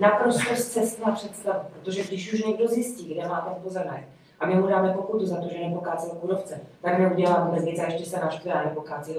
[0.00, 4.04] Naprosto zcestná představa, protože když už někdo zjistí, kde má ten pozemek,
[4.40, 7.84] a my mu dáme pokutu za to, že nepokácel kůrovce, tak neudělá vůbec nic a
[7.84, 9.14] ještě se naštve a nepokácí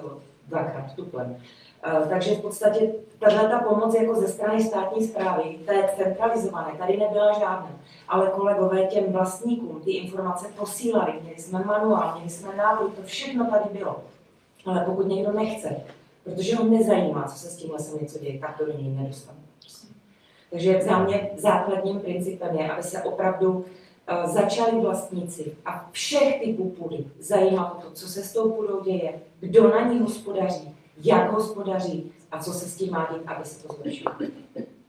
[0.47, 1.37] dvakrát tuplem.
[1.83, 6.97] Eh, Takže v podstatě tahle ta pomoc jako ze strany státní zprávy, té centralizované, tady
[6.97, 7.71] nebyla žádná.
[8.07, 13.45] Ale kolegové těm vlastníkům ty informace posílali, měli jsme manuál, měli jsme návod, to všechno
[13.45, 14.03] tady bylo.
[14.65, 15.75] Ale pokud někdo nechce,
[16.23, 19.39] protože ho nezajímá, co se s tím lesem něco děje, tak to do něj nedostane.
[20.49, 23.65] Takže za mě základním principem je, aby se opravdu
[24.07, 29.19] eh, začali vlastníci a všech typů půdy zajímat to, co se s tou půdou děje,
[29.39, 33.67] kdo na ní hospodaří, jak hospodaří a co se s tím má dít, aby se
[33.67, 34.11] to zlepšilo.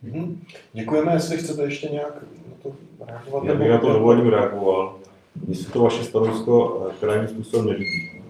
[0.03, 0.43] Mhm.
[0.73, 2.15] Děkujeme, jestli chcete ještě nějak
[2.49, 2.73] na to
[3.07, 3.45] reagovat.
[3.45, 4.97] Já bych na to dovolením reagoval.
[5.47, 8.21] Mně se to vaše stanovisko eh, krajním způsobem nelíbí.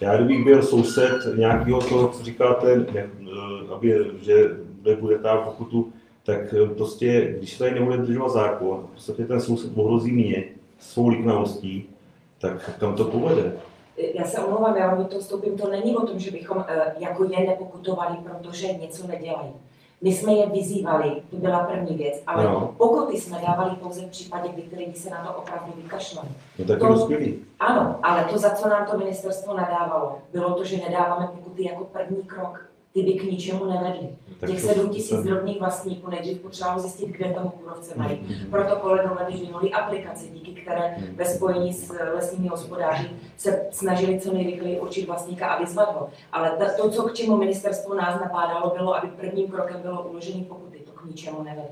[0.00, 5.36] Já kdybych byl soused nějakého toho, co říkáte, ne, eh, aby, že bude, bude ta
[5.36, 10.12] pokutu, tak eh, prostě, když se tady nebude dodržovat zákon, v podstatě ten soused ohrozí
[10.12, 10.44] mě
[10.78, 11.88] svou liknavostí,
[12.40, 13.52] tak kam to povede?
[14.14, 17.24] Já se omlouvám, já vám toho vstoupím, to není o tom, že bychom eh, jako
[17.24, 19.52] je nepokutovali, protože něco nedělají.
[20.00, 22.74] My jsme je vyzývali, to byla první věc, ale No.
[22.78, 26.28] pokuty jsme dávali pouze v případě, kdy který se na to opravdu vykašlali.
[26.58, 27.08] No tak To- to.
[27.60, 31.84] Ano, ale to, za co nám to ministerstvo nadávalo, bylo to, že nedáváme pokuty jako
[31.84, 32.64] první krok.
[32.98, 34.08] Ty by k ničemu nevedly.
[34.40, 38.20] Těch to- 7 tisíc drobných vlastníků nejdřív potřebovalo zjistit, kde toho kůrovce mají.
[38.22, 38.50] Mhm.
[38.50, 44.80] Proto kolegové vyvinuli aplikaci, díky které ve spojení s lesními hospodáři se snažili co nejrychleji
[44.80, 46.08] určit vlastníka a vyzvat ho.
[46.32, 50.78] Ale to, co k čemu ministerstvo nás napádalo, bylo, aby prvním krokem bylo uložení pokuty.
[50.78, 51.68] To k ničemu nevede.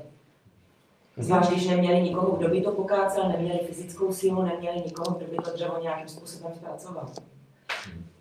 [1.17, 5.37] Zvlášť, když neměli nikoho, kdo by to pokácel, neměli fyzickou sílu, neměli nikoho, kdo by
[5.37, 7.05] to dřevo nějakým způsobem zpracoval.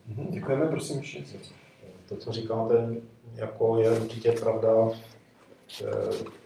[0.06, 1.65] Mhm, Děkujeme, prosím, ještě něco.
[2.08, 2.94] To, co říkáte,
[3.34, 4.90] jako je určitě pravda,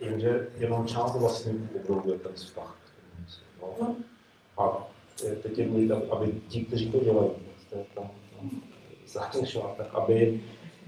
[0.00, 2.76] jenže jenom část vlastníků obdobuje ten vztah.
[3.62, 3.96] No.
[4.58, 4.88] A
[5.42, 7.30] teď je důležité, aby ti, kteří to dělají,
[7.60, 8.10] jste tam
[9.14, 10.40] tam tak aby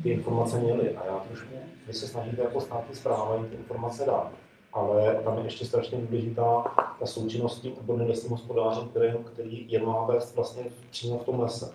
[0.02, 0.96] ty informace měli.
[0.96, 1.48] A já trošku,
[1.86, 4.32] vy se snažíte jako státní zpráva jim ty informace dát.
[4.72, 6.64] Ale tam je ještě strašně důležitá
[7.00, 11.24] ta součinnost s tím odborným lesním hospodářem, který, který je má vést vlastně přímo v
[11.24, 11.74] tom lese.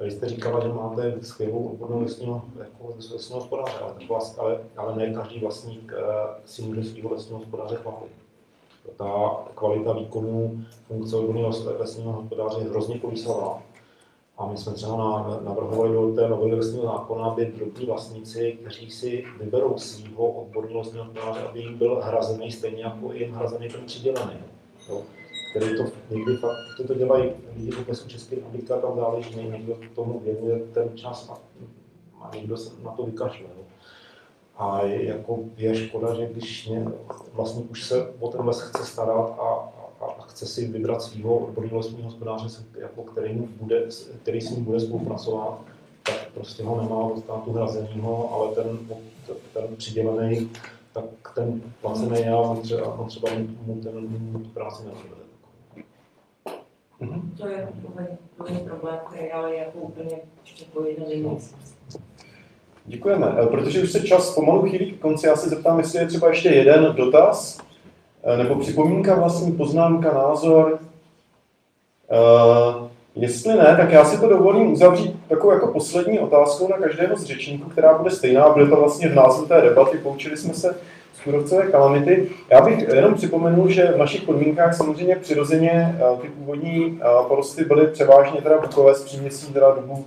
[0.00, 4.96] Vy jste říkala, že máte skvělou odbornou lesního, jako lesního hospodáře, ale, vlast, ale, ale
[4.96, 6.02] ne každý vlastník eh,
[6.44, 8.12] si může svého lesního hospodáře chválit.
[8.96, 13.62] Ta kvalita výkonu funkce odborného les- lesního hospodáře je hrozně kolísavá.
[14.38, 18.90] A my jsme třeba na- navrhovali do té novely lesního zákona, aby drobní vlastníci, kteří
[18.90, 23.84] si vyberou svého odborného lesního hospodáře, aby jim byl hrazený stejně jako jim hrazený ten
[23.86, 24.32] přidělený.
[24.88, 25.02] Jo
[25.54, 29.76] který to někdy fakt, to, dělají lidi v Lesů České republiky a tam záleží, někdo
[29.94, 31.38] tomu věnuje ten čas a,
[32.20, 33.46] a někdo se na to vykašle.
[33.56, 33.64] No.
[34.56, 36.84] A je, jako je škoda, že když mě,
[37.32, 39.70] vlastník už se o ten les chce starat a,
[40.00, 43.86] a, a chce si vybrat svého odborného lesního hospodáře, jako který, mu bude,
[44.22, 45.60] který s ním bude spolupracovat,
[46.02, 48.78] tak prostě ho nemá od státu hrazenýho, ale ten,
[49.52, 50.50] ten přidělený,
[50.92, 51.04] tak
[51.34, 53.28] ten placený já, on třeba, on třeba
[53.66, 53.92] mu ten,
[54.32, 54.82] mu práci
[57.00, 57.20] neodvede.
[57.36, 57.68] To je
[58.38, 61.38] druhý problém, který ale je jako úplně ještě po jeden jiný.
[62.86, 63.34] Děkujeme.
[63.42, 66.28] Eh, Protože už se čas pomalu chýlí k konci, já se zeptám, jestli je třeba
[66.28, 67.60] ještě jeden dotaz,
[68.22, 70.78] eh, nebo připomínka, vlastní poznámka, názor.
[72.10, 72.83] Uh,
[73.16, 77.24] jestli ne, tak já si to dovolím uzavřít takovou jako poslední otázkou na každého z
[77.24, 80.76] řečníků, která bude stejná, bude to vlastně v názvu té debaty, poučili jsme se
[81.14, 82.28] z kůrovcové kalamity.
[82.50, 87.64] Já bych jenom připomenul, že v našich podmínkách samozřejmě přirozeně eh, ty původní eh, porosty
[87.64, 90.04] byly převážně teda bukové s příměsí teda dubu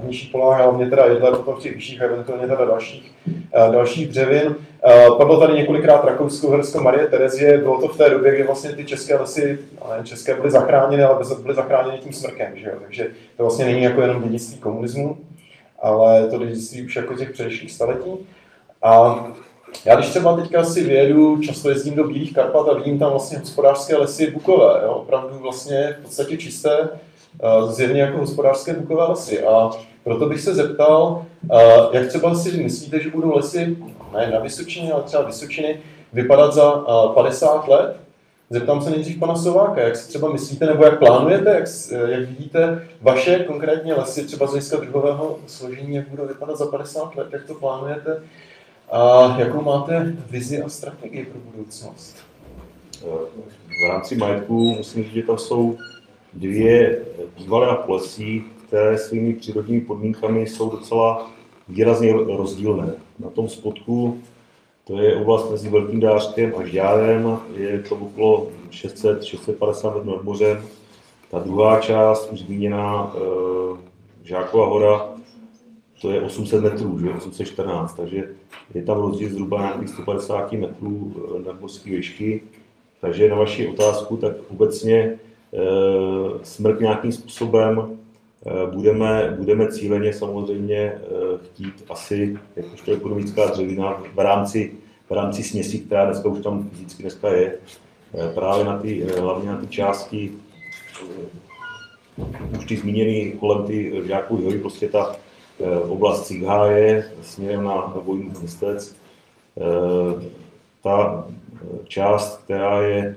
[0.00, 3.72] v nižších polohách, hlavně teda jedle, potom v těch vyšších a eventuálně teda dalších, uh,
[3.72, 4.46] dalších dřevin.
[4.46, 8.72] Uh, padlo tady několikrát Rakousko, Hrsko, Marie Terezie, bylo to v té době, kdy vlastně
[8.72, 12.74] ty české lesy, ale české, byly zachráněny, ale byly zachráněny tím smrkem, že jo?
[12.82, 15.18] takže to vlastně není jako jenom dědictví komunismu,
[15.80, 18.10] ale to dědictví už jako těch předešlých staletí.
[18.82, 19.24] A
[19.84, 23.38] já když třeba teďka si vyjedu, často jezdím do Bílých Karpat a vidím tam vlastně
[23.38, 24.92] hospodářské lesy bukové, jo?
[24.92, 26.98] opravdu vlastně v podstatě čisté, eh,
[27.68, 29.44] zjevně jako hospodářské bukové lesy.
[29.44, 29.70] A
[30.04, 33.76] proto bych se zeptal, eh, jak třeba si myslíte, že budou lesy,
[34.12, 35.80] ne na Vysočině, ale třeba Vysočiny,
[36.12, 37.96] vypadat za eh, 50 let?
[38.50, 42.28] Zeptám se nejdřív pana Sováka, jak si třeba myslíte, nebo jak plánujete, jak, eh, jak
[42.28, 47.28] vidíte vaše konkrétně lesy, třeba z hlediska druhového složení, jak budou vypadat za 50 let,
[47.32, 48.22] jak to plánujete
[48.92, 52.16] a jakou máte vizi a strategii pro budoucnost?
[53.84, 55.76] V rámci majetku musím říct, že tam jsou
[56.34, 57.02] dvě
[57.38, 61.30] bývalé polesí, které svými přírodními podmínkami jsou docela
[61.68, 62.94] výrazně rozdílné.
[63.18, 64.20] Na tom spodku
[64.86, 70.64] to je oblast mezi Velkým Dářkem a Žďárem, je to okolo 600-650 metrů nad mořem.
[71.30, 73.76] Ta druhá část, už zmíněná eh,
[74.24, 75.08] Žákova hora,
[76.00, 77.10] to je 800 metrů, že?
[77.10, 78.34] 814, takže
[78.74, 82.42] je tam rozdíl zhruba nějakých 150 metrů eh, nadmořské výšky.
[83.00, 85.18] Takže na vaši otázku, tak obecně
[86.42, 87.98] smrk nějakým způsobem
[88.46, 91.00] e, budeme, budeme cíleně samozřejmě e,
[91.42, 94.72] chtít asi, jakožto ekonomická dřevina v rámci,
[95.10, 97.58] v rámci směsi, která dneska už tam fyzicky dneska je,
[98.34, 100.32] právě na ty, hlavně na ty části,
[102.58, 105.16] už ty zmíněný kolem ty Žákovy hory, prostě ta
[105.88, 108.96] oblast Cigháje směrem na, Vojnu městec,
[110.82, 111.26] ta
[111.84, 113.16] část, která je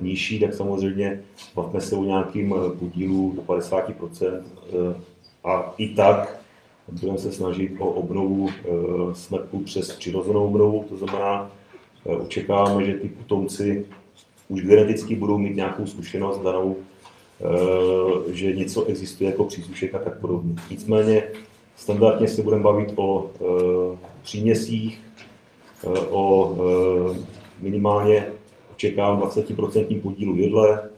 [0.00, 1.20] nižší, tak samozřejmě
[1.54, 4.26] bavíme se o nějakým e, podílu do 50%.
[4.26, 4.42] e,
[5.44, 6.38] A i tak
[6.92, 8.48] Budeme se snažit o obnovu
[9.12, 11.50] smrku přes přirozenou obnovu, to znamená,
[12.04, 13.86] očekáváme, že ty potomci
[14.48, 16.76] už geneticky budou mít nějakou zkušenost danou,
[18.26, 20.54] že něco existuje jako příslušek a tak podobně.
[20.70, 21.24] Nicméně
[21.76, 23.30] standardně se budeme bavit o
[24.22, 25.00] příměsích,
[26.10, 26.56] o
[27.60, 28.26] minimálně
[28.78, 30.88] očekávám 20% podílu jedle,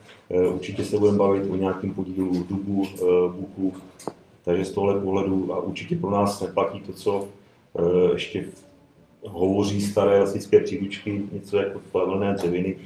[0.54, 2.86] určitě se budeme bavit o nějakém podílu dubu,
[3.28, 3.74] buku,
[4.44, 7.28] takže z tohle pohledu a určitě pro nás neplatí to, co
[7.78, 8.44] e, ještě
[9.26, 12.76] hovoří staré lesnické příručky, něco jako plevelné dřeviny.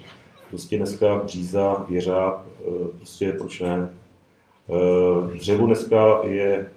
[0.51, 3.91] Prostě dneska bříza, věřa, e, prostě proč ne.
[5.35, 6.71] Dřevo dneska je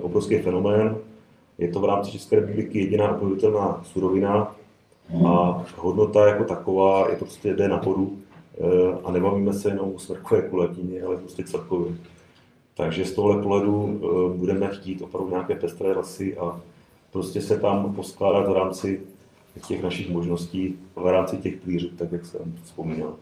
[0.00, 0.96] obrovský fenomén.
[1.58, 4.57] Je to v rámci České republiky jediná obnovitelná surovina
[5.26, 8.18] a hodnota jako taková je prostě jde nahoru
[9.04, 11.94] a nebavíme se jenom o smrkové kulatině, ale prostě celkově.
[12.78, 16.60] Takže z tohle pohledu eh, budeme chtít opravdu nějaké pestré lesy a
[17.12, 19.00] prostě se tam poskládat v rámci
[19.66, 23.14] těch našich možností, v rámci těch plířů, tak jak jsem vzpomínal.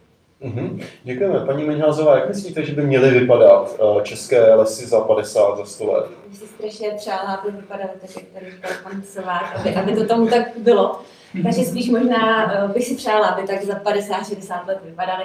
[0.43, 0.85] Mm-hmm.
[1.05, 1.47] Děkujeme.
[1.47, 5.93] Paní Menházová, jak myslíte, že by měly vypadat uh, české lesy za 50, za 100
[5.93, 6.07] let?
[6.29, 10.07] Bych si strašně přála, aby vypadaly tak, jak tady říkal pan Sovák, aby, aby to
[10.07, 11.01] tomu tak bylo.
[11.43, 15.25] Takže spíš možná uh, bych si přála, aby tak za 50-60 let vypadaly.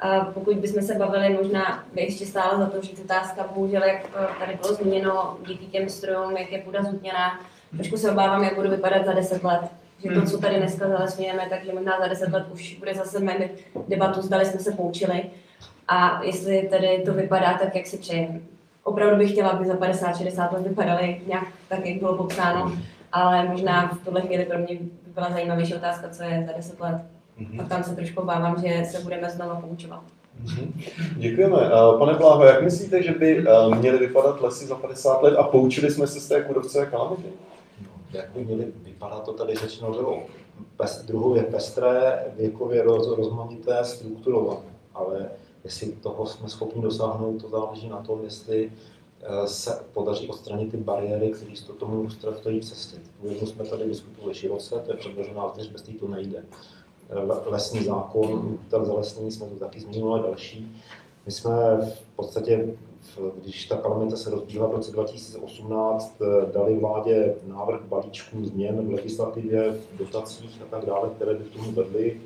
[0.00, 4.04] A pokud bychom se bavili, možná by ještě stále za to, že otázka, bohužel, jak
[4.04, 7.40] eh, tady bylo zmíněno, díky těm strojům, jak je půda zutněná,
[7.76, 9.60] trošku se obávám, jak budu vypadat za 10 let.
[10.04, 13.50] Že to, co tady dneska zalesňujeme, takže možná za 10 let už bude zase mít
[13.88, 15.22] debatu, zdali jsme se poučili.
[15.88, 18.40] A jestli tedy to vypadá tak, jak si přejeme.
[18.82, 22.72] Opravdu bych chtěla, aby za 50-60 let vypadaly nějak tak, jak bylo popsáno,
[23.12, 24.78] ale možná v tuhle chvíli pro mě
[25.14, 27.02] byla zajímavější otázka, co je za 10 let.
[27.40, 27.60] Mm-hmm.
[27.60, 30.02] A tam se trošku obávám, že se budeme znovu poučovat.
[30.44, 30.72] Mm-hmm.
[31.16, 31.56] Děkujeme.
[31.98, 35.90] Pane Bláho, jak myslíte, že by eh, měly vypadat lesy za 50 let a poučili
[35.90, 37.28] jsme se z té kudovcové kalamity?
[37.82, 40.22] No, jak by měly vypadat, to tady řečeno bylo.
[40.76, 44.60] Pes, druhově pestré, věkově roz, rozmanité, strukturované.
[44.94, 45.30] Ale
[45.64, 48.99] jestli toho jsme schopni dosáhnout, to záleží na tom, jestli eh,
[49.46, 52.96] se podaří odstranit ty bariéry, které to tomu stojí v cestě.
[53.20, 56.44] Tu jednu jsme tady diskutovali široce, to je předložená věc, bez té to nejde
[57.46, 60.82] lesní zákon, ten zalesnění jsme to taky zmínili, další.
[61.26, 62.74] My jsme v podstatě,
[63.42, 66.18] když ta kalamita se rozbíhla v roce 2018,
[66.52, 71.52] dali vládě návrh balíčků změn v legislativě, v dotacích a tak dále, které by k
[71.52, 72.20] tomu vedly.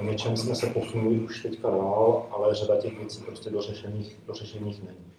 [0.00, 4.82] O něčem jsme se posunuli už teďka dál, ale řada těch věcí prostě dořešených, dořešených
[4.82, 5.10] není.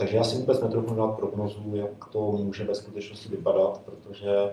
[0.00, 4.50] Takže já si vůbec netrochu dát prognozu, jak to může ve skutečnosti vypadat, protože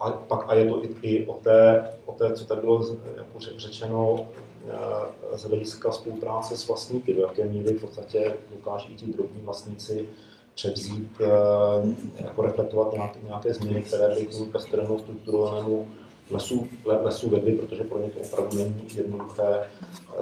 [0.00, 2.86] a, pak, a je to i, i o, té, o té, co tady bylo
[3.16, 4.26] jako řečeno
[4.68, 9.40] eh, z hlediska spolupráce s vlastníky, do jaké míry v podstatě dokáží i ti drobní
[9.42, 10.08] vlastníci
[10.54, 15.88] převzít, eh, jako reflektovat nějaké, nějaké změny, které by k pestrému strukturovanému
[16.30, 19.66] lesu, lesu vedly, protože pro ně to opravdu není jednoduché.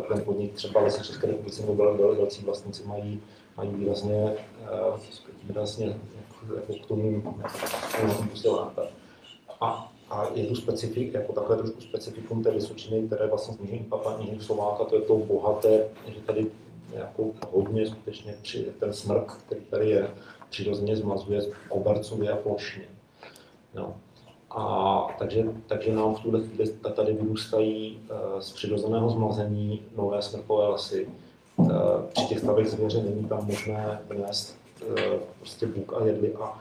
[0.09, 3.20] Ten podnik třeba lesy České republiky nebo velcí vlastníci mají,
[3.61, 5.01] mají výrazně, eh,
[5.45, 5.87] výrazně
[6.57, 8.70] jako k tomu, k tomu.
[9.61, 14.41] A, a je tu specifik, jako takové trošku specifikum té Vysočiny, které vlastně snížení papaní
[14.41, 16.47] Slováka, to je to bohaté, že tady
[16.93, 20.11] jako hodně skutečně při, ten smrk, který tady je,
[20.51, 22.85] přirozeně zmazuje obercově a plošně.
[23.74, 23.95] No.
[24.51, 30.69] A takže, takže nám v tuhle chvíli tady vyrůstají uh, z přirozeného zmazení nové smrkové
[30.69, 31.09] lesy.
[31.61, 31.70] Uh,
[32.12, 34.57] při těch stavech zvěře není tam možné vnést
[34.89, 34.97] uh,
[35.39, 36.61] prostě buk a jedli a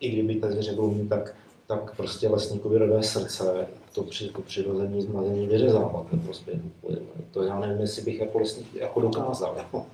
[0.00, 1.34] i kdyby ta zvěře bylo mít, tak
[1.66, 6.60] tak prostě lesníkovi rodé srdce, to, při, to přirození zmazení vyřezávat ve prospěch
[7.30, 9.54] To já nevím, jestli bych jako lesník jako dokázal.
[9.56, 9.86] Jako.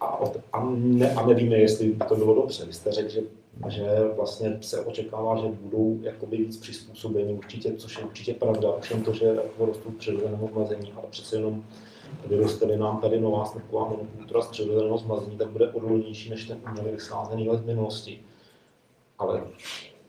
[0.00, 0.18] A,
[0.52, 2.64] a, ne, a nevíme, jestli by to bylo dobře.
[2.64, 3.20] Vy jste řekl, že,
[3.68, 3.84] že
[4.16, 9.12] vlastně se očekává, že budou jakoby víc přizpůsobení, určitě, což je určitě pravda, všem to,
[9.12, 11.64] že jako rostou přirozeného zmazení, ale přece jenom
[12.26, 17.48] vyrostly nám tady nová smrková monokultura přirozeného zmazení, tak bude odolnější než ten umělý vysázený
[17.48, 18.20] les v minulosti.
[19.18, 19.42] Ale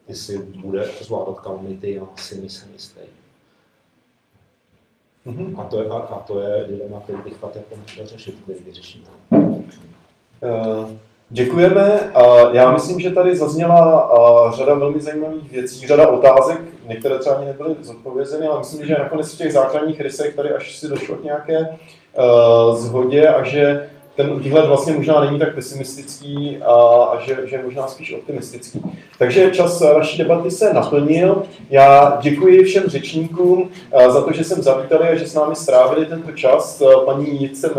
[0.08, 3.02] jestli bude zvládat kalamity, já si myslím jistý.
[5.26, 5.62] Mm-hmm.
[5.62, 9.08] A, to je, a, a to je dilema, který bych fakt jako řešit, který vyřešíme.
[9.32, 10.92] Uh,
[11.30, 12.12] děkujeme.
[12.52, 14.12] Já myslím, že tady zazněla
[14.56, 19.34] řada velmi zajímavých věcí, řada otázek, některé třeba ani nebyly zodpovězeny, ale myslím, že nakonec
[19.34, 21.78] v těch základních rysech tady až si došlo k nějaké
[22.74, 26.74] zhodě a že ten výhled vlastně možná není tak pesimistický a,
[27.04, 28.82] a že, že je možná spíš optimistický.
[29.20, 31.44] Takže čas naší debaty se naplnil.
[31.70, 36.06] Já děkuji všem řečníkům a, za to, že jsem zavítali a že s námi strávili
[36.06, 36.82] tento čas.
[36.82, 37.72] A, Paní Jice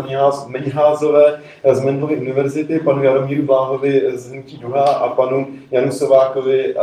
[0.47, 1.39] Meniházové
[1.71, 6.75] z Mendelovy univerzity, panu Jaromíru Bláhovi z Hnutí Duha a panu Janu Sovákovi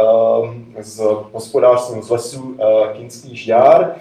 [0.81, 1.03] z
[1.33, 2.57] hospodářství z lesů
[2.93, 3.95] Kinský Žďár.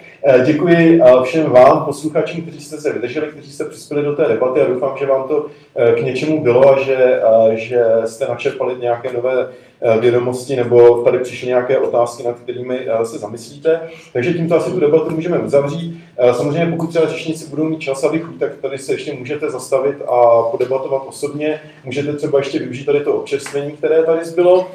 [0.45, 4.67] Děkuji všem vám, posluchačům, kteří jste se vydrželi, kteří jste přispěli do té debaty a
[4.67, 5.42] doufám, že vám to
[5.75, 9.49] eh, k něčemu bylo a že, eh, že jste načerpali nějaké nové
[9.81, 13.81] eh, vědomosti nebo tady přišly nějaké otázky, nad kterými se zamyslíte.
[14.13, 16.03] Takže tímto asi tu debatu můžeme uzavřít.
[16.31, 19.49] Samozřejmě pokud třeba řečníci budou mít čas a vy chuť, tak tady se ještě můžete
[19.49, 21.61] zastavit a podebatovat osobně.
[21.85, 24.67] Můžete třeba ještě využít tady to občerstvení, které tady zbylo.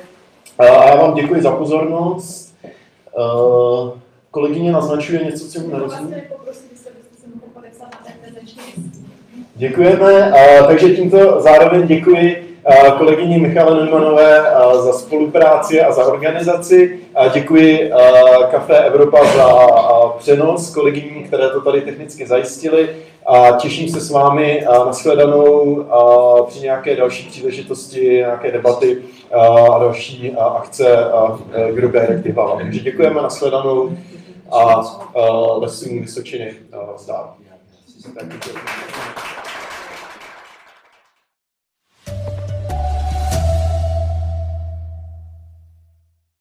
[0.59, 2.55] A já vám děkuji za pozornost.
[4.31, 6.15] Kolegyně naznačuje něco, co mu nerozumím.
[9.55, 12.45] Děkujeme, a, takže tímto zároveň děkuji
[12.99, 14.45] kolegyni Michale Neumanové
[14.85, 16.99] za spolupráci a za organizaci.
[17.15, 17.91] A děkuji
[18.51, 19.57] Café Evropa za
[20.19, 22.89] přenos kolegyním, které to tady technicky zajistili.
[23.27, 28.99] A těším se s vámi a nashledanou a při nějaké další příležitosti, nějaké debaty
[29.33, 30.97] a, další akce
[31.75, 32.43] Kdo Directive.
[32.57, 33.91] Takže děkujeme, nashledanou
[34.51, 34.59] a,
[35.15, 36.53] a lesům Vysočiny
[36.97, 37.25] zdár.
[38.17, 38.51] Belki